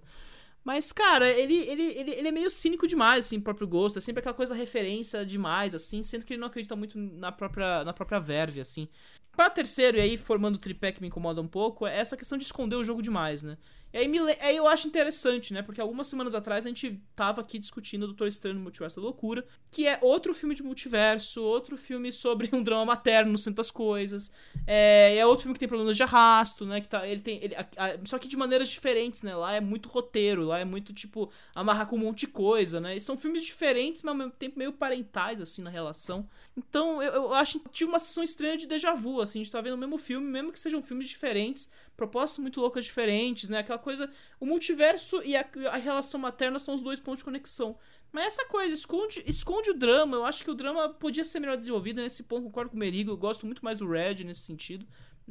Mas, 0.63 0.93
cara, 0.93 1.29
ele, 1.29 1.55
ele, 1.55 1.83
ele, 1.83 2.11
ele 2.11 2.27
é 2.29 2.31
meio 2.31 2.49
cínico 2.49 2.87
demais, 2.87 3.25
assim, 3.25 3.39
próprio 3.39 3.67
gosto. 3.67 3.97
É 3.97 4.01
sempre 4.01 4.21
aquela 4.21 4.33
coisa 4.33 4.53
da 4.53 4.59
referência 4.59 5.25
demais, 5.25 5.75
assim, 5.75 6.01
sendo 6.01 6.23
que 6.23 6.33
ele 6.33 6.39
não 6.39 6.47
acredita 6.47 6.75
muito 6.75 6.97
na 6.97 7.31
própria, 7.33 7.83
na 7.83 7.91
própria 7.91 8.19
verve, 8.19 8.61
assim. 8.61 8.87
Pra 9.35 9.49
terceiro, 9.49 9.97
e 9.97 10.01
aí 10.01 10.15
formando 10.15 10.55
o 10.55 10.59
tripé 10.59 10.91
que 10.91 11.01
me 11.01 11.07
incomoda 11.07 11.41
um 11.41 11.47
pouco, 11.47 11.87
é 11.87 11.97
essa 11.97 12.15
questão 12.15 12.37
de 12.37 12.43
esconder 12.43 12.75
o 12.75 12.83
jogo 12.83 13.01
demais, 13.01 13.41
né? 13.43 13.57
E 13.93 13.97
aí, 13.99 14.07
me, 14.07 14.17
aí 14.41 14.57
eu 14.57 14.67
acho 14.67 14.87
interessante, 14.87 15.53
né? 15.53 15.61
Porque 15.61 15.79
algumas 15.79 16.07
semanas 16.07 16.33
atrás 16.33 16.65
a 16.65 16.69
gente 16.69 16.99
tava 17.15 17.41
aqui 17.41 17.59
discutindo 17.59 18.03
o 18.03 18.07
Doutor 18.07 18.27
Estranho 18.27 18.55
no 18.55 18.61
Multiverso 18.61 18.95
da 18.95 19.03
Loucura, 19.03 19.45
que 19.69 19.85
é 19.87 19.99
outro 20.01 20.33
filme 20.33 20.55
de 20.55 20.63
multiverso, 20.63 21.43
outro 21.43 21.77
filme 21.77 22.11
sobre 22.11 22.49
um 22.51 22.63
drama 22.63 22.85
materno 22.85 23.31
no 23.31 23.37
centro 23.37 23.57
das 23.57 23.69
coisas. 23.69 24.31
É, 24.65 25.15
é 25.17 25.25
outro 25.27 25.43
filme 25.43 25.53
que 25.53 25.59
tem 25.59 25.67
problemas 25.69 25.95
de 25.95 26.01
arrasto, 26.01 26.65
né? 26.65 26.81
Que 26.81 26.87
tá, 26.87 27.07
ele 27.07 27.21
tem, 27.21 27.37
ele, 27.43 27.53
a- 27.55 27.67
a- 27.77 27.99
só 28.05 28.17
que 28.17 28.27
de 28.27 28.35
maneiras 28.35 28.69
diferentes, 28.69 29.21
né? 29.21 29.35
Lá 29.35 29.53
é 29.53 29.61
muito 29.61 29.87
roteiro, 29.87 30.43
lá 30.43 30.57
é 30.57 30.65
muito, 30.65 30.91
tipo, 30.91 31.29
amarrar 31.53 31.85
com 31.87 31.95
um 31.95 31.99
monte 31.99 32.21
de 32.21 32.27
coisa, 32.27 32.79
né? 32.81 32.95
E 32.95 32.99
são 32.99 33.15
filmes 33.15 33.43
diferentes, 33.43 34.01
mas 34.01 34.11
ao 34.11 34.17
mesmo 34.17 34.31
tempo 34.31 34.57
meio 34.57 34.73
parentais, 34.73 35.39
assim, 35.39 35.61
na 35.61 35.69
relação. 35.69 36.27
Então, 36.57 37.01
eu, 37.01 37.11
eu 37.13 37.33
acho 37.33 37.59
que 37.59 37.69
tinha 37.69 37.87
uma 37.87 37.99
sessão 37.99 38.23
estranha 38.23 38.57
de 38.57 38.67
déjà 38.67 38.93
vu, 38.93 39.21
assim, 39.21 39.39
a 39.39 39.43
gente 39.43 39.51
tá 39.51 39.61
vendo 39.61 39.73
o 39.73 39.77
mesmo 39.77 39.97
filme, 39.97 40.25
mesmo 40.27 40.51
que 40.51 40.59
sejam 40.59 40.81
filmes 40.81 41.07
diferentes, 41.07 41.69
propostas 41.95 42.39
muito 42.39 42.59
loucas 42.61 42.85
diferentes, 42.85 43.49
né? 43.49 43.59
Aquela 43.59 43.79
coisa. 43.83 44.09
O 44.39 44.45
multiverso 44.45 45.21
e 45.23 45.35
a, 45.35 45.45
a 45.71 45.77
relação 45.77 46.19
materna 46.19 46.57
são 46.57 46.73
os 46.73 46.81
dois 46.81 46.99
pontos 46.99 47.19
de 47.19 47.25
conexão. 47.25 47.77
Mas 48.13 48.27
essa 48.27 48.45
coisa, 48.45 48.71
esconde, 48.73 49.23
esconde 49.25 49.71
o 49.71 49.73
drama. 49.73 50.17
Eu 50.17 50.25
acho 50.25 50.43
que 50.43 50.51
o 50.51 50.53
drama 50.53 50.87
podia 50.87 51.23
ser 51.23 51.39
melhor 51.39 51.57
desenvolvido 51.57 51.99
nesse 51.99 52.21
ponto. 52.23 52.43
Concordo 52.43 52.69
com 52.69 52.77
o 52.77 52.79
Merigo. 52.79 53.11
Eu 53.11 53.17
gosto 53.17 53.45
muito 53.45 53.65
mais 53.65 53.79
do 53.79 53.89
Red 53.89 54.23
nesse 54.23 54.41
sentido. 54.41 54.85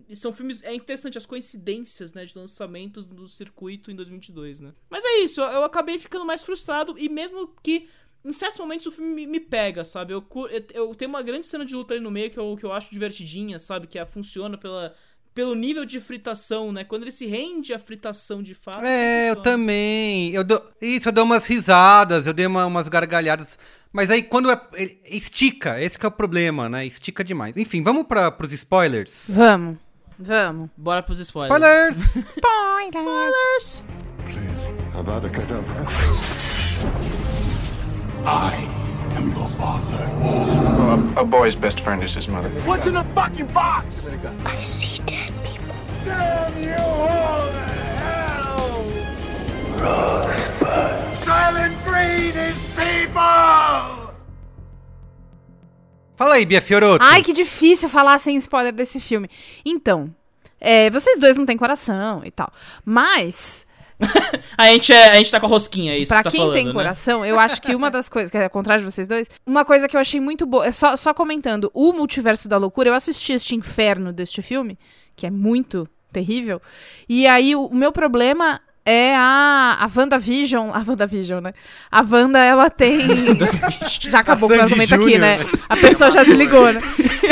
E 0.09 0.17
são 0.17 0.33
filmes. 0.33 0.65
É 0.65 0.75
interessante 0.75 1.17
as 1.17 1.25
coincidências, 1.25 2.13
né? 2.13 2.25
De 2.25 2.37
lançamentos 2.37 3.07
do 3.07 3.29
circuito 3.29 3.91
em 3.91 3.95
2022, 3.95 4.61
né? 4.61 4.75
Mas 4.91 5.05
é 5.05 5.21
isso. 5.21 5.41
Eu, 5.41 5.63
acabei 5.63 5.97
ficando 5.97 6.25
mais 6.25 6.43
frustrado. 6.43 6.99
E 6.99 7.09
mesmo 7.09 7.55
que. 7.63 7.89
Em 8.25 8.33
certos 8.33 8.61
momentos 8.61 8.87
o 8.87 8.93
filme 8.93 9.27
me, 9.27 9.41
pega, 9.41 9.83
sabe? 9.83 10.13
Eu, 10.13 10.25
eu, 10.49 10.65
eu 10.75 10.95
tenho 10.95 11.09
uma 11.09 11.23
grande 11.23 11.45
cena 11.45 11.65
de 11.65 11.75
luta 11.75 11.93
ali 11.93 12.01
no 12.01 12.11
meio 12.11 12.31
que 12.31 12.39
eu, 12.39 12.57
que 12.57 12.65
eu 12.65 12.73
acho 12.73 12.93
divertidinha, 12.93 13.59
sabe? 13.59 13.89
Que 13.89 13.99
a, 13.99 14.07
funciona 14.07 14.57
pela, 14.57 14.95
pelo 15.35 15.55
nível 15.55 15.85
de 15.85 15.99
fritação, 16.01 16.71
né? 16.73 16.85
Quando 16.85 17.03
ele 17.03 17.13
se 17.13 17.27
rende 17.27 17.73
à 17.73 17.79
fritação 17.79 18.43
de 18.43 18.55
fato. 18.55 18.85
É, 18.85 19.31
eu 19.31 19.37
também. 19.37 20.31
Eu 20.33 20.45
dou, 20.45 20.63
isso, 20.81 21.09
eu 21.09 21.13
dou 21.13 21.25
umas 21.25 21.47
risadas, 21.47 22.27
eu 22.27 22.33
dei 22.33 22.47
uma- 22.47 22.67
umas 22.67 22.89
gargalhadas. 22.89 23.59
Mas 23.93 24.11
aí 24.11 24.23
quando 24.23 24.51
é, 24.51 24.61
ele 24.75 25.01
estica, 25.05 25.81
esse 25.83 25.99
que 25.99 26.05
é 26.05 26.09
o 26.09 26.13
problema, 26.13 26.69
né? 26.69 26.87
Estica 26.87 27.23
demais. 27.25 27.57
Enfim, 27.57 27.83
vamos 27.83 28.07
para 28.07 28.31
pros 28.31 28.53
spoilers. 28.53 29.27
Vamos. 29.29 29.77
Vamos. 30.19 30.71
Bora 30.77 31.03
pros 31.03 31.19
spoilers. 31.19 31.97
Spoilers! 31.97 32.17
Spoilers! 32.37 33.85
Avada 34.95 35.29
Kedavra. 35.29 35.87
I 38.25 38.82
am 39.17 39.29
your 39.29 39.49
father. 39.49 40.03
A, 41.17 41.21
a 41.21 41.25
boy's 41.25 41.55
best 41.55 41.81
friend 41.81 42.03
is 42.03 42.15
his 42.15 42.29
mother. 42.29 42.49
What's 42.65 42.87
in 42.87 42.95
the 42.95 43.05
fucking 43.15 43.47
box? 43.49 44.07
I 44.45 44.59
see 44.59 45.03
dead 45.05 45.33
people. 45.45 45.75
Damn 46.05 46.63
you 46.63 46.75
all 46.75 47.47
to 47.47 47.65
hell! 48.01 48.85
Rosebud. 49.79 51.17
Silent 51.25 51.85
Breed 51.85 52.35
is 52.37 52.57
people! 52.77 54.13
Fala 56.17 56.35
aí, 56.35 56.45
Bia 56.47 56.61
Fioroto. 56.61 57.05
Ai, 57.05 57.23
que 57.23 57.33
difícil 57.33 57.89
falar 57.89 58.19
sem 58.19 58.37
spoiler 58.37 58.73
desse 58.73 59.01
filme. 59.01 59.29
Então, 59.65 60.15
é, 60.61 60.89
vocês 60.91 61.19
dois 61.19 61.37
não 61.37 61.45
têm 61.45 61.57
coração 61.57 62.23
e 62.25 62.31
tal. 62.31 62.53
Mas, 62.85 63.67
A 64.57 64.67
gente, 64.67 64.93
é, 64.93 65.11
a 65.11 65.15
gente 65.15 65.31
tá 65.31 65.41
com 65.41 65.47
a 65.47 65.49
rosquinha, 65.49 65.95
é 65.95 65.99
isso 65.99 66.11
pra 66.11 66.19
que 66.19 66.25
tá 66.25 66.31
quem 66.31 66.41
falando, 66.41 66.55
tem 66.55 66.67
né? 66.67 66.73
coração, 66.73 67.25
eu 67.25 67.41
acho 67.41 67.61
que 67.61 67.75
uma 67.75 67.91
das 67.91 68.09
coisas, 68.09 68.31
que 68.31 68.37
é 68.37 68.45
ao 68.45 68.51
contrário 68.51 68.85
de 68.85 68.93
vocês 68.93 69.09
dois, 69.09 69.29
uma 69.47 69.65
coisa 69.65 69.89
que 69.89 69.97
eu 69.97 70.01
achei 70.01 70.21
muito 70.21 70.45
boa, 70.45 70.67
é 70.67 70.71
só, 70.71 70.95
só 70.95 71.15
comentando, 71.15 71.71
o 71.73 71.93
Multiverso 71.93 72.49
da 72.49 72.59
Loucura, 72.59 72.91
eu 72.91 72.95
assisti 72.95 73.33
este 73.33 73.55
inferno 73.55 74.13
deste 74.13 74.43
filme, 74.43 74.79
que 75.17 75.27
é 75.27 75.31
muito 75.31 75.89
terrível. 76.13 76.61
E 77.09 77.27
aí 77.27 77.57
o, 77.57 77.67
o 77.67 77.75
meu 77.75 77.91
problema 77.91 78.61
é 78.85 79.15
a, 79.17 79.79
a 79.81 79.91
WandaVision. 79.97 80.71
A 80.73 80.83
WandaVision, 80.87 81.41
né? 81.41 81.53
A 81.91 82.03
Wanda, 82.03 82.39
ela 82.39 82.69
tem. 82.69 83.01
já 83.89 84.21
acabou 84.21 84.49
o 84.49 84.53
Sandy 84.53 84.63
argumento 84.63 84.95
aqui, 84.95 85.19
né? 85.19 85.39
né? 85.39 85.45
A 85.69 85.77
pessoa 85.77 86.11
já 86.11 86.23
desligou, 86.23 86.73
né? 86.73 86.81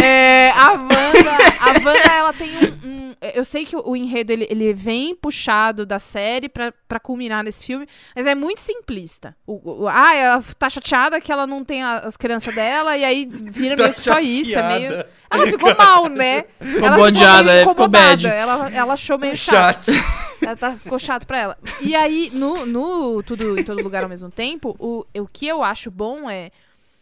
É, 0.03 0.51
a 0.53 0.73
Wanda, 0.73 1.37
a 1.61 1.71
Wanda, 1.85 2.13
ela 2.13 2.33
tem 2.33 2.51
um. 2.51 2.89
um- 2.89 3.10
eu 3.35 3.45
sei 3.45 3.65
que 3.67 3.77
o, 3.77 3.95
enredo 3.97 4.33
ele, 4.33 4.47
ele 4.51 4.73
vem 4.73 5.15
puxado 5.15 5.85
da 5.85 5.99
série 5.99 6.49
pra, 6.49 6.73
pra 6.89 6.99
culminar 6.99 7.45
nesse 7.45 7.67
filme, 7.67 7.87
mas 8.17 8.27
é 8.27 8.35
muito 8.35 8.61
simplista. 8.61 9.37
O, 9.47 9.83
o- 9.85 9.89
ah, 9.89 10.15
ela 10.15 10.45
tá 10.59 10.71
chateada 10.71 11.21
que 11.21 11.31
ela 11.31 11.47
não 11.47 11.65
tem 11.65 11.83
a- 11.83 11.99
as 11.99 12.17
crianças 12.17 12.55
dela, 12.55 12.97
e 12.97 13.05
aí 13.05 13.27
vira 13.31 13.77
Tá 13.77 13.83
meio 13.85 13.95
que 13.95 14.03
só 14.03 14.19
isso. 14.21 14.59
É 14.59 14.79
meio. 14.79 15.05
Ela 15.31 15.47
ficou 15.47 15.77
mal, 15.77 16.07
né? 16.09 16.45
Ficou 16.61 16.89
ela 16.89 17.53
é, 17.53 17.59
ficou 17.61 17.73
incomodada. 17.73 17.89
bad. 17.89 18.27
Ela, 18.27 18.71
ela 18.73 18.93
achou 18.95 19.19
meio 19.19 19.37
Chato. 19.37 19.93
chato. 19.93 20.21
Ela 20.43 20.57
tá, 20.57 20.75
ficou 20.75 20.99
chato 20.99 21.27
pra 21.27 21.39
ela. 21.39 21.59
E 21.83 21.95
aí, 21.95 22.31
no, 22.33 22.65
no 22.67 23.23
Tudo 23.23 23.59
em 23.59 23.63
Todo 23.63 23.83
Lugar 23.83 24.03
ao 24.03 24.09
mesmo 24.09 24.31
tempo, 24.31 24.75
o, 24.79 25.05
o 25.21 25.29
que 25.29 25.47
eu 25.47 25.63
acho 25.63 25.91
bom 25.91 26.29
é. 26.31 26.51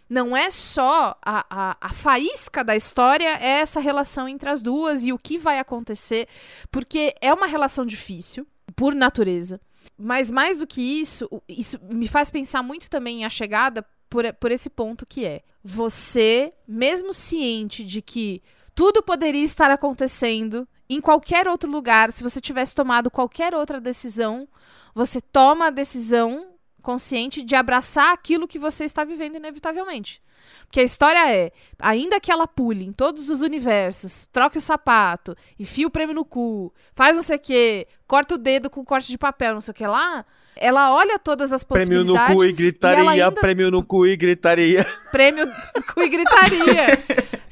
Não 0.08 0.36
é 0.36 0.48
só 0.50 1.16
a, 1.22 1.44
a, 1.50 1.76
a 1.80 1.92
faísca 1.92 2.64
da 2.64 2.74
história, 2.74 3.38
é 3.40 3.60
essa 3.60 3.80
relação 3.80 4.28
entre 4.28 4.48
as 4.48 4.62
duas 4.62 5.04
e 5.04 5.12
o 5.12 5.18
que 5.18 5.38
vai 5.38 5.58
acontecer. 5.58 6.26
Porque 6.70 7.14
é 7.20 7.32
uma 7.32 7.46
relação 7.46 7.84
difícil, 7.84 8.46
por 8.74 8.94
natureza. 8.94 9.60
Mas 9.98 10.30
mais 10.30 10.56
do 10.56 10.66
que 10.66 10.80
isso, 10.80 11.28
isso 11.48 11.78
me 11.82 12.08
faz 12.08 12.30
pensar 12.30 12.62
muito 12.62 12.88
também 12.88 13.24
a 13.24 13.28
chegada 13.28 13.84
por, 14.08 14.32
por 14.34 14.50
esse 14.50 14.70
ponto 14.70 15.04
que 15.04 15.24
é 15.24 15.42
você, 15.62 16.52
mesmo 16.66 17.12
ciente 17.12 17.84
de 17.84 18.00
que 18.00 18.42
tudo 18.74 19.02
poderia 19.02 19.44
estar 19.44 19.70
acontecendo 19.70 20.66
em 20.88 21.00
qualquer 21.00 21.46
outro 21.46 21.70
lugar, 21.70 22.10
se 22.10 22.22
você 22.22 22.40
tivesse 22.40 22.74
tomado 22.74 23.10
qualquer 23.10 23.54
outra 23.54 23.80
decisão, 23.80 24.48
você 24.94 25.20
toma 25.20 25.66
a 25.66 25.70
decisão 25.70 26.46
consciente 26.88 27.42
de 27.42 27.54
abraçar 27.54 28.14
aquilo 28.14 28.48
que 28.48 28.58
você 28.58 28.86
está 28.86 29.04
vivendo 29.04 29.36
inevitavelmente. 29.36 30.22
Porque 30.64 30.80
a 30.80 30.82
história 30.82 31.30
é, 31.30 31.52
ainda 31.78 32.18
que 32.18 32.32
ela 32.32 32.46
pule 32.46 32.82
em 32.82 32.94
todos 32.94 33.28
os 33.28 33.42
universos, 33.42 34.26
troque 34.32 34.56
o 34.56 34.60
sapato, 34.60 35.36
enfia 35.58 35.86
o 35.86 35.90
prêmio 35.90 36.14
no 36.14 36.24
cu, 36.24 36.72
faz 36.94 37.14
não 37.14 37.22
sei 37.22 37.36
o 37.36 37.40
quê, 37.40 37.86
corta 38.06 38.36
o 38.36 38.38
dedo 38.38 38.70
com 38.70 38.82
corte 38.86 39.08
de 39.08 39.18
papel, 39.18 39.52
não 39.52 39.60
sei 39.60 39.72
o 39.72 39.74
que 39.74 39.86
lá, 39.86 40.24
ela 40.60 40.92
olha 40.94 41.18
todas 41.18 41.52
as 41.52 41.62
Prêmio 41.62 42.04
possibilidades. 42.04 42.28
no 42.30 42.36
cu 42.36 42.44
e 42.44 42.52
gritaria, 42.52 43.10
ainda 43.10 43.32
prêmio 43.32 43.70
no 43.70 43.82
cu 43.82 44.06
e 44.06 44.16
gritaria. 44.16 44.86
prêmio 45.10 45.46
no 45.46 45.82
cu 45.94 46.02
e 46.02 46.08
gritaria. 46.08 46.86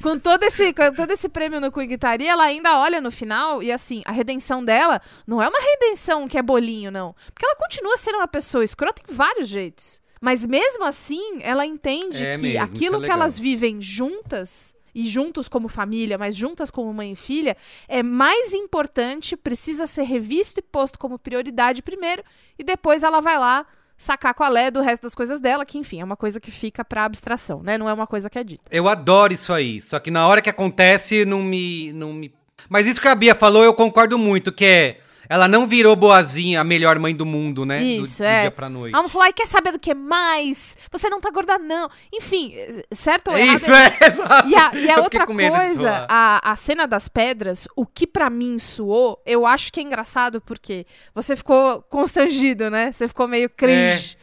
com, 0.03 0.19
todo 0.19 0.43
esse, 0.43 0.73
com 0.73 0.93
todo 0.93 1.11
esse 1.11 1.29
prêmio 1.29 1.61
no 1.61 1.73
cu 1.73 1.83
e 1.83 1.87
gritaria, 1.87 2.31
ela 2.31 2.45
ainda 2.45 2.79
olha 2.79 3.01
no 3.01 3.11
final 3.11 3.63
e 3.63 3.73
assim, 3.73 4.03
a 4.05 4.13
redenção 4.13 4.65
dela 4.65 5.01
não 5.27 5.43
é 5.43 5.49
uma 5.49 5.59
redenção 5.59 6.29
que 6.29 6.37
é 6.37 6.43
bolinho, 6.43 6.91
não. 6.91 7.15
Porque 7.33 7.47
ela 7.47 7.57
continua 7.57 7.97
sendo 7.97 8.19
uma 8.19 8.29
pessoa 8.29 8.65
escrota 8.65 9.03
em 9.09 9.15
vários 9.15 9.49
jeitos. 9.49 10.01
Mas 10.21 10.47
mesmo 10.47 10.85
assim, 10.85 11.39
ela 11.43 11.65
entende 11.65 12.25
É 12.25 12.37
que 12.37 12.43
mesmo, 12.43 12.57
isso 12.57 12.65
aquilo 12.65 13.03
é 13.03 13.07
que 13.07 13.11
elas 13.11 13.39
vivem 13.39 13.81
juntas. 13.81 14.76
E 14.99 15.07
juntos 15.07 15.47
como 15.47 15.69
família, 15.69 16.17
mas 16.17 16.35
juntas 16.35 16.71
como 16.71 16.91
mãe 16.95 17.13
e 17.13 17.17
filha, 17.17 17.55
é 17.87 18.03
mais 18.03 18.55
importante, 18.55 19.37
precisa 19.37 19.87
ser 19.87 20.05
revisto 20.05 20.59
e 20.59 20.63
posto 20.63 20.99
como 20.99 21.19
prioridade 21.19 21.83
primeiro, 21.83 22.25
e 22.59 22.65
depois 22.65 23.05
ela 23.05 23.21
vai 23.21 23.39
lá 23.39 23.67
sacar 23.99 24.33
com 24.33 24.43
a 24.43 24.49
Lé 24.49 24.71
do 24.71 24.81
resto 24.81 25.03
das 25.03 25.15
coisas 25.15 25.39
dela, 25.39 25.67
que 25.67 25.77
enfim, 25.77 26.01
é 26.01 26.05
uma 26.05 26.17
coisa 26.17 26.41
que 26.41 26.51
fica 26.51 26.83
pra 26.83 27.05
abstração, 27.05 27.63
né? 27.63 27.77
Não 27.77 27.91
é 27.91 27.93
uma 27.93 28.07
coisa 28.07 28.31
que 28.31 28.39
é 28.39 28.45
dita. 28.45 28.65
Eu 28.71 28.89
adoro 28.89 29.35
isso 29.35 29.53
aí. 29.53 29.83
Só 29.83 29.99
que 29.99 30.11
na 30.11 30.27
hora 30.27 30.41
que 30.41 30.49
acontece, 30.49 31.27
não 31.27 31.43
me. 31.43 31.93
Não 31.93 32.15
me... 32.15 32.33
Mas 32.69 32.87
isso 32.87 33.01
que 33.01 33.09
a 33.09 33.15
Bia 33.15 33.35
falou, 33.35 33.65
eu 33.65 33.75
concordo 33.75 34.17
muito, 34.19 34.51
que 34.51 34.65
é. 34.65 35.01
Ela 35.29 35.49
não 35.49 35.67
virou 35.67 35.95
boazinha, 35.97 36.61
a 36.61 36.65
melhor 36.65 36.99
mãe 36.99 37.15
do 37.15 37.27
mundo, 37.27 37.65
né? 37.65 37.79
Do- 37.79 37.85
Isso, 37.85 38.23
do, 38.23 38.27
é. 38.27 38.41
dia 38.43 38.51
pra 38.51 38.69
noite. 38.69 38.95
Ela 38.95 39.03
não 39.03 39.09
falou, 39.09 39.25
ai, 39.25 39.33
quer 39.33 39.47
saber 39.47 39.73
do 39.73 39.79
que 39.79 39.95
mais? 39.95 40.77
Você 40.91 41.09
não 41.09 41.21
tá 41.21 41.31
gorda, 41.31 41.59
não. 41.59 41.89
Enfim, 42.13 42.55
certo 42.93 43.29
ou 43.31 43.37
É 43.37 43.43
errado 43.43 43.61
isso, 43.63 43.73
é, 43.73 43.87
exato. 44.07 44.49
E 44.49 44.55
a, 44.55 44.75
e 44.75 44.91
a 44.91 44.97
outra 45.03 45.27
coisa, 45.27 46.07
a, 46.09 46.53
a 46.53 46.57
cena 46.57 46.87
das 46.87 47.09
pedras, 47.09 47.67
o 47.77 47.85
que 47.87 48.07
pra 48.07 48.31
mim 48.31 48.59
soou, 48.59 49.21
eu 49.27 49.45
acho 49.47 49.73
que 49.73 49.81
é 49.81 49.83
engraçado 49.83 50.41
porque 50.41 50.87
você 51.15 51.35
ficou 51.37 51.83
constrangido, 51.83 52.71
né? 52.71 52.93
Você 52.93 53.09
ficou 53.09 53.27
meio 53.29 53.51
cringe. 53.51 54.17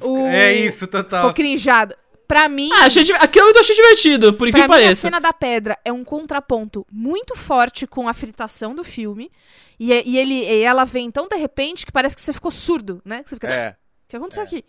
O- 0.00 0.26
É 0.26 0.52
isso, 0.52 0.86
total. 0.86 1.20
Ficou 1.20 1.34
crinjado. 1.34 1.94
Pra 2.26 2.48
mim. 2.48 2.70
Ah, 2.72 2.86
achei, 2.86 3.02
aquilo 3.14 3.50
eu 3.50 3.60
achei 3.60 3.74
divertido, 3.76 4.34
por 4.34 4.48
que 4.48 4.54
mim, 4.54 4.64
a 4.64 4.68
pareça. 4.68 5.02
cena 5.02 5.20
da 5.20 5.32
pedra 5.32 5.78
é 5.84 5.92
um 5.92 6.02
contraponto 6.04 6.84
muito 6.90 7.36
forte 7.36 7.86
com 7.86 8.08
a 8.08 8.14
fritação 8.14 8.74
do 8.74 8.82
filme. 8.82 9.30
E, 9.78 9.92
é- 9.92 10.02
e 10.04 10.18
ele, 10.18 10.34
e 10.34 10.62
ela 10.62 10.84
vem 10.84 11.10
tão 11.10 11.28
de 11.28 11.36
repente 11.36 11.86
que 11.86 11.92
parece 11.92 12.16
que 12.16 12.22
você 12.22 12.32
ficou 12.32 12.50
surdo, 12.50 13.00
né? 13.04 13.22
Que 13.22 13.30
você 13.30 13.36
fica. 13.36 13.48
É. 13.48 13.70
O 13.70 14.08
que 14.08 14.16
aconteceu 14.16 14.42
aqui? 14.42 14.64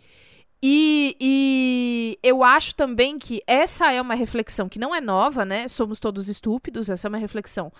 E, 0.60 1.16
e 1.20 2.18
eu 2.22 2.42
acho 2.42 2.74
também 2.74 3.16
que 3.16 3.40
essa 3.46 3.92
é 3.92 4.02
uma 4.02 4.14
reflexão 4.14 4.68
que 4.68 4.78
não 4.78 4.92
é 4.92 5.00
nova, 5.00 5.44
né? 5.44 5.68
Somos 5.68 6.00
todos 6.00 6.28
estúpidos. 6.28 6.90
Essa 6.90 7.06
é 7.06 7.10
uma 7.10 7.18
reflexão 7.18 7.72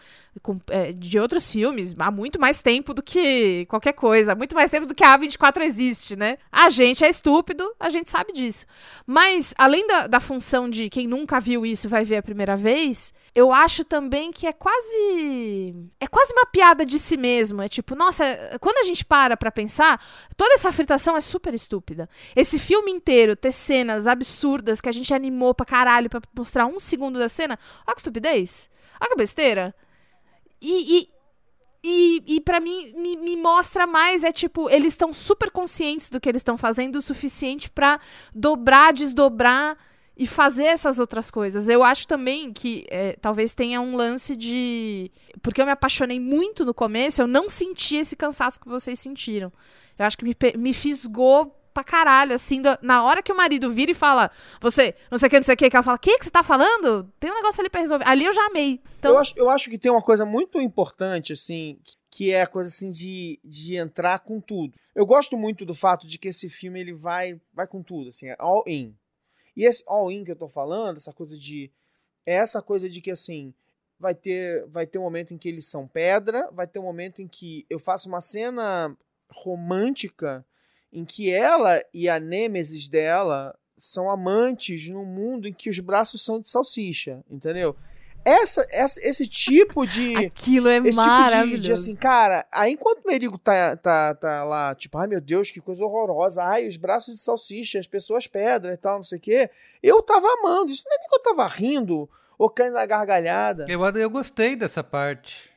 com- 0.43 0.61
é, 0.70 0.93
de 0.93 1.18
outros 1.18 1.51
filmes 1.51 1.93
há 1.99 2.11
muito 2.11 2.41
mais 2.41 2.62
tempo 2.62 2.95
do 2.95 3.03
que 3.03 3.66
qualquer 3.66 3.95
coisa. 3.95 4.33
Há 4.33 4.35
muito 4.37 4.55
mais 4.55 4.70
tempo 4.70 4.87
do 4.87 4.95
que 4.95 5.03
a 5.03 5.18
A24 5.18 5.62
existe, 5.62 6.14
né? 6.14 6.39
A 6.53 6.70
gente 6.70 7.05
é 7.05 7.09
estúpido, 7.09 7.68
a 7.81 7.89
gente 7.89 8.09
sabe 8.09 8.33
disso. 8.33 8.64
Mas, 9.05 9.53
além 9.59 9.85
da, 9.87 10.07
da 10.07 10.20
função 10.20 10.70
de 10.70 10.89
quem 10.89 11.09
nunca 11.09 11.41
viu 11.41 11.66
isso 11.66 11.89
vai 11.89 12.05
ver 12.05 12.18
a 12.18 12.22
primeira 12.22 12.57
vez, 12.57 13.12
eu 13.35 13.53
acho 13.53 13.83
também 13.85 14.31
que 14.31 14.47
é 14.47 14.53
quase. 14.53 15.74
É 16.01 16.07
quase 16.07 16.33
uma 16.33 16.47
piada 16.47 16.87
de 16.87 16.99
si 16.99 17.16
mesmo. 17.16 17.61
É 17.61 17.68
tipo, 17.68 17.97
nossa, 17.97 18.24
quando 18.61 18.79
a 18.79 18.85
gente 18.85 19.05
para 19.05 19.37
pra 19.37 19.51
pensar, 19.51 20.01
toda 20.37 20.55
essa 20.55 20.70
fritação 20.72 21.16
é 21.16 21.20
super 21.20 21.53
estúpida. 21.55 22.09
Esse 22.37 22.59
filme 22.69 22.91
inteiro 22.91 23.35
ter 23.35 23.51
cenas 23.51 24.07
absurdas 24.07 24.79
que 24.79 24.91
a 24.91 24.93
gente 24.93 25.14
animou 25.14 25.55
pra 25.55 25.64
caralho 25.64 26.11
pra 26.11 26.21
mostrar 26.37 26.66
um 26.66 26.79
segundo 26.79 27.19
da 27.19 27.27
cena. 27.27 27.59
Olha 27.87 27.95
que 27.95 28.01
estupidez. 28.01 28.69
Olha 29.01 29.11
que 29.11 29.16
besteira. 29.16 29.75
E. 30.61 30.99
e 30.99 31.19
e, 31.81 32.25
e 32.27 32.41
para 32.41 32.59
mim, 32.59 32.93
me, 32.97 33.16
me 33.16 33.37
mostra 33.37 33.87
mais, 33.87 34.25
é 34.25 34.33
tipo, 34.33 34.69
eles 34.69 34.95
estão 34.95 35.12
super 35.12 35.49
conscientes 35.49 36.11
do 36.11 36.21
que 36.21 36.29
eles 36.29 36.41
estão 36.41 36.59
fazendo 36.59 36.97
o 36.97 37.01
suficiente 37.01 37.71
pra 37.71 38.01
dobrar, 38.35 38.93
desdobrar 38.93 39.79
e 40.16 40.27
fazer 40.27 40.64
essas 40.64 40.99
outras 40.99 41.31
coisas. 41.31 41.69
Eu 41.69 41.85
acho 41.85 42.05
também 42.09 42.53
que 42.53 42.85
é, 42.91 43.12
talvez 43.23 43.55
tenha 43.55 43.81
um 43.81 43.95
lance 43.95 44.35
de. 44.35 45.09
Porque 45.41 45.62
eu 45.62 45.66
me 45.66 45.71
apaixonei 45.71 46.19
muito 46.19 46.64
no 46.64 46.75
começo, 46.75 47.23
eu 47.23 47.29
não 47.29 47.49
senti 47.49 47.97
esse 47.97 48.16
cansaço 48.16 48.61
que 48.61 48.69
vocês 48.69 48.99
sentiram. 48.99 49.53
Eu 49.97 50.05
acho 50.05 50.19
que 50.19 50.25
me, 50.25 50.37
me 50.59 50.75
fisgou 50.75 51.55
pra 51.79 51.85
caralho, 51.85 52.35
assim, 52.35 52.61
da- 52.61 52.79
na 52.83 53.05
hora 53.05 53.22
que 53.22 53.31
o 53.33 53.37
marido 53.37 53.70
vira 53.70 53.91
e 53.91 53.95
fala, 53.95 54.31
você, 54.61 54.95
não 55.11 55.16
sei 55.18 55.26
o 55.29 55.31
que, 55.31 55.37
não 55.37 55.45
sei 55.45 55.55
o 55.55 55.57
que, 55.57 55.70
que 55.70 55.76
ela 55.76 55.83
fala, 55.83 55.97
o 55.97 56.01
que, 56.01 56.18
que 56.18 56.24
você 56.24 56.31
tá 56.31 56.43
falando? 56.43 57.05
Tem 57.20 57.31
um 57.31 57.35
negócio 57.35 57.61
ali 57.61 57.70
pra 57.70 57.81
resolver. 57.81 58.05
Ali 58.07 58.24
eu 58.24 58.33
já 58.33 58.45
amei. 58.47 58.81
Então, 58.99 59.12
Eu, 59.12 59.18
acho, 59.18 59.35
eu 59.37 59.51
acho 59.51 59.70
que 59.70 59.79
tem 59.79 59.91
uma 59.93 60.03
coisa 60.03 60.24
muito 60.24 60.61
importante, 60.61 61.33
assim, 61.33 61.79
que 62.11 62.33
é 62.33 62.43
a 62.43 62.47
coisa 62.47 62.68
assim 62.68 62.91
de, 62.91 63.39
de 63.45 63.76
entrar 63.76 64.18
com 64.20 64.41
tudo. 64.41 64.74
Eu 64.95 65.07
gosto 65.07 65.37
muito 65.37 65.64
do 65.64 65.74
fato 65.74 66.07
de 66.07 66.18
que 66.18 66.29
esse 66.29 66.49
filme 66.49 66.81
ele 66.81 66.93
vai, 66.93 67.41
vai 67.55 67.66
com 67.66 67.83
tudo, 67.83 68.09
assim, 68.09 68.26
all 68.39 68.64
in. 68.66 68.95
E 69.57 69.64
esse 69.64 69.85
all 69.87 70.11
in 70.11 70.24
que 70.24 70.33
eu 70.33 70.37
tô 70.37 70.49
falando, 70.49 70.97
essa 70.97 71.12
coisa 71.12 71.37
de. 71.37 71.70
É 72.26 72.35
essa 72.35 72.61
coisa 72.61 72.89
de 72.89 73.01
que 73.01 73.11
assim. 73.11 73.55
Vai 74.01 74.14
ter, 74.14 74.64
vai 74.68 74.87
ter 74.87 74.97
um 74.99 75.03
momento 75.03 75.35
em 75.35 75.39
que 75.39 75.49
eles 75.49 75.66
são 75.66 75.87
pedra, 75.89 76.49
vai 76.53 76.68
ter 76.68 76.79
um 76.79 76.85
momento 76.85 77.20
em 77.20 77.26
que 77.26 77.66
eu 77.68 77.81
faço 77.81 78.09
uma 78.09 78.20
cena 78.20 78.97
romântica 79.29 80.45
em 80.93 81.05
que 81.05 81.32
ela 81.32 81.82
e 81.93 82.09
a 82.09 82.18
nêmesis 82.18 82.89
dela 82.89 83.55
são 83.78 84.11
amantes 84.11 84.89
num 84.89 85.05
mundo 85.05 85.47
em 85.47 85.53
que 85.53 85.70
os 85.70 85.78
braços 85.78 86.24
são 86.24 86.41
de 86.41 86.49
salsicha, 86.49 87.22
entendeu? 87.30 87.76
Essa, 88.24 88.66
essa, 88.70 89.01
esse 89.07 89.26
tipo 89.26 89.86
de. 89.86 90.16
Aquilo 90.16 90.68
é 90.68 90.78
esse 90.78 90.91
Tipo 90.91 91.01
de, 91.01 91.07
maravilhoso. 91.07 91.62
de 91.62 91.72
assim, 91.72 91.95
cara, 91.95 92.45
aí 92.51 92.72
enquanto 92.72 93.05
o 93.05 93.09
Merigo 93.09 93.39
tá, 93.39 93.76
tá, 93.76 94.14
tá 94.14 94.45
lá, 94.45 94.74
tipo, 94.74 94.99
ai 94.99 95.07
meu 95.07 95.20
Deus, 95.20 95.51
que 95.51 95.61
coisa 95.61 95.84
horrorosa, 95.84 96.43
ai, 96.43 96.66
os 96.66 96.76
braços 96.76 97.14
de 97.14 97.20
salsicha, 97.20 97.78
as 97.78 97.86
pessoas 97.86 98.26
pedra 98.26 98.74
e 98.74 98.76
tal, 98.76 98.97
não 98.97 99.05
sei 99.05 99.18
o 99.18 99.20
quê, 99.20 99.49
eu 99.82 100.03
tava 100.03 100.26
amando. 100.41 100.70
Isso 100.70 100.82
não 100.84 100.95
é 100.95 100.99
nem 100.99 101.09
que 101.09 101.14
eu 101.14 101.22
tava 101.22 101.47
rindo 101.47 102.11
ou 102.36 102.51
caindo 102.51 102.74
na 102.74 102.84
gargalhada. 102.86 103.66
Eu, 103.68 103.82
eu 103.82 104.11
gostei 104.11 104.55
dessa 104.57 104.82
parte. 104.84 105.47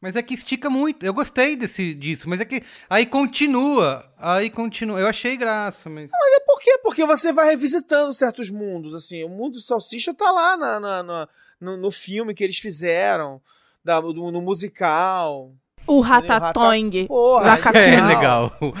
Mas 0.00 0.14
é 0.14 0.22
que 0.22 0.34
estica 0.34 0.70
muito. 0.70 1.04
Eu 1.04 1.12
gostei 1.12 1.56
desse, 1.56 1.92
disso, 1.92 2.28
mas 2.28 2.40
é 2.40 2.44
que 2.44 2.62
aí 2.88 3.04
continua. 3.04 4.04
Aí 4.16 4.48
continua. 4.48 5.00
Eu 5.00 5.08
achei 5.08 5.36
graça, 5.36 5.90
mas. 5.90 6.08
Mas 6.12 6.34
é 6.36 6.40
por 6.46 6.60
quê? 6.60 6.78
Porque 6.82 7.04
você 7.04 7.32
vai 7.32 7.48
revisitando 7.50 8.12
certos 8.12 8.48
mundos, 8.48 8.94
assim. 8.94 9.24
O 9.24 9.28
mundo 9.28 9.58
de 9.58 9.64
salsicha 9.64 10.14
tá 10.14 10.30
lá 10.30 10.56
na, 10.56 10.78
na- 10.80 11.02
na- 11.02 11.28
no, 11.60 11.76
no 11.76 11.90
filme 11.90 12.32
que 12.34 12.44
eles 12.44 12.58
fizeram, 12.58 13.40
da, 13.84 14.00
do- 14.00 14.30
no 14.30 14.40
musical. 14.40 15.50
O 15.86 16.00
Rata- 16.00 16.34
Ratatouille. 16.34 17.06
Porra, 17.08 17.50
Ratatouille. 17.54 17.94
É 17.96 18.00
legal. 18.02 18.56
O 18.60 18.72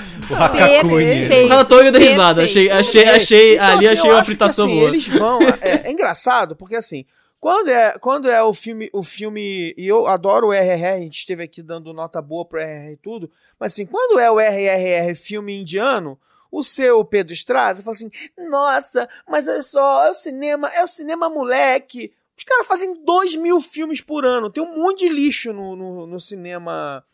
Perfeito. 0.56 1.46
O 1.46 1.48
Ratatouille 1.48 1.90
deu 1.90 2.00
risada. 2.00 2.42
Achei, 2.44 2.70
achei, 2.70 3.04
achei, 3.08 3.54
Então, 3.54 3.66
ali 3.66 3.86
assim, 3.86 3.98
achei 3.98 4.10
uma 4.10 4.14
acho 4.18 4.22
que, 4.22 4.26
fritação 4.26 4.66
assim, 4.66 4.74
boa. 4.76 4.88
Eles 4.88 5.08
vão. 5.08 5.38
É, 5.60 5.88
é 5.88 5.90
engraçado, 5.90 6.54
porque 6.54 6.76
assim, 6.76 7.04
Quando 7.40 7.68
é, 7.68 7.92
quando 8.00 8.28
é 8.28 8.42
o 8.42 8.52
filme, 8.52 8.90
o 8.92 9.02
filme, 9.02 9.72
e 9.76 9.86
eu 9.86 10.06
adoro 10.08 10.48
o 10.48 10.52
RRR, 10.52 10.86
a 10.96 11.00
gente 11.00 11.18
esteve 11.18 11.44
aqui 11.44 11.62
dando 11.62 11.92
nota 11.92 12.20
boa 12.20 12.44
pro 12.44 12.58
RRR 12.60 12.92
e 12.92 12.96
tudo, 12.96 13.30
mas 13.60 13.72
assim, 13.72 13.86
quando 13.86 14.18
é 14.18 14.28
o 14.30 14.40
RRR 14.40 15.14
filme 15.14 15.60
indiano, 15.60 16.18
o 16.50 16.64
seu 16.64 17.04
Pedro 17.04 17.32
Estrada 17.32 17.80
fala 17.82 17.94
assim, 17.94 18.10
nossa, 18.50 19.08
mas 19.28 19.46
olha 19.46 19.62
só, 19.62 20.06
é 20.06 20.10
o 20.10 20.14
cinema, 20.14 20.68
é 20.74 20.82
o 20.82 20.88
cinema 20.88 21.28
moleque. 21.30 22.12
Os 22.36 22.42
caras 22.44 22.66
fazem 22.66 23.04
dois 23.04 23.36
mil 23.36 23.60
filmes 23.60 24.00
por 24.00 24.24
ano, 24.24 24.50
tem 24.50 24.62
um 24.62 24.76
monte 24.76 25.00
de 25.00 25.08
lixo 25.08 25.52
no, 25.52 25.76
no, 25.76 26.06
no 26.06 26.20
cinema 26.20 27.04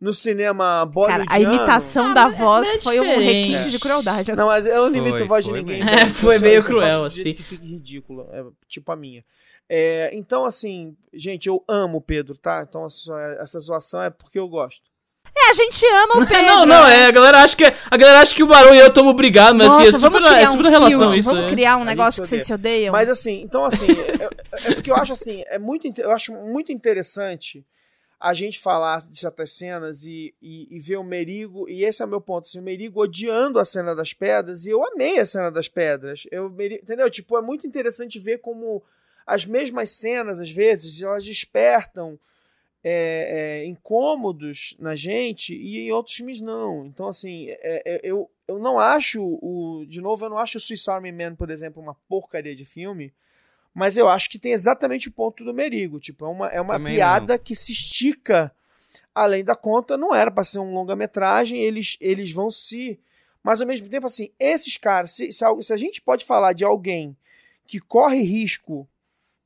no 0.00 0.12
cinema 0.12 0.86
bollywoodiano. 0.86 1.26
Cara, 1.28 1.36
a 1.36 1.56
imitação 1.56 2.06
Ah, 2.06 2.14
da 2.14 2.26
é- 2.28 2.30
voz 2.30 2.68
é 2.76 2.78
foi 2.78 3.00
um 3.00 3.18
requinte 3.18 3.68
de 3.68 3.78
crueldade. 3.80 4.32
Não, 4.32 4.46
mas 4.46 4.64
eu 4.64 4.88
não 4.88 4.96
imito 4.96 5.18
Foi, 5.18 5.26
voz 5.26 5.44
de 5.44 5.52
ninguém. 5.52 5.82
então 5.82 5.92
É, 5.94 6.06
foi 6.06 6.38
meio 6.38 6.62
cruel, 6.62 7.04
assim. 7.04 7.34
Que 7.34 7.56
ridículo, 7.56 8.28
é, 8.32 8.44
tipo 8.68 8.92
a 8.92 8.96
minha. 8.96 9.24
É, 9.68 10.10
então, 10.14 10.44
assim, 10.44 10.96
gente, 11.12 11.48
eu 11.48 11.62
amo 11.68 11.98
o 11.98 12.00
Pedro, 12.00 12.36
tá? 12.36 12.64
Então, 12.66 12.86
essa, 12.86 13.36
essa 13.40 13.60
zoação 13.60 14.02
é 14.02 14.10
porque 14.10 14.38
eu 14.38 14.48
gosto. 14.48 14.82
É, 15.36 15.50
a 15.50 15.52
gente 15.52 15.84
ama 15.86 16.22
o 16.22 16.26
Pedro. 16.26 16.46
Não, 16.46 16.66
não, 16.66 16.86
é, 16.86 17.06
a 17.06 17.10
galera 17.10 17.42
acha 17.42 17.56
que, 17.56 17.64
a 17.64 17.96
galera 17.96 18.20
acha 18.20 18.34
que 18.34 18.42
o 18.42 18.46
Barão 18.46 18.74
e 18.74 18.78
eu 18.78 18.86
estamos 18.88 19.14
brigados, 19.14 19.58
mas 19.58 19.68
Nossa, 19.68 19.82
assim, 19.82 19.88
é 19.88 19.92
super, 19.92 20.10
vamos 20.10 20.28
criar 20.28 20.40
é 20.40 20.46
super 20.46 20.66
um 20.66 20.70
relação 20.70 20.98
feud, 21.10 21.18
isso. 21.18 21.30
Vamos 21.30 21.44
é. 21.44 21.50
criar 21.50 21.76
um 21.76 21.84
negócio 21.84 22.22
que 22.22 22.28
vocês 22.28 22.44
se 22.44 22.54
odeiam. 22.54 22.92
Mas 22.92 23.08
assim, 23.08 23.42
então 23.42 23.64
assim, 23.64 23.86
é, 23.86 24.24
é- 24.24 24.70
é 24.70 24.74
porque 24.74 24.90
eu 24.90 24.96
acho 24.96 25.12
assim, 25.12 25.44
é 25.46 25.58
muito, 25.58 25.86
eu 26.00 26.10
acho 26.10 26.32
muito 26.32 26.72
interessante 26.72 27.64
a 28.20 28.34
gente 28.34 28.58
falar 28.58 28.98
de 28.98 29.16
certas 29.16 29.52
cenas 29.52 30.04
e, 30.04 30.34
e, 30.42 30.76
e 30.76 30.80
ver 30.80 30.96
o 30.96 31.04
Merigo, 31.04 31.68
e 31.68 31.84
esse 31.84 32.02
é 32.02 32.04
o 32.04 32.08
meu 32.08 32.20
ponto, 32.20 32.46
assim, 32.46 32.58
o 32.58 32.62
Merigo 32.62 33.00
odiando 33.00 33.60
a 33.60 33.64
cena 33.64 33.94
das 33.94 34.12
pedras, 34.12 34.66
e 34.66 34.70
eu 34.70 34.84
amei 34.84 35.20
a 35.20 35.26
cena 35.26 35.52
das 35.52 35.68
pedras. 35.68 36.24
Eu, 36.32 36.52
entendeu? 36.58 37.08
Tipo, 37.08 37.38
é 37.38 37.42
muito 37.42 37.66
interessante 37.66 38.18
ver 38.18 38.38
como 38.38 38.82
as 39.28 39.44
mesmas 39.44 39.90
cenas, 39.90 40.40
às 40.40 40.50
vezes, 40.50 41.02
elas 41.02 41.22
despertam 41.22 42.18
é, 42.82 43.60
é, 43.60 43.66
incômodos 43.66 44.74
na 44.78 44.96
gente 44.96 45.54
e 45.54 45.80
em 45.80 45.92
outros 45.92 46.16
filmes 46.16 46.40
não. 46.40 46.86
Então, 46.86 47.08
assim, 47.08 47.50
é, 47.50 47.82
é, 47.84 48.00
eu, 48.02 48.30
eu 48.48 48.58
não 48.58 48.78
acho 48.78 49.22
o. 49.22 49.84
De 49.86 50.00
novo, 50.00 50.24
eu 50.24 50.30
não 50.30 50.38
acho 50.38 50.56
o 50.56 50.60
Swiss 50.60 50.88
Army 50.88 51.12
Man, 51.12 51.34
por 51.34 51.50
exemplo, 51.50 51.82
uma 51.82 51.94
porcaria 52.08 52.56
de 52.56 52.64
filme. 52.64 53.12
Mas 53.74 53.98
eu 53.98 54.08
acho 54.08 54.30
que 54.30 54.38
tem 54.38 54.52
exatamente 54.52 55.08
o 55.08 55.12
ponto 55.12 55.44
do 55.44 55.52
Merigo. 55.52 56.00
Tipo, 56.00 56.24
é 56.24 56.28
uma, 56.28 56.48
é 56.48 56.60
uma 56.60 56.74
Também 56.74 56.94
piada 56.94 57.38
que 57.38 57.54
se 57.54 57.72
estica 57.72 58.50
além 59.14 59.44
da 59.44 59.54
conta. 59.54 59.98
Não 59.98 60.14
era 60.14 60.30
para 60.30 60.42
ser 60.42 60.58
um 60.58 60.72
longa-metragem, 60.72 61.60
eles, 61.60 61.98
eles 62.00 62.32
vão 62.32 62.50
se. 62.50 62.98
Mas 63.42 63.60
ao 63.60 63.66
mesmo 63.66 63.90
tempo, 63.90 64.06
assim, 64.06 64.30
esses 64.40 64.78
caras, 64.78 65.12
se, 65.12 65.30
se, 65.32 65.44
se 65.60 65.72
a 65.72 65.76
gente 65.76 66.00
pode 66.00 66.24
falar 66.24 66.54
de 66.54 66.64
alguém 66.64 67.14
que 67.66 67.78
corre 67.78 68.22
risco 68.22 68.88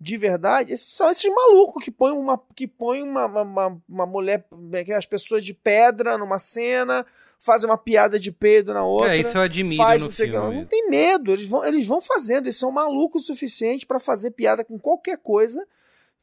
de 0.03 0.17
verdade, 0.17 0.73
esses 0.73 0.93
são 0.93 1.09
esses 1.09 1.33
malucos 1.33 1.85
que 1.85 1.91
põem 1.91 2.13
uma, 2.13 2.37
que 2.57 2.67
põem 2.67 3.05
uma, 3.05 3.27
uma, 3.27 3.81
uma, 3.89 4.07
mulher, 4.07 4.45
é 4.73 4.95
as 4.95 5.07
pessoas 5.07 5.45
de 5.45 5.55
pedra 5.55 6.19
numa 6.19 6.41
cena, 6.41 7.07
fazem 7.39 7.71
uma 7.71 7.79
piada 7.79 8.19
de 8.19 8.33
peido 8.33 8.75
na 8.75 8.85
outra. 8.85 9.15
É, 9.15 9.21
isso 9.21 9.39
eu 9.39 9.43
admiro 9.43 9.81
faz 9.81 10.03
no 10.03 10.09
não 10.09 10.13
sei 10.13 10.27
o 10.27 10.31
que 10.31 10.37
lá. 10.37 10.43
filme. 10.43 10.59
Não 10.59 10.67
tem 10.67 10.91
medo, 10.91 11.33
eles 11.33 11.49
vão, 11.49 11.65
eles 11.65 11.87
vão 11.87 12.01
fazendo, 12.01 12.47
eles 12.47 12.57
são 12.57 12.73
malucos 12.73 13.23
o 13.23 13.27
suficiente 13.27 13.87
pra 13.87 14.01
fazer 14.01 14.33
piada 14.33 14.65
com 14.65 14.77
qualquer 14.77 15.19
coisa, 15.19 15.65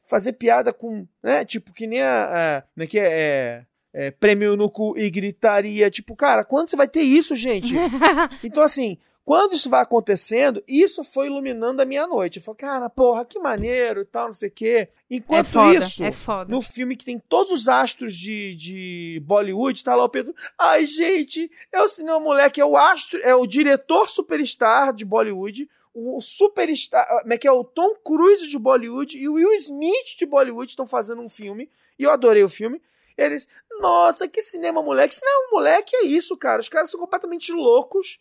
fazer 0.06 0.34
piada 0.34 0.74
com, 0.74 1.06
né, 1.22 1.42
tipo, 1.46 1.72
que 1.72 1.86
nem 1.86 2.02
a, 2.02 2.58
a 2.58 2.62
como 2.74 2.84
é 2.84 2.86
que 2.86 2.98
é, 2.98 3.08
é, 3.08 3.64
é, 3.94 4.10
prêmio 4.10 4.56
no 4.56 4.68
cu 4.68 4.92
e 4.98 5.08
gritaria, 5.08 5.90
tipo, 5.90 6.14
cara, 6.14 6.44
quando 6.44 6.68
você 6.68 6.76
vai 6.76 6.86
ter 6.86 7.00
isso, 7.00 7.34
gente? 7.34 7.74
então, 8.44 8.62
assim, 8.62 8.98
quando 9.24 9.52
isso 9.52 9.70
vai 9.70 9.82
acontecendo, 9.82 10.62
isso 10.66 11.04
foi 11.04 11.26
iluminando 11.26 11.80
a 11.80 11.84
minha 11.84 12.06
noite. 12.06 12.38
Eu 12.38 12.42
falei, 12.42 12.58
cara, 12.58 12.90
porra, 12.90 13.24
que 13.24 13.38
maneiro 13.38 14.00
e 14.00 14.04
tal, 14.04 14.28
não 14.28 14.34
sei 14.34 14.48
o 14.48 14.52
quê. 14.52 14.88
Enquanto 15.08 15.38
É 15.38 15.44
foda, 15.44 15.74
isso, 15.74 16.02
é 16.02 16.10
foda. 16.10 16.50
no 16.52 16.60
filme 16.60 16.96
que 16.96 17.04
tem 17.04 17.18
todos 17.18 17.52
os 17.52 17.68
astros 17.68 18.16
de, 18.16 18.54
de 18.56 19.22
Bollywood, 19.24 19.84
tá 19.84 19.94
lá 19.94 20.04
o 20.04 20.08
Pedro. 20.08 20.34
Ai, 20.58 20.86
gente, 20.86 21.50
é 21.70 21.80
o 21.80 21.88
cinema 21.88 22.18
moleque, 22.18 22.60
é 22.60 22.64
o 22.64 22.76
astro, 22.76 23.20
é 23.22 23.34
o 23.34 23.46
diretor 23.46 24.08
superstar 24.08 24.92
de 24.92 25.04
Bollywood, 25.04 25.68
o 25.94 26.20
superstar, 26.20 27.06
como 27.20 27.32
é 27.32 27.38
que 27.38 27.46
é 27.46 27.52
o 27.52 27.64
Tom 27.64 27.94
Cruise 28.04 28.48
de 28.48 28.58
Bollywood 28.58 29.18
e 29.18 29.28
o 29.28 29.34
Will 29.34 29.52
Smith 29.54 30.16
de 30.18 30.26
Bollywood 30.26 30.70
estão 30.70 30.86
fazendo 30.86 31.20
um 31.20 31.28
filme, 31.28 31.68
e 31.98 32.04
eu 32.04 32.10
adorei 32.10 32.42
o 32.42 32.48
filme. 32.48 32.80
Eles, 33.16 33.46
nossa, 33.80 34.26
que 34.26 34.40
cinema 34.40 34.82
moleque. 34.82 35.14
Cinema 35.14 35.50
moleque 35.52 35.94
é 35.94 36.04
isso, 36.06 36.36
cara. 36.38 36.60
Os 36.60 36.70
caras 36.70 36.90
são 36.90 36.98
completamente 36.98 37.52
loucos 37.52 38.18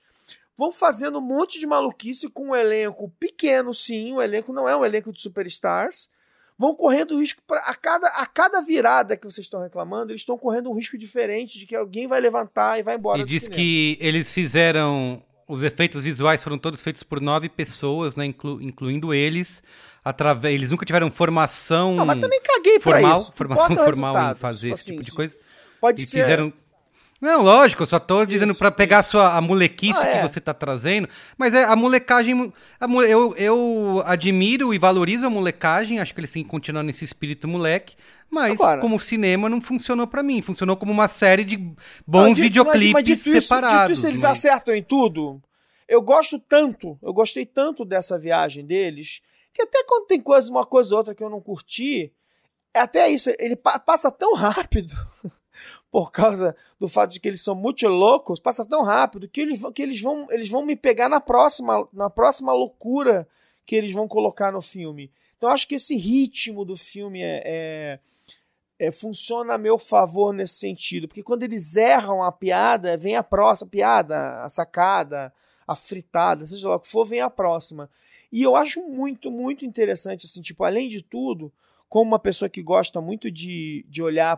vão 0.60 0.72
fazendo 0.72 1.18
um 1.18 1.22
monte 1.22 1.58
de 1.60 1.66
maluquice 1.66 2.28
com 2.30 2.50
um 2.50 2.56
elenco 2.56 3.10
pequeno, 3.20 3.74
sim. 3.74 4.14
O 4.14 4.22
elenco 4.22 4.52
não 4.54 4.68
é 4.70 4.76
um 4.76 4.84
elenco 4.86 5.12
de 5.12 5.22
superstars. 5.22 6.10
Vão 6.58 6.76
correndo 6.76 7.18
risco 7.18 7.42
para 7.48 7.62
a 7.62 7.74
cada, 7.74 8.08
a 8.10 8.26
cada 8.26 8.60
virada 8.60 9.16
que 9.16 9.24
vocês 9.26 9.46
estão 9.48 9.62
reclamando, 9.64 10.12
eles 10.12 10.22
estão 10.22 10.38
correndo 10.38 10.70
um 10.70 10.74
risco 10.76 10.98
diferente 10.98 11.58
de 11.58 11.66
que 11.66 11.74
alguém 11.74 12.06
vai 12.06 12.20
levantar 12.20 12.78
e 12.78 12.84
vai 12.84 12.96
embora 12.98 13.22
E 13.22 13.26
diz 13.26 13.44
cinema. 13.44 13.56
que 13.56 13.98
eles 14.02 14.32
fizeram. 14.32 15.24
Os 15.48 15.64
efeitos 15.64 16.04
visuais 16.04 16.44
foram 16.44 16.60
todos 16.60 16.80
feitos 16.82 17.02
por 17.02 17.20
nove 17.20 17.50
pessoas, 17.50 18.16
né? 18.16 18.26
inclu- 18.26 18.62
incluindo 18.62 19.12
eles. 19.14 19.64
Através, 20.04 20.54
eles 20.54 20.70
nunca 20.70 20.86
tiveram 20.86 21.10
formação. 21.10 21.96
Não, 21.96 22.06
mas 22.06 22.20
também 22.22 22.40
caguei 22.42 22.78
pra 22.78 22.92
formal, 23.00 23.22
isso. 23.22 23.32
formação 23.34 23.76
formal 23.76 24.32
em 24.32 24.36
fazer 24.36 24.68
Tipo 24.68 24.74
esse 24.76 24.82
assim, 24.84 24.92
tipo 24.92 25.02
de 25.04 25.08
isso 25.08 25.16
coisa. 25.16 25.38
Pode 25.82 26.02
e 26.02 26.06
ser. 26.06 26.22
fizeram. 26.22 26.54
Não, 27.22 27.42
lógico, 27.44 27.82
eu 27.84 27.86
só 27.88 28.00
tô 28.00 28.26
dizendo 28.26 28.56
pra 28.56 28.72
pegar 28.72 29.00
a 29.00 29.04
sua 29.04 29.36
a 29.36 29.42
molequice 29.42 30.00
Ah, 30.00 30.08
é. 30.08 30.22
que 30.22 30.28
você 30.30 30.40
tá 30.40 30.54
trazendo, 30.54 31.08
mas 31.38 31.54
é 31.54 31.66
a 31.66 31.76
molecagem, 31.76 32.54
a 32.80 32.86
eu, 33.06 33.36
eu 33.36 34.02
admiro 34.06 34.74
e 34.74 34.78
valorizo 34.80 35.26
a 35.26 35.30
molecagem, 35.30 36.00
acho 36.00 36.14
que 36.14 36.20
eles 36.22 36.32
têm 36.32 36.44
que 36.44 36.50
continuar 36.50 36.82
nesse 36.82 37.04
espírito 37.04 37.46
moleque, 37.48 37.96
mas 38.30 38.54
Agora- 38.54 38.80
como 38.80 38.98
cinema 39.00 39.50
não 39.50 39.60
funcionou 39.60 40.08
pra 40.08 40.24
mim, 40.24 40.42
funcionou 40.42 40.78
como 40.78 40.94
uma 40.94 41.10
série 41.10 41.44
de 41.44 41.58
bons 42.08 42.36
dito- 42.36 42.42
videoclipes 42.44 42.94
mas 42.94 43.04
dito 43.04 43.18
isso- 43.30 43.42
separados. 43.42 43.80
dito 43.82 43.92
isso, 43.98 44.08
eles 44.08 44.22
mas- 44.22 44.32
acertam 44.38 44.74
em 44.74 44.84
tudo. 44.84 45.42
Eu 45.90 46.02
gosto 46.02 46.40
tanto, 46.40 46.98
eu 47.02 47.12
gostei 47.12 47.46
tanto 47.46 47.84
dessa 47.84 48.18
viagem 48.18 48.66
deles, 48.66 49.22
que 49.54 49.64
até 49.64 49.84
quando 49.84 50.06
tem 50.08 50.22
coisa, 50.22 50.50
uma 50.50 50.66
coisa 50.66 50.94
ou 50.94 51.00
outra 51.00 51.14
que 51.14 51.24
eu 51.24 51.30
não 51.30 51.42
curti, 51.42 52.14
até 52.74 53.10
isso, 53.10 53.30
ele 53.40 53.58
pa- 53.58 53.80
passa 53.80 54.10
tão 54.12 54.36
rápido, 54.36 54.94
por 55.92 56.12
causa 56.12 56.56
do 56.80 56.88
fato 56.88 57.12
de 57.12 57.20
que 57.20 57.28
eles 57.28 57.42
são 57.42 57.56
muito 57.56 57.88
loucos, 57.88 58.40
passa 58.40 58.66
tão 58.66 58.84
rápido 58.84 59.28
que 59.28 59.42
eles, 59.42 59.60
vão- 59.60 59.72
que 59.72 59.82
eles, 59.82 60.00
vão, 60.02 60.28
eles 60.32 60.50
vão 60.50 60.66
me 60.66 60.76
pegar 60.76 61.10
na 61.10 61.20
próxima, 61.20 61.88
na 61.92 62.10
próxima 62.10 62.54
loucura 62.54 63.28
que 63.66 63.76
eles 63.76 63.92
vão 63.92 64.08
colocar 64.08 64.52
no 64.52 64.62
filme. 64.62 65.12
Então 65.38 65.50
acho 65.50 65.68
que 65.68 65.76
esse 65.76 65.96
ritmo 65.96 66.64
do 66.66 66.76
filme 66.76 67.22
é- 67.22 67.42
é 67.46 68.00
é, 68.82 68.92
funciona 68.92 69.56
a 69.56 69.58
meu 69.58 69.78
favor 69.78 70.34
nesse 70.34 70.54
sentido. 70.56 71.06
Porque 71.06 71.22
quando 71.22 71.44
eles 71.44 71.76
erram 71.76 72.24
a 72.24 72.32
piada, 72.32 72.96
vem 72.96 73.16
a 73.18 73.22
próxima 73.24 73.70
piada, 73.70 74.42
a 74.42 74.50
sacada, 74.50 75.34
a 75.68 75.76
fritada, 75.76 76.48
seja 76.48 76.70
lá 76.70 76.76
o 76.78 76.80
que 76.80 76.88
for, 76.88 77.06
vem 77.06 77.20
a 77.20 77.30
próxima. 77.30 77.90
E 78.32 78.42
eu 78.42 78.56
acho 78.56 78.82
muito, 78.88 79.30
muito 79.30 79.66
interessante, 79.66 80.26
assim, 80.26 80.42
tipo, 80.42 80.64
além 80.64 80.88
de 80.88 81.02
tudo, 81.02 81.52
como 81.90 82.12
uma 82.12 82.20
pessoa 82.20 82.48
que 82.48 82.62
gosta 82.62 83.02
muito 83.02 83.30
de, 83.30 83.86
de 83.90 84.02
olhar 84.02 84.38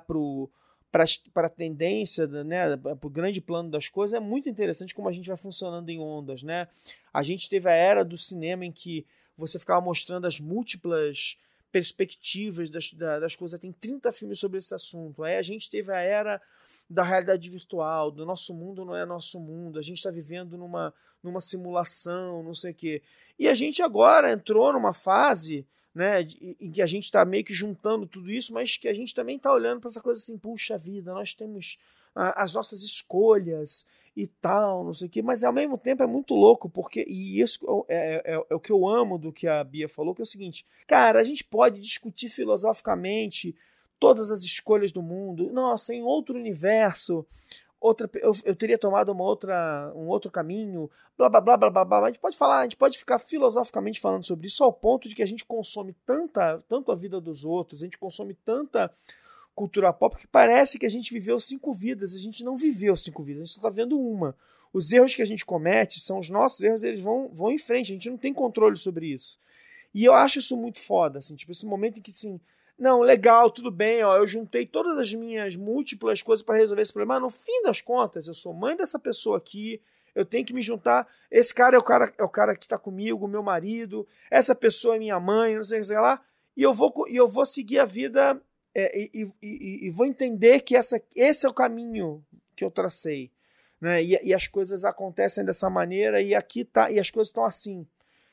para 0.92 1.06
a 1.48 1.50
tendência, 1.50 2.28
né, 2.28 2.76
para 2.76 2.98
o 3.08 3.10
grande 3.10 3.40
plano 3.40 3.70
das 3.70 3.88
coisas, 3.88 4.14
é 4.14 4.20
muito 4.20 4.50
interessante 4.50 4.94
como 4.94 5.08
a 5.08 5.12
gente 5.14 5.28
vai 5.28 5.38
funcionando 5.38 5.90
em 5.90 6.00
ondas, 6.00 6.44
né? 6.44 6.68
A 7.14 7.24
gente 7.24 7.50
teve 7.50 7.70
a 7.70 7.74
era 7.74 8.04
do 8.04 8.18
cinema 8.18 8.66
em 8.66 8.72
que 8.72 9.06
você 9.38 9.58
ficava 9.58 9.80
mostrando 9.80 10.28
as 10.28 10.40
múltiplas 10.40 11.38
perspectivas 11.72 12.70
das, 12.70 12.92
da- 12.94 13.20
das 13.20 13.36
coisas. 13.36 13.58
Tem 13.60 13.72
30 13.72 14.12
filmes 14.12 14.38
sobre 14.40 14.58
esse 14.60 14.76
assunto. 14.76 15.24
Aí 15.24 15.38
a 15.38 15.42
gente 15.42 15.70
teve 15.70 15.92
a 15.94 16.00
era 16.02 16.42
da 16.90 17.02
realidade 17.02 17.50
virtual, 17.50 18.12
do 18.12 18.26
nosso 18.26 18.54
mundo 18.54 18.84
não 18.84 18.96
é 18.96 19.06
nosso 19.06 19.40
mundo, 19.40 19.80
a 19.80 19.82
gente 19.82 19.98
está 19.98 20.12
vivendo 20.12 20.58
numa, 20.58 20.94
numa 21.24 21.40
simulação, 21.40 22.44
não 22.44 22.54
sei 22.54 22.72
o 22.72 22.76
quê. 22.76 23.02
E 23.40 23.48
a 23.48 23.56
gente 23.56 23.82
agora 23.82 24.32
entrou 24.32 24.72
numa 24.74 24.94
fase 24.94 25.66
né, 25.94 26.22
em 26.60 26.72
que 26.72 26.82
a 26.82 26.86
gente 26.86 27.04
está 27.06 27.26
meio 27.26 27.44
que 27.44 27.54
juntando 27.54 28.06
tudo 28.06 28.32
isso, 28.32 28.54
mas 28.54 28.78
que 28.78 28.88
a 28.88 28.94
gente 28.94 29.14
também 29.14 29.36
está 29.36 29.52
olhando 29.52 29.82
para 29.82 29.90
essa 29.90 30.02
coisa 30.02 30.20
assim, 30.20 30.38
puxa 30.38 30.78
vida, 30.78 31.14
nós 31.14 31.34
temos 31.34 31.78
a- 32.16 32.44
as 32.44 32.54
nossas 32.54 32.82
escolhas 32.82 33.86
e 34.16 34.28
tal, 34.28 34.84
não 34.84 34.94
sei 34.94 35.08
o 35.08 35.10
quê, 35.10 35.22
mas 35.22 35.44
ao 35.44 35.54
mesmo 35.54 35.78
tempo 35.78 36.04
é 36.04 36.08
muito 36.08 36.34
louco, 36.34 36.70
porque, 36.70 37.06
e 37.08 37.42
isso 37.42 37.86
é, 37.88 38.22
é- 38.34 38.46
é 38.50 38.56
o 38.56 38.60
que 38.60 38.72
eu 38.72 38.88
amo 38.88 39.18
do 39.18 39.32
que 39.32 39.48
a 39.48 39.64
Bia 39.64 39.88
falou, 39.88 40.14
que 40.14 40.22
é 40.22 40.24
o 40.24 40.26
seguinte, 40.26 40.66
cara, 40.88 41.20
a 41.20 41.24
gente 41.24 41.44
pode 41.44 41.80
discutir 41.80 42.28
filosoficamente 42.30 43.56
todas 44.00 44.32
as 44.32 44.42
escolhas 44.42 44.92
do 44.92 45.02
mundo, 45.02 45.52
nossa, 45.54 45.94
em 45.94 46.02
outro 46.02 46.36
universo, 46.36 47.26
outra, 47.82 48.10
eu, 48.14 48.32
eu 48.46 48.56
teria 48.56 48.78
tomado 48.78 49.12
uma 49.12 49.24
outra, 49.24 49.92
um 49.96 50.08
outro 50.08 50.30
caminho, 50.32 50.90
blá 51.18 51.28
blá 51.28 51.42
blá 51.42 51.58
blá 51.58 51.70
blá 51.70 51.84
blá. 51.84 52.04
A 52.04 52.08
gente 52.08 52.20
pode 52.20 52.38
falar, 52.38 52.60
a 52.60 52.64
gente 52.64 52.78
pode 52.78 52.98
ficar 52.98 53.18
filosoficamente 53.18 54.00
falando 54.00 54.24
sobre 54.24 54.46
isso 54.48 54.64
ao 54.64 54.72
ponto 54.72 55.10
de 55.10 55.16
que 55.16 55.24
a 55.24 55.26
gente 55.26 55.44
consome 55.44 55.94
tanta, 56.06 56.64
tanto 56.70 56.92
a 56.92 56.96
vida 56.96 57.20
dos 57.20 57.44
outros, 57.44 57.82
a 57.82 57.86
gente 57.86 57.98
consome 57.98 58.36
tanta 58.36 58.94
cultura 59.56 59.92
pop 59.92 60.16
que 60.16 60.28
parece 60.28 60.80
que 60.80 60.86
a 60.86 60.90
gente 60.90 61.12
viveu 61.12 61.40
cinco 61.40 61.74
vidas, 61.74 62.16
a 62.16 62.20
gente 62.20 62.44
não 62.44 62.56
viveu 62.56 62.96
cinco 62.96 63.24
vidas, 63.24 63.42
a 63.42 63.46
gente 63.46 63.54
só 63.56 63.60
está 63.60 63.70
vendo 63.70 64.00
uma. 64.00 64.36
Os 64.72 64.94
erros 64.94 65.14
que 65.14 65.22
a 65.22 65.26
gente 65.26 65.46
comete 65.46 66.00
são 66.00 66.20
os 66.20 66.30
nossos 66.30 66.62
erros, 66.62 66.84
eles 66.84 67.02
vão, 67.02 67.30
vão 67.34 67.52
em 67.52 67.58
frente, 67.58 67.92
a 67.92 67.96
gente 67.96 68.10
não 68.10 68.18
tem 68.18 68.34
controle 68.34 68.78
sobre 68.78 69.08
isso. 69.08 69.38
E 69.94 70.06
eu 70.06 70.14
acho 70.14 70.40
isso 70.40 70.56
muito 70.56 70.80
foda, 70.80 71.20
assim, 71.20 71.36
tipo, 71.36 71.52
esse 71.52 71.66
momento 71.66 71.98
em 72.00 72.02
que, 72.02 72.12
assim, 72.12 72.40
não, 72.78 73.02
legal, 73.02 73.52
tudo 73.52 73.70
bem, 73.70 74.04
ó, 74.04 74.18
eu 74.18 74.26
juntei 74.26 74.66
todas 74.66 74.98
as 74.98 75.14
minhas 75.14 75.56
múltiplas 75.56 76.22
coisas 76.22 76.44
para 76.44 76.58
resolver 76.58 76.82
esse 76.82 76.94
problema, 76.94 77.16
mas 77.16 77.24
no 77.24 77.30
fim 77.30 77.62
das 77.64 77.82
contas, 77.82 78.28
eu 78.28 78.34
sou 78.34 78.54
mãe 78.54 78.76
dessa 78.76 78.98
pessoa 78.98 79.38
aqui, 79.38 79.82
eu 80.16 80.26
tenho 80.26 80.46
que 80.46 80.54
me 80.54 80.62
juntar, 80.62 81.08
esse 81.30 81.54
cara 81.54 81.76
é 81.76 81.80
o 81.80 81.84
cara, 81.84 82.14
é 82.18 82.24
o 82.24 82.30
cara 82.30 82.56
que 82.56 82.66
está 82.66 82.78
comigo, 82.78 83.28
meu 83.28 83.44
marido, 83.44 84.08
essa 84.30 84.56
pessoa 84.56 84.96
é 84.96 85.00
minha 85.00 85.20
mãe, 85.20 85.56
não 85.56 85.64
sei 85.64 85.82
o 85.82 85.84
que 85.84 85.94
lá, 85.94 86.22
e 86.56 86.64
eu 86.64 86.74
vou, 86.74 87.06
e 87.08 87.16
eu 87.16 87.28
vou 87.28 87.46
seguir 87.46 87.80
a 87.80 87.86
vida 87.86 88.42
é, 88.74 88.98
e, 88.98 89.32
e, 89.42 89.88
e, 89.88 89.90
vou 89.90 90.06
entender 90.06 90.62
que 90.62 90.76
essa, 90.76 91.02
esse 91.16 91.46
é 91.46 91.50
o 91.50 91.54
caminho 91.54 92.26
que 92.56 92.64
eu 92.64 92.72
tracei. 92.72 93.32
Né? 93.80 94.04
E, 94.04 94.20
e, 94.24 94.34
as 94.34 94.48
coisas 94.48 94.86
acontecem 94.86 95.44
dessa 95.44 95.70
maneira 95.70 96.22
e 96.22 96.34
aqui 96.34 96.64
tá 96.64 96.90
e 96.90 97.00
as 97.00 97.10
coisas 97.10 97.30
estão 97.30 97.44
assim. 97.44 97.86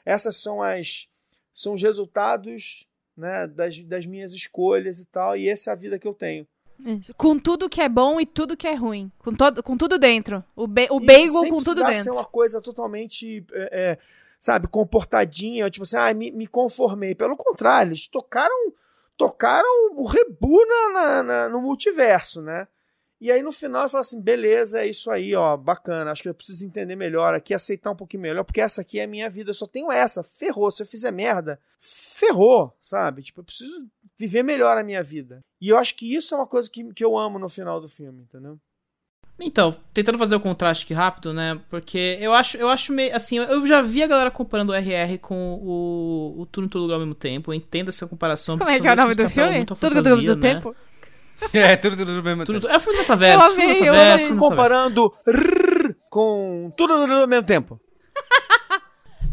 Essas 0.05 0.37
são 0.37 0.63
as 0.63 1.09
são 1.53 1.75
os 1.75 1.83
resultados 1.83 2.87
né, 3.19 3.49
das, 3.49 3.83
das 3.83 4.07
minhas 4.07 4.33
escolhas 4.33 5.01
e 5.01 5.07
tal, 5.07 5.37
e 5.37 5.49
essa 5.49 5.71
é 5.71 5.73
a 5.73 5.77
vida 5.77 5.99
que 5.99 6.07
eu 6.07 6.15
tenho. 6.15 6.47
Isso. 6.79 7.13
Com 7.15 7.37
tudo 7.37 7.69
que 7.69 7.81
é 7.81 7.89
bom 7.89 8.21
e 8.21 8.25
tudo 8.25 8.57
que 8.57 8.69
é 8.69 8.75
ruim. 8.75 9.11
Com, 9.19 9.35
todo, 9.35 9.63
com 9.65 9.77
tudo 9.77 9.99
dentro. 9.99 10.45
O, 10.55 10.69
be 10.69 10.87
o 10.91 11.01
bagel 11.01 11.49
com 11.49 11.59
tudo 11.59 11.83
dentro. 11.85 12.05
ser 12.05 12.11
uma 12.13 12.25
coisa 12.25 12.61
totalmente, 12.61 13.45
é, 13.53 13.69
é, 13.73 13.99
sabe, 14.39 14.69
comportadinha. 14.69 15.69
Tipo 15.69 15.83
assim, 15.83 15.97
ah, 15.97 16.15
me, 16.15 16.31
me 16.31 16.47
conformei. 16.47 17.17
Pelo 17.17 17.37
contrário, 17.37 17.91
eles 17.91 18.07
tocaram, 18.07 18.73
tocaram 19.17 19.97
o 19.97 20.07
rebu 20.07 20.65
na, 20.67 20.93
na, 20.93 21.23
na, 21.25 21.49
no 21.49 21.61
multiverso, 21.61 22.41
né? 22.41 22.69
E 23.21 23.33
aí 23.33 23.43
no 23.43 23.51
final 23.51 23.83
eu 23.83 23.89
falo 23.89 24.01
assim, 24.01 24.21
beleza, 24.21 24.81
é 24.81 24.87
isso 24.87 25.11
aí, 25.11 25.35
ó, 25.35 25.57
bacana. 25.57 26.13
Acho 26.13 26.23
que 26.23 26.29
eu 26.29 26.35
preciso 26.35 26.65
entender 26.65 26.95
melhor 26.95 27.35
aqui, 27.35 27.53
aceitar 27.53 27.91
um 27.91 27.97
pouquinho 27.97 28.23
melhor, 28.23 28.45
porque 28.45 28.61
essa 28.61 28.81
aqui 28.81 29.01
é 29.01 29.05
a 29.05 29.09
minha 29.09 29.29
vida, 29.29 29.51
eu 29.51 29.55
só 29.55 29.67
tenho 29.67 29.91
essa. 29.91 30.23
Ferrou, 30.23 30.71
se 30.71 30.83
eu 30.83 30.87
fizer 30.87 31.11
merda, 31.11 31.61
ferrou, 31.81 32.77
sabe? 32.81 33.23
Tipo, 33.23 33.41
eu 33.41 33.45
preciso 33.45 33.89
viver 34.17 34.43
melhor 34.43 34.79
a 34.79 34.85
minha 34.85 35.03
vida. 35.03 35.41
E 35.61 35.69
eu 35.69 35.77
acho 35.77 35.97
que 35.97 36.15
isso 36.15 36.35
é 36.35 36.39
uma 36.39 36.47
coisa 36.47 36.71
que, 36.71 36.93
que 36.93 37.05
eu 37.05 37.19
amo 37.19 37.39
no 37.39 37.49
final 37.49 37.81
do 37.81 37.89
filme, 37.89 38.23
entendeu? 38.23 38.59
Então, 39.41 39.77
tentando 39.95 40.19
fazer 40.19 40.35
o 40.35 40.41
contraste 40.41 40.85
aqui 40.85 40.93
rápido, 40.93 41.33
né? 41.33 41.61
Porque 41.71 42.19
eu 42.21 42.35
acho, 42.35 42.57
eu 42.57 42.69
acho 42.69 42.93
meio. 42.93 43.15
Assim, 43.15 43.39
eu 43.39 43.65
já 43.67 43.81
vi 43.81 44.03
a 44.03 44.07
galera 44.07 44.33
comparando 44.33 44.73
o 44.73 44.75
RR 44.75 45.17
com 45.21 45.55
o, 45.63 46.41
o 46.41 46.47
Tudo 46.47 46.65
em 46.65 46.69
Todo 46.69 46.83
Lugar 46.83 46.95
ao 46.95 47.01
mesmo 47.01 47.15
tempo. 47.15 47.53
Eu 47.53 47.55
entendo 47.55 47.89
essa 47.89 48.07
comparação. 48.07 48.59
Como 48.59 48.69
é 48.69 48.81
que 48.81 48.89
é 48.89 48.93
o 48.93 48.97
nome 48.97 49.15
do 49.15 49.31
filme? 49.31 49.65
Tudo 49.65 50.03
do, 50.03 50.23
do 50.23 50.37
né? 50.37 50.55
tempo? 50.55 50.75
É, 51.53 51.77
tudo, 51.77 51.97
tudo 51.97 52.17
do 52.17 52.23
mesmo 52.23 52.45
tudo, 52.45 52.61
tempo. 52.61 52.73
É 52.73 52.77
o 52.77 52.81
filme 52.81 52.99
metaverso. 52.99 53.47
Eu 53.47 53.53
amei, 53.53 53.89
eu 53.89 53.93
metaverso, 53.93 54.37
comparando 54.37 55.15
rrr, 55.27 55.95
com 56.11 56.73
tudo 56.77 56.95
ao 56.95 57.27
mesmo 57.29 57.47
tempo. 57.47 57.81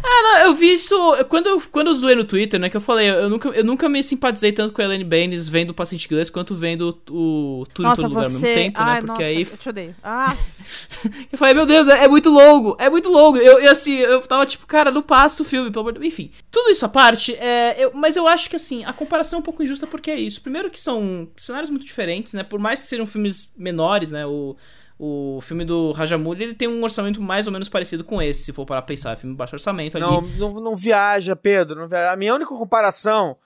Ah, 0.08 0.24
não, 0.24 0.38
eu 0.46 0.54
vi 0.54 0.74
isso. 0.74 0.96
Quando 1.28 1.48
eu, 1.48 1.62
quando 1.72 1.88
eu 1.88 1.96
zoei 1.96 2.16
no 2.16 2.24
Twitter, 2.24 2.60
né? 2.60 2.70
Que 2.70 2.78
eu 2.78 2.82
falei, 2.82 3.10
eu 3.10 3.28
nunca, 3.28 3.50
eu 3.50 3.64
nunca 3.64 3.90
me 3.90 4.04
simpatizei 4.04 4.52
tanto 4.52 4.72
com 4.72 4.82
a 4.82 4.86
Elaine 4.86 5.04
Baines 5.04 5.50
vendo 5.50 5.72
o 5.72 5.74
paciente 5.74 6.06
inglês 6.06 6.30
quanto 6.30 6.54
vendo 6.54 6.98
o, 7.10 7.62
o 7.62 7.66
Tudo 7.74 7.88
nossa, 7.88 8.02
em 8.02 8.04
Todo 8.04 8.12
Lugar 8.12 8.26
ao 8.26 8.30
mesmo 8.30 8.48
tempo, 8.48 8.80
Ai, 8.80 8.94
né? 8.94 9.08
Porque 9.08 9.24
nossa, 9.24 9.24
aí. 9.24 9.42
Eu 9.42 9.58
te 9.58 9.70
odeio. 9.70 9.96
Ah. 10.04 10.38
eu 11.32 11.38
falei, 11.38 11.56
meu 11.56 11.66
Deus, 11.66 11.88
é, 11.88 12.04
é, 12.04 12.08
muito 12.08 12.30
longo, 12.30 12.78
é 12.80 12.88
muito 12.88 13.10
longo. 13.10 13.38
Eu, 13.38 13.60
eu, 13.60 13.72
assim, 13.72 13.96
eu 13.96 14.22
tava 14.22 14.46
tipo, 14.46 14.68
cara, 14.68 14.92
não 14.92 15.02
passa 15.02 15.42
o 15.42 15.46
filme, 15.46 15.72
pelo 15.72 15.90
amor 15.90 16.00
de 16.00 16.06
Enfim, 16.06 16.32
tudo 16.52 16.70
isso 16.70 16.86
à 16.86 16.90
parte, 16.90 17.34
é, 17.36 17.76
eu, 17.84 17.92
mas 17.94 18.16
eu 18.16 18.28
acho 18.28 18.50
que 18.50 18.56
assim, 18.56 18.86
a 18.86 18.94
comparação 18.94 19.38
é 19.38 19.40
um 19.40 19.44
pouco 19.44 19.64
injusta 19.64 19.88
porque 19.88 20.12
é 20.12 20.20
isso. 20.20 20.42
Primeiro 20.42 20.70
que 20.70 20.80
são 20.80 21.28
cenários 21.36 21.72
muito 21.72 21.86
diferentes, 21.86 22.34
né? 22.34 22.44
Por 22.44 22.60
mais 22.60 22.82
que 22.82 22.88
sejam 22.88 23.08
filmes 23.08 23.52
menores, 23.58 24.12
né? 24.12 24.26
O. 24.26 24.56
O 24.98 25.40
filme 25.42 25.66
do 25.66 25.92
Rajamouli, 25.92 26.44
ele 26.44 26.56
tem 26.56 26.68
um 26.68 26.82
orçamento 26.82 27.22
mais 27.22 27.48
ou 27.48 27.54
menos 27.54 27.68
parecido 27.68 28.04
com 28.04 28.22
esse, 28.22 28.46
se 28.46 28.54
for 28.54 28.66
para 28.66 28.82
pensar, 28.82 29.12
é 29.12 29.16
filme 29.18 29.36
baixo 29.36 29.56
orçamento 29.56 29.98
ali. 29.98 30.06
Não, 30.06 30.22
não, 30.22 30.62
não 30.62 30.76
viaja, 30.76 31.36
Pedro. 31.36 31.82
Não 31.82 31.88
viaja. 31.88 32.12
A 32.12 32.16
minha 32.16 32.34
única 32.34 32.56
comparação, 32.56 33.38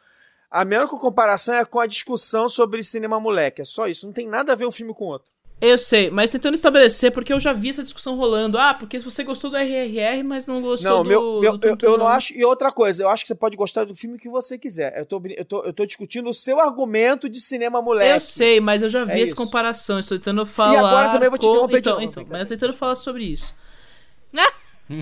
a 0.52 0.64
minha 0.64 0.82
única 0.82 0.98
comparação 0.98 1.56
é 1.56 1.66
com 1.66 1.80
a 1.80 1.88
discussão 1.88 2.48
sobre 2.48 2.84
cinema 2.84 3.20
moleque. 3.20 3.62
É 3.64 3.66
só 3.66 3.88
isso. 3.88 4.06
Não 4.06 4.14
tem 4.14 4.28
nada 4.28 4.54
a 4.54 4.56
ver 4.56 4.68
um 4.68 4.72
filme 4.72 4.94
com 4.94 5.06
outro. 5.06 5.28
Eu 5.62 5.78
sei, 5.78 6.10
mas 6.10 6.32
tentando 6.32 6.56
estabelecer, 6.56 7.12
porque 7.12 7.34
eu 7.34 7.40
já 7.40 7.52
vi 7.52 7.70
essa 7.70 7.84
discussão 7.84 8.16
rolando. 8.16 8.58
Ah, 8.58 8.74
porque 8.74 8.98
se 8.98 9.04
você 9.04 9.24
gostou 9.24 9.50
do 9.50 9.58
RRR, 9.58 10.24
mas 10.24 10.48
não 10.48 10.62
gostou 10.62 10.90
não, 10.90 11.04
do. 11.04 11.10
Meu, 11.10 11.42
meu, 11.42 11.58
do 11.58 11.68
eu, 11.68 11.78
eu 11.82 11.98
não 11.98 12.08
acho. 12.08 12.34
E 12.34 12.46
outra 12.46 12.72
coisa, 12.72 13.04
eu 13.04 13.10
acho 13.10 13.24
que 13.24 13.28
você 13.28 13.36
pode 13.36 13.58
gostar 13.58 13.84
do 13.84 13.94
filme 13.94 14.18
que 14.18 14.30
você 14.30 14.58
quiser. 14.58 14.98
Eu 14.98 15.06
tô, 15.06 15.22
eu 15.26 15.46
tô, 15.46 15.66
eu 15.66 15.74
tô 15.74 15.86
discutindo 15.86 16.30
o 16.30 16.34
seu 16.34 16.60
argumento 16.60 17.28
de 17.28 17.42
cinema 17.42 17.82
moleque. 17.82 18.14
Eu 18.14 18.22
sei, 18.22 18.62
mas 18.62 18.82
eu 18.82 18.90
já 18.90 19.04
vi 19.04 19.12
é 19.12 19.16
essa 19.16 19.24
isso. 19.24 19.36
comparação. 19.36 20.00
Estou 20.00 20.18
tentando 20.18 20.46
falar. 20.46 20.74
E 20.74 20.78
agora 20.78 21.12
também 21.12 21.30
vou 21.30 21.38
te 21.38 21.46
com... 21.46 21.78
então, 21.78 22.00
de 22.00 22.06
então, 22.06 22.26
mas 22.30 22.40
eu 22.40 22.46
tô 22.46 22.50
tentando 22.50 22.74
falar 22.74 22.96
sobre 22.96 23.26
isso. 23.26 23.54
é, 24.90 24.96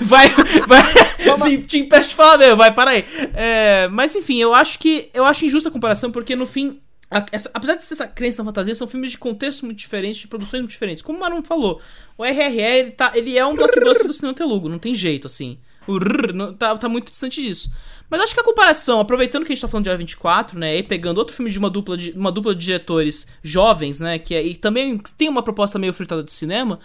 vai, 0.00 0.28
vai, 0.66 1.58
te 1.66 1.78
impede 1.78 2.08
de 2.08 2.14
falar 2.14 2.38
mesmo, 2.38 2.56
vai, 2.56 2.72
para 2.72 2.92
aí. 2.92 3.04
É, 3.34 3.86
mas 3.88 4.16
enfim, 4.16 4.40
eu 4.40 4.54
acho 4.54 4.78
que 4.78 5.10
eu 5.12 5.26
acho 5.26 5.44
injusta 5.44 5.68
a 5.68 5.72
comparação 5.72 6.10
porque 6.10 6.34
no 6.34 6.46
fim 6.46 6.80
a, 7.10 7.24
essa, 7.30 7.50
apesar 7.54 7.76
de 7.76 7.84
ser 7.84 7.94
essa 7.94 8.06
crença 8.06 8.42
na 8.42 8.48
fantasia, 8.48 8.74
são 8.74 8.88
filmes 8.88 9.12
de 9.12 9.18
contextos 9.18 9.62
muito 9.62 9.78
diferentes, 9.78 10.20
de 10.20 10.28
produções 10.28 10.60
muito 10.60 10.72
diferentes. 10.72 11.02
Como 11.02 11.18
o 11.18 11.20
Marum 11.20 11.42
falou, 11.42 11.80
o 12.18 12.24
RRE 12.24 12.60
ele, 12.60 12.90
tá, 12.90 13.12
ele 13.14 13.38
é 13.38 13.46
um 13.46 13.54
blockbuster 13.54 14.06
do 14.06 14.12
cinema 14.12 14.34
telugu, 14.34 14.68
não 14.68 14.78
tem 14.78 14.94
jeito, 14.94 15.26
assim. 15.26 15.58
O 15.86 15.98
rrr, 15.98 16.32
não, 16.32 16.52
tá, 16.52 16.76
tá 16.76 16.88
muito 16.88 17.10
distante 17.10 17.40
disso. 17.40 17.70
Mas 18.10 18.20
acho 18.20 18.34
que 18.34 18.40
a 18.40 18.44
comparação, 18.44 18.98
aproveitando 19.00 19.44
que 19.44 19.52
a 19.52 19.54
gente 19.54 19.62
tá 19.62 19.68
falando 19.68 19.84
de 19.84 19.90
A24, 19.90 20.54
né, 20.54 20.76
e 20.76 20.82
pegando 20.82 21.18
outro 21.18 21.34
filme 21.34 21.50
de 21.50 21.58
uma 21.58 21.70
dupla 21.70 21.96
de, 21.96 22.10
uma 22.12 22.32
dupla 22.32 22.54
de 22.54 22.64
diretores 22.64 23.26
jovens, 23.42 24.00
né, 24.00 24.18
que 24.18 24.34
é, 24.34 24.44
e 24.44 24.56
também 24.56 24.98
tem 25.16 25.28
uma 25.28 25.42
proposta 25.42 25.78
meio 25.78 25.92
fritada 25.92 26.22
de 26.22 26.32
cinema, 26.32 26.80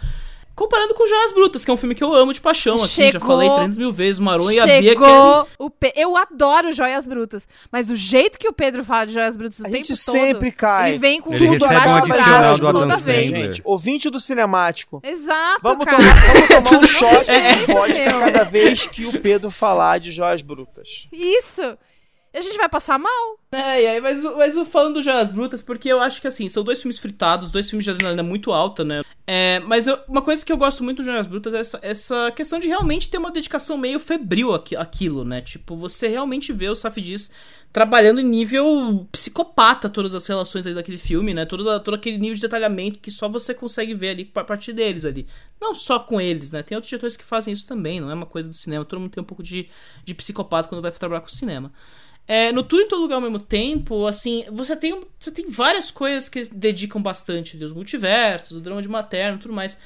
Comparando 0.54 0.94
com 0.94 1.06
Joias 1.06 1.32
Brutas, 1.32 1.64
que 1.64 1.70
é 1.70 1.74
um 1.74 1.76
filme 1.76 1.94
que 1.94 2.04
eu 2.04 2.12
amo 2.14 2.32
de 2.32 2.40
paixão, 2.40 2.76
assim, 2.76 3.10
já 3.10 3.18
falei 3.18 3.48
300 3.48 3.78
mil 3.78 3.90
vezes, 3.90 4.18
o 4.18 4.22
Maron 4.22 4.50
e 4.50 4.60
a 4.60 4.66
Bia 4.66 4.94
querem... 4.94 5.46
o 5.58 5.70
Pe... 5.70 5.92
Eu 5.96 6.16
adoro 6.16 6.72
Joias 6.72 7.06
Brutas, 7.06 7.48
mas 7.70 7.90
o 7.90 7.96
jeito 7.96 8.38
que 8.38 8.46
o 8.46 8.52
Pedro 8.52 8.84
fala 8.84 9.06
de 9.06 9.14
Joias 9.14 9.34
Brutas 9.34 9.60
o 9.60 9.66
a 9.66 9.70
tempo 9.70 9.84
gente 9.84 10.04
todo... 10.04 10.12
sempre 10.14 10.52
cai. 10.52 10.90
Ele 10.90 10.98
vem 10.98 11.20
com 11.20 11.32
ele 11.32 11.46
tudo 11.46 11.64
abaixo 11.64 12.00
do 12.02 12.08
braço 12.08 12.60
do 12.60 12.72
toda 12.72 12.96
vez. 12.96 13.28
Gente, 13.28 13.62
ouvinte 13.64 14.10
do 14.10 14.20
cinemático. 14.20 15.00
Exato, 15.02 15.60
vamos 15.62 15.86
cara. 15.86 15.98
Tomar, 15.98 16.14
vamos 16.14 16.70
tomar 16.70 16.78
um 16.82 16.86
shot 16.86 17.30
é, 17.30 17.54
de 17.54 17.66
vodka 17.66 18.20
cada 18.20 18.44
vez 18.44 18.86
que 18.86 19.06
o 19.06 19.20
Pedro 19.20 19.50
falar 19.50 19.98
de 19.98 20.10
Joias 20.10 20.42
Brutas. 20.42 21.08
Isso! 21.10 21.78
A 22.34 22.40
gente 22.40 22.56
vai 22.56 22.68
passar 22.68 22.98
mal. 22.98 23.38
É, 23.52 23.82
e 23.82 23.86
aí, 23.86 24.00
mas, 24.00 24.22
mas 24.22 24.68
falando 24.68 24.94
do 24.94 25.02
Joias 25.02 25.30
Brutas, 25.30 25.60
porque 25.60 25.88
eu 25.88 26.00
acho 26.00 26.20
que 26.20 26.26
assim, 26.26 26.48
são 26.48 26.64
dois 26.64 26.80
filmes 26.80 26.98
fritados, 26.98 27.50
dois 27.50 27.68
filmes 27.68 27.84
de 27.84 27.90
adrenalina 27.90 28.22
muito 28.22 28.52
alta, 28.52 28.82
né? 28.82 29.02
É, 29.26 29.60
mas 29.60 29.86
eu, 29.86 29.98
uma 30.08 30.22
coisa 30.22 30.44
que 30.44 30.50
eu 30.50 30.56
gosto 30.56 30.82
muito 30.82 30.98
do 30.98 31.04
Joias 31.04 31.26
Brutas 31.26 31.52
é 31.52 31.60
essa, 31.60 31.78
essa 31.82 32.32
questão 32.32 32.58
de 32.58 32.68
realmente 32.68 33.10
ter 33.10 33.18
uma 33.18 33.30
dedicação 33.30 33.76
meio 33.76 34.00
febril 34.00 34.54
aqui, 34.54 34.74
aquilo, 34.74 35.24
né? 35.24 35.42
Tipo, 35.42 35.76
você 35.76 36.08
realmente 36.08 36.52
vê 36.52 36.70
o 36.70 36.74
Safdis 36.74 37.30
trabalhando 37.72 38.20
em 38.20 38.24
nível 38.24 39.06
psicopata 39.10 39.88
todas 39.88 40.14
as 40.14 40.26
relações 40.26 40.66
ali 40.66 40.74
daquele 40.74 40.98
filme, 40.98 41.32
né? 41.32 41.46
Todo, 41.46 41.64
todo 41.80 41.94
aquele 41.94 42.18
nível 42.18 42.34
de 42.34 42.42
detalhamento 42.42 42.98
que 42.98 43.10
só 43.10 43.28
você 43.28 43.54
consegue 43.54 43.94
ver 43.94 44.10
ali 44.10 44.30
a 44.34 44.44
partir 44.44 44.72
deles 44.72 45.04
ali. 45.04 45.26
Não 45.60 45.74
só 45.74 45.98
com 45.98 46.20
eles, 46.20 46.50
né? 46.50 46.62
Tem 46.62 46.76
outros 46.76 46.88
diretores 46.88 47.16
que 47.16 47.24
fazem 47.24 47.52
isso 47.52 47.66
também, 47.66 48.00
não 48.00 48.10
é 48.10 48.14
uma 48.14 48.26
coisa 48.26 48.48
do 48.48 48.54
cinema. 48.54 48.84
Todo 48.84 49.00
mundo 49.00 49.10
tem 49.10 49.22
um 49.22 49.26
pouco 49.26 49.42
de, 49.42 49.68
de 50.04 50.14
psicopata 50.14 50.68
quando 50.68 50.82
vai 50.82 50.90
trabalhar 50.90 51.20
com 51.20 51.28
cinema. 51.28 51.72
É, 52.26 52.52
no 52.52 52.62
Tudo 52.62 52.82
em 52.82 52.88
Todo 52.88 53.02
Lugar 53.02 53.16
ao 53.16 53.20
mesmo 53.20 53.40
tempo, 53.40 54.06
assim, 54.06 54.44
você 54.50 54.76
tem, 54.76 55.00
você 55.18 55.30
tem 55.30 55.48
várias 55.50 55.90
coisas 55.90 56.28
que 56.28 56.42
dedicam 56.54 57.02
bastante, 57.02 57.62
os 57.62 57.72
multiversos, 57.72 58.56
o 58.56 58.60
drama 58.60 58.80
de 58.80 58.88
materno 58.88 59.38
tudo 59.38 59.54
mais. 59.54 59.78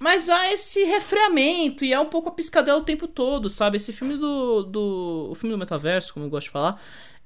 Mas 0.00 0.30
há 0.30 0.50
esse 0.50 0.82
refreamento 0.84 1.84
e 1.84 1.92
é 1.92 2.00
um 2.00 2.06
pouco 2.06 2.30
a 2.30 2.32
piscadela 2.32 2.78
o 2.78 2.84
tempo 2.84 3.06
todo, 3.06 3.50
sabe? 3.50 3.76
Esse 3.76 3.92
filme 3.92 4.16
do, 4.16 4.62
do. 4.62 5.28
O 5.30 5.34
filme 5.34 5.54
do 5.54 5.58
metaverso, 5.58 6.14
como 6.14 6.24
eu 6.24 6.30
gosto 6.30 6.46
de 6.46 6.52
falar. 6.52 6.80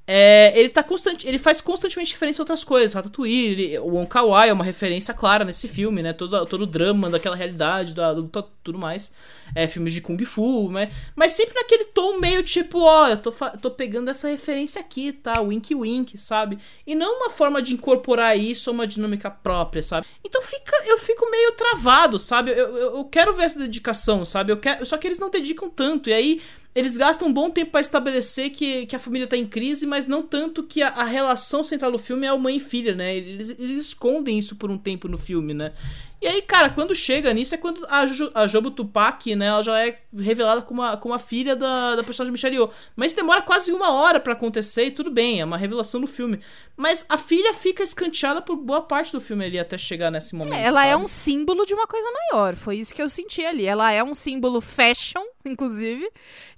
É, 0.06 0.52
ele 0.54 0.68
tá 0.68 0.82
constante, 0.82 1.26
ele 1.26 1.38
faz 1.38 1.62
constantemente 1.62 2.12
referência 2.12 2.42
a 2.42 2.44
outras 2.44 2.62
coisas. 2.62 2.92
Ratatouille, 2.92 3.52
ele, 3.52 3.78
o 3.78 3.94
Wong 3.94 4.06
Kar 4.06 4.26
Wai 4.26 4.50
é 4.50 4.52
uma 4.52 4.64
referência 4.64 5.14
clara 5.14 5.44
nesse 5.44 5.66
filme, 5.66 6.02
né? 6.02 6.12
Todo, 6.12 6.44
todo 6.44 6.62
o 6.62 6.66
drama 6.66 7.08
daquela 7.08 7.34
realidade, 7.34 7.94
da 7.94 8.10
luta, 8.10 8.44
tudo 8.62 8.78
mais. 8.78 9.14
É, 9.54 9.66
filmes 9.66 9.94
de 9.94 10.02
Kung 10.02 10.22
Fu, 10.24 10.70
né? 10.70 10.92
Mas 11.16 11.32
sempre 11.32 11.54
naquele 11.54 11.84
tom 11.84 12.18
meio 12.18 12.42
tipo, 12.42 12.80
ó, 12.80 13.08
eu 13.08 13.16
tô, 13.16 13.32
tô 13.32 13.70
pegando 13.70 14.10
essa 14.10 14.28
referência 14.28 14.78
aqui, 14.78 15.10
tá? 15.10 15.40
Wink 15.40 15.74
wink, 15.74 16.18
sabe? 16.18 16.58
E 16.86 16.94
não 16.94 17.16
uma 17.16 17.30
forma 17.30 17.62
de 17.62 17.72
incorporar 17.72 18.38
isso 18.38 18.68
a 18.68 18.72
uma 18.74 18.86
dinâmica 18.86 19.30
própria, 19.30 19.82
sabe? 19.82 20.06
Então 20.22 20.42
fica, 20.42 20.72
eu 20.86 20.98
fico 20.98 21.30
meio 21.30 21.52
travado, 21.52 22.18
sabe? 22.18 22.50
Eu, 22.50 22.76
eu, 22.76 22.96
eu 22.96 23.04
quero 23.04 23.34
ver 23.34 23.44
essa 23.44 23.58
dedicação, 23.58 24.22
sabe? 24.24 24.52
Eu 24.52 24.58
quero, 24.58 24.84
só 24.84 24.98
que 24.98 25.06
eles 25.06 25.18
não 25.18 25.30
dedicam 25.30 25.70
tanto. 25.70 26.10
E 26.10 26.12
aí 26.12 26.42
eles 26.74 26.96
gastam 26.96 27.28
um 27.28 27.32
bom 27.32 27.48
tempo 27.50 27.70
para 27.70 27.80
estabelecer 27.80 28.50
que, 28.50 28.84
que 28.86 28.96
a 28.96 28.98
família 28.98 29.28
tá 29.28 29.36
em 29.36 29.46
crise, 29.46 29.86
mas 29.86 30.08
não 30.08 30.22
tanto 30.22 30.64
que 30.64 30.82
a, 30.82 30.88
a 30.88 31.04
relação 31.04 31.62
central 31.62 31.92
do 31.92 31.98
filme 31.98 32.26
é 32.26 32.32
o 32.32 32.38
mãe 32.38 32.56
e 32.56 32.60
filha, 32.60 32.94
né? 32.94 33.16
Eles, 33.16 33.50
eles, 33.50 33.78
escondem 33.78 34.38
isso 34.38 34.56
por 34.56 34.70
um 34.70 34.78
tempo 34.78 35.06
no 35.06 35.16
filme, 35.16 35.54
né? 35.54 35.72
E 36.20 36.26
aí, 36.26 36.40
cara, 36.40 36.70
quando 36.70 36.94
chega 36.94 37.34
nisso 37.34 37.54
é 37.54 37.58
quando 37.58 37.86
a, 37.86 38.06
jo, 38.06 38.30
a 38.34 38.46
Jobo 38.46 38.70
Tupac, 38.70 39.36
né, 39.36 39.46
ela 39.46 39.62
já 39.62 39.86
é 39.86 39.98
revelada 40.16 40.62
como 40.62 40.80
a, 40.80 40.96
como 40.96 41.12
a 41.12 41.18
filha 41.18 41.54
da, 41.54 41.96
da 41.96 42.02
personagem 42.02 42.32
Michelle 42.32 42.56
Yeoh. 42.56 42.70
Mas 42.96 43.12
demora 43.12 43.42
quase 43.42 43.72
uma 43.72 43.92
hora 43.92 44.18
para 44.18 44.32
acontecer 44.32 44.86
e 44.86 44.90
tudo 44.90 45.10
bem, 45.10 45.42
é 45.42 45.44
uma 45.44 45.58
revelação 45.58 46.00
no 46.00 46.06
filme. 46.06 46.40
Mas 46.78 47.04
a 47.10 47.18
filha 47.18 47.52
fica 47.52 47.82
escanteada 47.82 48.40
por 48.40 48.56
boa 48.56 48.80
parte 48.80 49.12
do 49.12 49.20
filme 49.20 49.44
ali 49.44 49.58
até 49.58 49.76
chegar 49.76 50.10
nesse 50.10 50.34
momento. 50.34 50.54
É, 50.54 50.64
ela 50.64 50.80
sabe? 50.80 50.92
é 50.92 50.96
um 50.96 51.06
símbolo 51.06 51.66
de 51.66 51.74
uma 51.74 51.86
coisa 51.86 52.08
maior, 52.10 52.56
foi 52.56 52.78
isso 52.78 52.94
que 52.94 53.02
eu 53.02 53.08
senti 53.10 53.44
ali. 53.44 53.66
Ela 53.66 53.92
é 53.92 54.02
um 54.02 54.14
símbolo 54.14 54.62
fashion, 54.62 55.22
inclusive, 55.44 56.10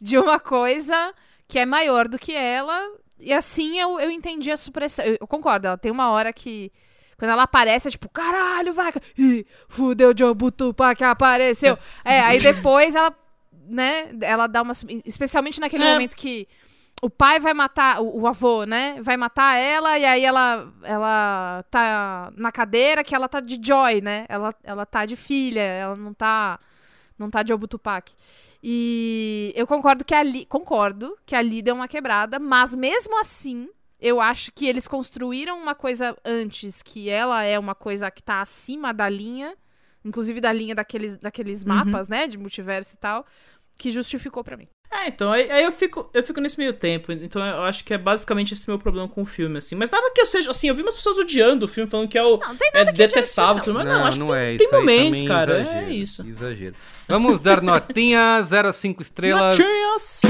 de 0.06 0.16
uma 0.18 0.38
coisa 0.38 1.12
que 1.48 1.58
é 1.58 1.66
maior 1.66 2.06
do 2.08 2.18
que 2.18 2.32
ela. 2.32 2.80
E 3.18 3.32
assim 3.32 3.78
eu, 3.78 3.98
eu 3.98 4.10
entendi 4.10 4.50
a 4.52 4.56
supressão. 4.56 5.04
Eu, 5.04 5.16
eu 5.20 5.26
concordo, 5.26 5.66
ela 5.66 5.76
tem 5.78 5.90
uma 5.90 6.10
hora 6.10 6.32
que. 6.32 6.72
Quando 7.18 7.30
ela 7.30 7.44
aparece, 7.44 7.88
é 7.88 7.90
tipo, 7.90 8.08
caralho, 8.10 8.72
vai. 8.74 8.92
Ih, 9.18 9.44
fudeu, 9.68 10.12
John 10.14 10.34
Butupá 10.34 10.94
que 10.94 11.02
apareceu. 11.02 11.78
É, 12.04 12.20
aí 12.20 12.38
depois 12.38 12.94
ela, 12.94 13.12
né, 13.68 14.10
ela 14.20 14.46
dá 14.46 14.62
uma. 14.62 14.72
Especialmente 15.04 15.58
naquele 15.58 15.82
É. 15.84 15.92
momento 15.92 16.14
que 16.14 16.46
o 17.02 17.10
pai 17.10 17.40
vai 17.40 17.52
matar, 17.54 18.00
o, 18.02 18.20
o 18.20 18.26
avô, 18.26 18.64
né? 18.64 18.98
Vai 19.02 19.16
matar 19.16 19.56
ela 19.56 19.98
e 19.98 20.04
aí 20.04 20.24
ela, 20.24 20.70
ela 20.82 21.64
tá 21.70 22.30
na 22.36 22.52
cadeira 22.52 23.02
que 23.02 23.14
ela 23.14 23.28
tá 23.28 23.40
de 23.40 23.58
Joy, 23.62 24.00
né? 24.02 24.26
Ela, 24.28 24.54
ela 24.62 24.86
tá 24.86 25.04
de 25.06 25.16
filha, 25.16 25.60
ela 25.62 25.96
não 25.96 26.12
tá, 26.14 26.58
não 27.18 27.30
tá 27.30 27.42
de 27.42 27.52
Obutupac. 27.52 28.14
E 28.62 29.52
eu 29.54 29.66
concordo 29.66 30.04
que 30.04 30.14
ali, 30.14 30.44
concordo 30.46 31.16
que 31.24 31.34
ali 31.34 31.62
deu 31.62 31.74
uma 31.74 31.88
quebrada, 31.88 32.38
mas 32.38 32.74
mesmo 32.74 33.18
assim, 33.20 33.68
eu 34.00 34.20
acho 34.20 34.50
que 34.52 34.66
eles 34.66 34.88
construíram 34.88 35.58
uma 35.58 35.74
coisa 35.74 36.16
antes 36.24 36.82
que 36.82 37.08
ela 37.08 37.42
é 37.42 37.58
uma 37.58 37.74
coisa 37.74 38.10
que 38.10 38.22
tá 38.22 38.40
acima 38.40 38.92
da 38.92 39.08
linha, 39.08 39.56
inclusive 40.04 40.40
da 40.40 40.52
linha 40.52 40.74
daqueles, 40.74 41.16
daqueles 41.16 41.62
Uhum. 41.62 41.68
mapas, 41.68 42.08
né, 42.08 42.26
de 42.26 42.36
multiverso 42.38 42.94
e 42.94 42.98
tal, 42.98 43.24
que 43.78 43.90
justificou 43.90 44.42
pra 44.44 44.56
mim. 44.56 44.68
É, 44.96 45.08
então, 45.08 45.30
aí, 45.30 45.50
aí 45.50 45.64
eu 45.64 45.72
fico 45.72 46.08
eu 46.14 46.22
fico 46.22 46.40
nesse 46.40 46.58
meio 46.58 46.72
tempo. 46.72 47.12
Então 47.12 47.44
eu 47.44 47.62
acho 47.64 47.84
que 47.84 47.92
é 47.92 47.98
basicamente 47.98 48.54
esse 48.54 48.68
meu 48.68 48.78
problema 48.78 49.06
com 49.06 49.22
o 49.22 49.26
filme, 49.26 49.58
assim. 49.58 49.74
Mas 49.74 49.90
nada 49.90 50.10
que 50.14 50.20
eu 50.20 50.26
seja. 50.26 50.50
Assim, 50.50 50.68
eu 50.68 50.74
vi 50.74 50.82
umas 50.82 50.94
pessoas 50.94 51.18
odiando 51.18 51.66
o 51.66 51.68
filme, 51.68 51.90
falando 51.90 52.08
que 52.08 52.16
é 52.16 52.24
o. 52.24 52.40
é 52.72 52.84
detestável, 52.92 53.62
tudo, 53.62 53.74
mas 53.74 53.84
não, 53.84 54.04
acho 54.04 54.18
que 54.18 54.26
tem, 54.26 54.34
é 54.34 54.56
tem 54.56 54.66
isso 54.66 54.74
aí 54.74 54.80
momentos, 54.80 55.22
também 55.22 55.28
cara. 55.28 55.60
exagero, 55.60 55.86
É 55.86 55.90
isso. 55.90 56.26
Exagero. 56.26 56.74
Vamos 57.08 57.40
dar 57.40 57.60
notinha 57.62 58.42
0 58.48 58.68
a 58.68 58.72
5 58.72 59.02
estrelas. 59.02 59.58
Notinhas. 59.58 60.22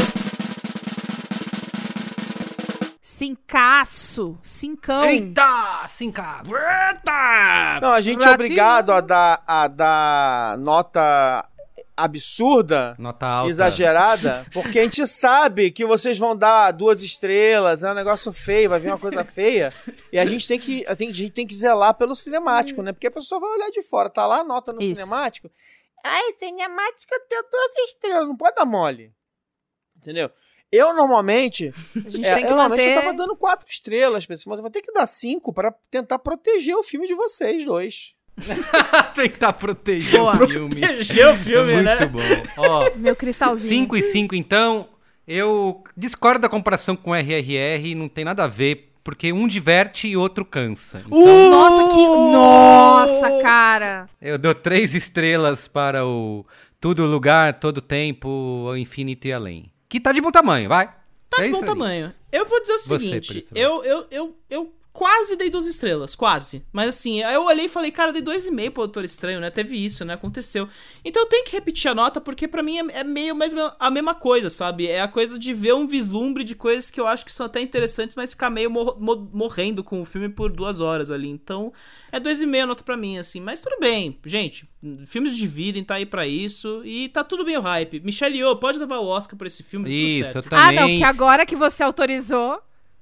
Cincaço, 3.00 4.36
cincão. 4.42 5.04
Eita, 5.06 5.86
cincaço. 5.88 6.50
Eita! 6.54 7.80
Não, 7.80 7.92
a 7.92 8.00
gente 8.02 8.22
é 8.22 8.30
obrigado 8.30 8.92
a 8.92 9.00
dar, 9.00 9.42
a 9.46 9.68
dar 9.68 10.58
nota 10.58 11.46
absurda, 11.97 12.94
Nota 12.99 13.26
alta. 13.26 13.51
exagerada, 13.51 14.44
porque 14.53 14.78
a 14.78 14.82
gente 14.82 15.07
sabe 15.07 15.70
que 15.70 15.86
vocês 15.86 16.18
vão 16.18 16.36
dar 16.36 16.70
duas 16.72 17.03
estrelas, 17.03 17.82
é 17.82 17.90
um 17.90 17.94
negócio 17.94 18.32
feio, 18.32 18.68
vai 18.68 18.78
vir 18.78 18.88
uma 18.88 18.99
coisa 18.99 19.24
feia, 19.24 19.72
e 20.12 20.18
a 20.18 20.26
gente 20.26 20.47
tem 20.47 20.59
que, 20.59 20.84
a 20.86 20.94
gente, 20.94 21.30
tem 21.30 21.47
que 21.47 21.55
zelar 21.55 21.94
pelo 21.94 22.14
cinemático, 22.14 22.82
né? 22.82 22.92
Porque 22.92 23.07
a 23.07 23.11
pessoa 23.11 23.40
vai 23.40 23.51
olhar 23.51 23.70
de 23.70 23.82
fora, 23.82 24.11
tá 24.11 24.26
lá 24.26 24.40
a 24.40 24.44
nota 24.44 24.72
no 24.72 24.82
Isso. 24.82 24.94
cinemático. 24.94 25.51
Ai, 26.05 26.32
cinemático 26.38 27.12
deu 27.30 27.42
duas 27.51 27.76
estrelas, 27.88 28.28
não 28.28 28.36
pode 28.36 28.55
dar 28.55 28.66
mole. 28.66 29.12
Entendeu? 29.97 30.30
Eu 30.70 30.94
normalmente. 30.94 31.72
A 31.94 32.09
gente 32.11 32.26
é, 32.26 32.34
tem 32.34 32.44
que 32.44 32.53
eu, 32.53 32.57
normalmente 32.57 32.80
manter... 32.80 32.97
eu 32.97 33.01
tava 33.01 33.14
dando 33.14 33.36
quatro 33.36 33.68
estrelas, 33.68 34.26
pessoal, 34.26 34.53
mas 34.53 34.59
eu 34.59 34.62
vou 34.62 34.70
ter 34.70 34.82
que 34.82 34.92
dar 34.92 35.07
cinco 35.07 35.53
pra 35.53 35.72
tentar 35.90 36.18
proteger 36.18 36.76
o 36.76 36.82
filme 36.82 37.07
de 37.07 37.14
vocês 37.14 37.64
dois. 37.64 38.14
Tem 39.14 39.28
que 39.28 39.37
estar 39.37 39.53
protegido 39.53 40.18
Boa. 40.18 40.45
o 40.45 40.49
filme. 40.49 40.80
Proteger 40.80 41.28
o 41.32 41.37
filme, 41.37 41.72
Muito 41.74 41.84
né? 41.84 42.07
bom. 42.07 42.20
Ó, 42.59 42.91
Meu 42.97 43.16
cristalzinho. 43.16 43.68
5 43.84 43.97
e 43.97 44.03
5, 44.03 44.34
então. 44.34 44.89
Eu 45.26 45.82
discordo 45.97 46.41
da 46.41 46.49
comparação 46.49 46.95
com 46.95 47.12
RRR, 47.14 47.95
não 47.97 48.09
tem 48.09 48.24
nada 48.24 48.45
a 48.45 48.47
ver, 48.47 48.93
porque 49.03 49.32
um 49.32 49.49
diverte 49.49 50.07
e 50.07 50.16
outro 50.16 50.45
cansa. 50.45 51.03
Então, 51.05 51.18
Uh! 51.18 51.51
Nossa, 51.51 51.89
que. 51.95 52.07
Nossa, 52.32 53.43
cara. 53.43 54.07
eu 54.22 54.39
dou 54.39 54.55
três 54.55 54.95
estrelas 54.95 55.66
para 55.66 56.07
o 56.07 56.47
Tudo 56.80 57.05
Lugar, 57.07 57.59
Todo 57.59 57.80
Tempo, 57.80 58.28
o 58.28 58.76
Infinito 58.76 59.26
e 59.26 59.32
Além. 59.32 59.72
Que 59.89 59.99
tá 59.99 60.12
de 60.12 60.20
bom 60.20 60.30
tamanho, 60.30 60.68
vai. 60.68 60.87
Tá 61.28 61.39
de 61.39 61.49
Três 61.49 61.53
bom 61.53 61.64
tamanho. 61.64 62.09
Eu 62.30 62.47
vou 62.47 62.61
dizer 62.61 62.74
o 62.74 62.78
Você, 62.78 62.99
seguinte, 62.99 63.32
Priscila. 63.32 63.59
eu, 63.61 63.82
eu, 63.84 64.07
eu, 64.12 64.37
eu 64.49 64.72
quase 64.97 65.36
dei 65.36 65.51
duas 65.51 65.66
estrelas, 65.66 66.14
quase. 66.14 66.64
Mas 66.72 66.88
assim, 66.88 67.22
aí 67.22 67.34
eu 67.34 67.44
olhei 67.44 67.66
e 67.66 67.68
falei, 67.68 67.90
cara, 67.90 68.14
dei 68.14 68.22
dois 68.22 68.47
e 68.47 68.51
meio 68.51 68.72
pro 68.72 68.84
Doutor 68.84 69.05
Estranho, 69.05 69.38
né? 69.40 69.51
Teve 69.51 69.76
isso, 69.76 70.07
né? 70.07 70.14
Aconteceu. 70.14 70.66
Então 71.05 71.22
eu 71.22 71.28
tenho 71.28 71.44
que 71.44 71.53
repetir 71.53 71.90
a 71.90 71.94
nota, 71.94 72.18
porque 72.18 72.49
pra 72.49 72.62
mim 72.62 72.78
é, 72.78 73.01
é 73.01 73.05
meio 73.05 73.34
mesmo 73.36 73.61
a 73.78 73.90
mesma 73.90 74.14
coisa, 74.14 74.49
sabe? 74.49 74.86
É 74.86 75.03
a 75.03 75.07
coisa 75.09 75.38
de 75.38 75.53
ver 75.53 75.74
um 75.74 75.86
vislumbre 75.86 76.42
de 76.42 76.55
coisas 76.55 76.90
que 76.90 76.99
eu 76.99 77.07
acho 77.07 77.26
que 77.26 77.32
são 77.32 77.44
até 77.44 77.61
interessantes, 77.61 78.16
mas 78.16 78.30
ficar 78.30 78.49
meio 78.49 78.70
mor- 78.70 78.97
mo- 78.99 79.28
morrendo 79.34 79.84
com 79.84 80.01
o 80.01 80.05
filme 80.07 80.30
por 80.30 80.51
duas 80.51 80.80
horas 80.80 81.11
ali. 81.11 81.28
Então, 81.28 81.70
é 82.11 82.18
dois 82.18 82.40
e 82.40 82.47
meio 82.47 82.64
a 82.64 82.66
nota 82.68 82.82
pra 82.82 82.97
mim, 82.97 83.18
assim. 83.18 83.38
Mas 83.40 83.61
tudo 83.61 83.76
bem, 83.78 84.18
gente. 84.24 84.66
Filmes 85.07 85.36
dividem, 85.36 85.84
tá 85.84 85.97
aí 85.97 86.07
pra 86.07 86.26
isso. 86.26 86.80
E 86.86 87.09
tá 87.11 87.22
tudo 87.22 87.44
bem 87.44 87.59
o 87.59 87.61
hype. 87.61 88.01
Michelle 88.01 88.38
Yeoh 88.38 88.57
pode 88.57 88.78
levar 88.78 88.99
o 89.01 89.07
Oscar 89.07 89.36
por 89.36 89.47
esse 89.47 89.62
filme. 89.62 89.90
Isso, 89.90 90.28
eu 90.28 90.32
certo. 90.32 90.47
Ah, 90.55 90.66
também. 90.68 90.76
não, 90.80 90.88
porque 90.88 91.05
agora 91.05 91.44
que 91.44 91.57
você 91.57 91.82
autorizou, 91.82 92.61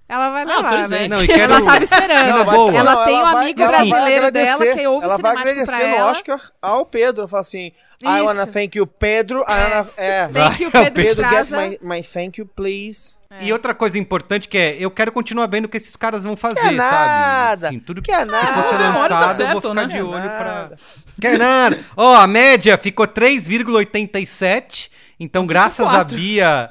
ela 0.09 0.31
vai 0.31 0.45
levar, 0.45 0.65
autorizei. 0.65 1.09
né? 1.09 1.09
Não, 1.17 1.27
quero- 1.27 1.53
Ela 1.55 1.65
tava 1.65 1.83
esperando. 1.85 2.29
Ela 2.29 2.45
vai- 2.45 2.77
ela 2.77 2.95
Não, 2.95 3.05
tem 3.05 3.15
um 3.19 3.23
vai- 3.23 3.35
amigo 3.45 3.63
ela 3.63 3.71
vai 3.73 3.89
brasileiro 3.89 4.31
dela 4.33 4.67
que 4.67 4.87
ouve 4.87 5.07
o 5.07 5.09
Ela 5.09 5.09
vai 5.09 5.17
cinemático 5.17 5.49
agradecer 5.51 5.77
pra 5.77 5.89
no 5.89 5.95
ela. 5.97 6.11
Oscar 6.11 6.41
ao 6.61 6.87
Pedro. 6.87 7.27
Fala 7.29 7.41
assim: 7.41 7.73
I 8.03 8.07
Isso. 8.17 8.25
wanna 8.25 8.47
thank 8.47 8.77
you, 8.79 8.87
Pedro. 8.87 9.41
I 9.49 9.53
wanna, 9.53 9.89
é, 9.97 10.29
Thank 10.29 10.63
you, 10.63 10.71
Pedro 10.71 10.93
Pedro, 11.03 11.29
get 11.31 11.51
my, 11.51 11.79
my 11.83 12.03
thank 12.03 12.39
you, 12.41 12.47
please. 12.47 13.17
E 13.41 13.53
outra 13.53 13.75
coisa 13.75 13.99
importante 13.99 14.47
que 14.47 14.57
é, 14.57 14.77
eu 14.79 14.89
quero 14.93 15.11
continuar 15.11 15.47
vendo 15.49 15.65
o 15.65 15.69
que 15.69 15.77
esses 15.77 15.97
caras 15.97 16.23
vão 16.23 16.37
fazer, 16.37 16.61
Quer 16.61 16.71
nada. 16.73 17.63
sabe? 17.63 17.67
Assim, 17.67 17.81
tudo 17.81 18.01
que 18.01 18.13
nada. 18.13 18.63
for 18.63 18.63
ser 18.69 18.75
Ah, 18.77 18.91
uma 18.91 18.99
hora 19.01 19.15
lançado, 19.15 19.31
eles 19.31 19.41
eu 19.41 19.47
vou 19.49 19.59
acertam, 19.59 19.71
ficar 19.73 19.87
né? 19.89 19.95
de 19.95 20.03
olho 20.03 20.29
pra... 20.31 20.45
nada. 20.45 20.77
Quer 21.21 21.39
nada. 21.39 21.85
Ó, 21.97 22.15
a 22.15 22.27
média 22.29 22.79
ficou 22.79 23.09
3,87, 23.09 24.89
então 25.19 25.47
graças 25.47 25.85
a 25.87 25.91
quatro. 25.91 26.17
Bia... 26.17 26.71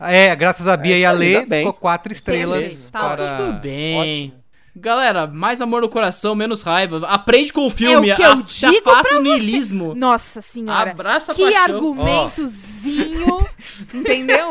É, 0.00 0.34
graças 0.34 0.66
a 0.66 0.76
Bia 0.76 0.96
É 0.96 1.00
e 1.00 1.04
a 1.04 1.12
Lê, 1.12 1.44
bem. 1.44 1.60
ficou 1.60 1.74
4 1.74 2.12
estrelas 2.12 2.88
Tá 2.90 3.16
para... 3.16 3.36
Tudo 3.36 3.52
bem. 3.60 3.98
Ótimo. 4.30 4.39
Galera, 4.80 5.26
mais 5.26 5.60
amor 5.60 5.82
no 5.82 5.88
coração, 5.90 6.34
menos 6.34 6.62
raiva. 6.62 7.06
Aprende 7.06 7.52
com 7.52 7.66
o 7.66 7.70
filme. 7.70 8.08
É 8.08 8.14
o 8.14 8.16
que 8.16 8.22
eu 8.22 8.32
a- 8.32 8.36
se 8.46 8.66
digo 8.70 8.88
afasta 8.90 9.16
o 9.18 9.22
niilismo. 9.22 9.94
Nossa 9.94 10.40
senhora. 10.40 10.90
Abraça 10.92 11.32
a 11.32 11.34
que 11.34 11.42
paixão. 11.44 11.62
argumentozinho, 11.64 13.38
entendeu? 13.92 14.50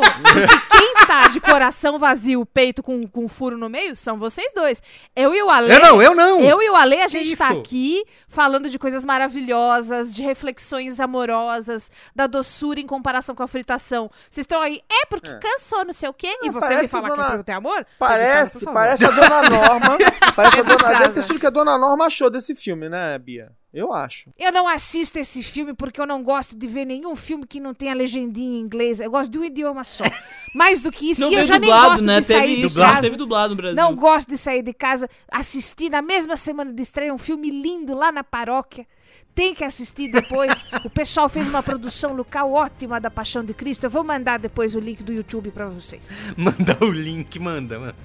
Quem 0.72 0.94
tá 1.08 1.28
de 1.30 1.40
coração 1.42 1.98
vazio, 1.98 2.46
peito 2.46 2.84
com, 2.84 3.08
com 3.08 3.28
furo 3.28 3.58
no 3.58 3.68
meio, 3.70 3.96
são 3.96 4.20
vocês 4.20 4.54
dois. 4.54 4.82
Eu 5.16 5.34
e 5.34 5.42
o 5.42 5.50
Ale... 5.50 5.74
Eu 5.74 5.80
não, 5.80 6.02
eu 6.02 6.14
não. 6.16 6.40
Eu 6.42 6.62
e 6.62 6.70
o 6.70 6.76
Ale, 6.76 7.02
a 7.02 7.08
Que 7.08 7.24
gente 7.24 7.36
tá 7.36 7.50
isso? 7.52 7.60
aqui 7.62 8.04
falando 8.28 8.70
de 8.70 8.78
coisas 8.78 9.04
maravilhosas, 9.04 10.14
de 10.14 10.22
reflexões 10.22 11.00
amorosas, 11.00 11.90
da 12.16 12.28
doçura 12.28 12.80
em 12.80 12.86
comparação 12.86 13.34
com 13.34 13.42
a 13.42 13.48
fritação. 13.48 14.12
Vocês 14.30 14.44
estão 14.44 14.62
aí, 14.62 14.82
é 14.92 15.06
porque 15.08 15.34
cansou, 15.40 15.84
não 15.84 15.94
sei 15.94 16.08
o 16.10 16.14
quê, 16.14 16.38
e 16.44 16.46
Não, 16.46 16.54
você 16.54 16.76
me 16.76 16.88
fala 16.88 17.10
que 17.10 17.16
dona- 17.18 17.36
eu 17.36 17.44
tenho 17.44 17.58
amor? 17.58 17.86
Parece, 17.98 18.64
parece 18.66 19.06
a 19.06 19.10
Dona 19.10 19.50
Norma. 19.50 19.98
parece 20.36 20.60
a 20.60 20.64
dona, 20.64 21.00
deve 21.00 21.14
ter 21.14 21.22
sido 21.24 21.40
que 21.40 21.46
a 21.46 21.50
Dona 21.50 21.78
Norma 21.78 22.06
achou 22.06 22.30
desse 22.30 22.56
filme, 22.56 22.90
né, 22.90 23.18
Bia? 23.18 23.52
Eu 23.72 23.94
acho. 23.94 24.32
Eu 24.38 24.52
não 24.52 24.68
assisto 24.68 25.20
esse 25.20 25.44
filme 25.44 25.76
porque 25.76 26.02
eu 26.02 26.08
não 26.08 26.24
gosto 26.24 26.58
de 26.58 26.66
ver 26.66 26.86
nenhum 26.86 27.16
filme 27.16 27.46
que 27.46 27.60
não 27.60 27.72
tenha 27.72 27.94
legendinha 27.94 28.58
em 28.58 28.62
inglês. 28.62 29.00
Eu 29.00 29.12
gosto 29.12 29.30
de 29.30 29.38
um 29.38 29.44
idioma 29.44 29.84
só. 29.84 30.04
Mais 30.56 30.82
do 30.82 30.92
que 30.92 31.12
isso, 31.12 31.22
Não 31.22 31.32
e 31.32 31.36
eu 31.36 31.46
já 31.46 31.60
nem 31.60 31.70
dublado, 31.70 31.90
gosto 31.92 32.06
né? 32.06 32.20
de 32.20 32.26
sair 32.26 32.56
Teve 32.56 32.68
de 32.68 32.76
casa. 32.76 33.02
teve 33.02 33.16
dublado 33.16 33.50
no 33.50 33.56
Brasil. 33.56 33.84
Não 33.84 33.96
gosto 33.96 34.30
de 34.30 34.38
sair 34.38 34.64
de 34.64 34.74
casa, 34.74 35.08
assistir 35.32 35.92
na 35.92 36.02
mesma 36.02 36.36
semana 36.36 36.74
de 36.74 36.82
estreia 36.82 37.14
um 37.14 37.18
filme 37.20 37.52
lindo 37.52 37.94
lá 37.94 38.12
na 38.12 38.24
paróquia. 38.24 38.88
Tem 39.36 39.54
que 39.54 39.64
assistir 39.64 40.12
depois. 40.12 40.66
o 40.84 40.90
pessoal 40.90 41.30
fez 41.30 41.48
uma 41.48 41.62
produção 41.62 42.14
local 42.16 42.52
ótima 42.52 43.00
da 43.00 43.12
Paixão 43.12 43.44
de 43.44 43.54
Cristo. 43.54 43.84
Eu 43.84 43.90
vou 43.92 44.04
mandar 44.04 44.40
depois 44.40 44.74
o 44.74 44.80
link 44.80 45.04
do 45.04 45.14
YouTube 45.14 45.52
pra 45.52 45.68
vocês. 45.68 46.10
Manda 46.36 46.76
o 46.82 46.90
link, 46.90 47.38
manda, 47.38 47.80
manda. 47.80 47.96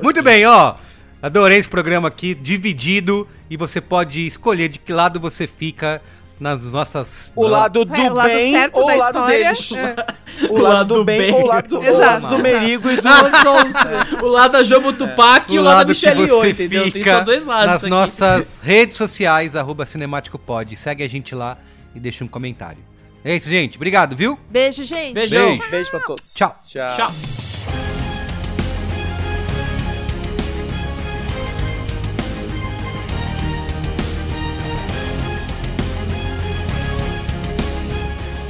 Muito 0.00 0.22
bem, 0.22 0.46
ó. 0.46 0.76
Adorei 1.22 1.58
esse 1.58 1.68
programa 1.68 2.08
aqui, 2.08 2.34
dividido, 2.34 3.26
e 3.50 3.56
você 3.56 3.80
pode 3.80 4.26
escolher 4.26 4.68
de 4.68 4.78
que 4.78 4.92
lado 4.92 5.18
você 5.18 5.46
fica 5.46 6.00
nas 6.38 6.64
nossas... 6.70 7.32
O 7.34 7.44
lado 7.44 7.84
do 7.84 7.92
É, 7.96 8.08
o 8.08 8.14
lado 8.14 8.28
bem 8.28 8.52
certo 8.52 8.76
ou 8.76 8.86
da 8.86 8.94
o 8.94 8.98
lado 8.98 9.16
história. 9.16 9.38
deles. 9.38 9.72
É. 9.72 10.06
O 10.48 10.58
lado 10.58 10.94
do 10.94 11.04
bem 11.04 11.34
ou 11.34 11.42
o 11.42 11.46
lado 11.46 11.68
do, 11.68 11.84
Exato. 11.84 12.26
do 12.28 12.38
Merigo 12.38 12.88
e 12.88 12.96
do... 13.00 13.08
Os 13.08 13.44
outros. 13.44 14.22
O 14.22 14.28
lado 14.28 14.52
da 14.52 14.62
Jobo 14.62 14.92
Tupac 14.92 15.52
e 15.52 15.58
o 15.58 15.62
lado 15.62 15.78
da 15.78 15.84
Michelle 15.86 16.22
Yeoh, 16.22 16.46
entendeu? 16.46 16.90
Tem 16.92 17.02
só 17.04 17.20
dois 17.22 17.44
lados 17.44 17.66
nas 17.66 17.76
isso 17.76 17.86
aqui. 17.86 17.90
nossas 17.90 18.60
redes 18.62 18.96
sociais, 18.96 19.56
arroba 19.56 19.84
Cinemático 19.84 20.38
Pod. 20.38 20.76
Segue 20.76 21.02
a 21.02 21.08
gente 21.08 21.34
lá 21.34 21.58
e 21.92 21.98
deixa 21.98 22.22
um 22.22 22.28
comentário. 22.28 22.78
É 23.24 23.34
isso, 23.34 23.48
gente. 23.48 23.76
Obrigado, 23.76 24.14
viu? 24.14 24.38
Beijo, 24.48 24.84
gente. 24.84 25.14
Beijão. 25.14 25.46
Beijo. 25.48 25.62
Beijo 25.68 25.90
pra 25.90 26.00
todos. 26.00 26.32
Tchau. 26.32 26.56
Tchau. 26.64 26.96
Tchau. 26.96 27.47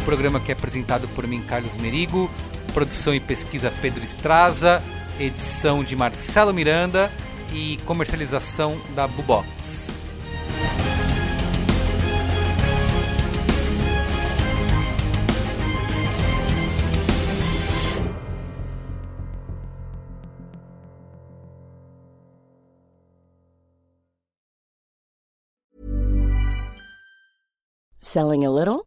programa 0.09 0.41
que 0.41 0.51
é 0.51 0.55
apresentado 0.55 1.07
por 1.09 1.27
mim, 1.27 1.43
Carlos 1.43 1.77
Merigo, 1.77 2.31
produção 2.73 3.15
e 3.15 3.21
pesquisa 3.21 3.71
Pedro 3.83 4.03
Estraza, 4.03 4.83
edição 5.21 5.85
de 5.85 5.95
Marcelo 5.95 6.55
Miranda. 6.55 7.13
E 7.53 7.79
comercialização 7.85 8.79
da 8.95 9.07
Bubox. 9.07 10.07
Selling 28.01 28.45
a 28.45 28.51
little 28.51 28.87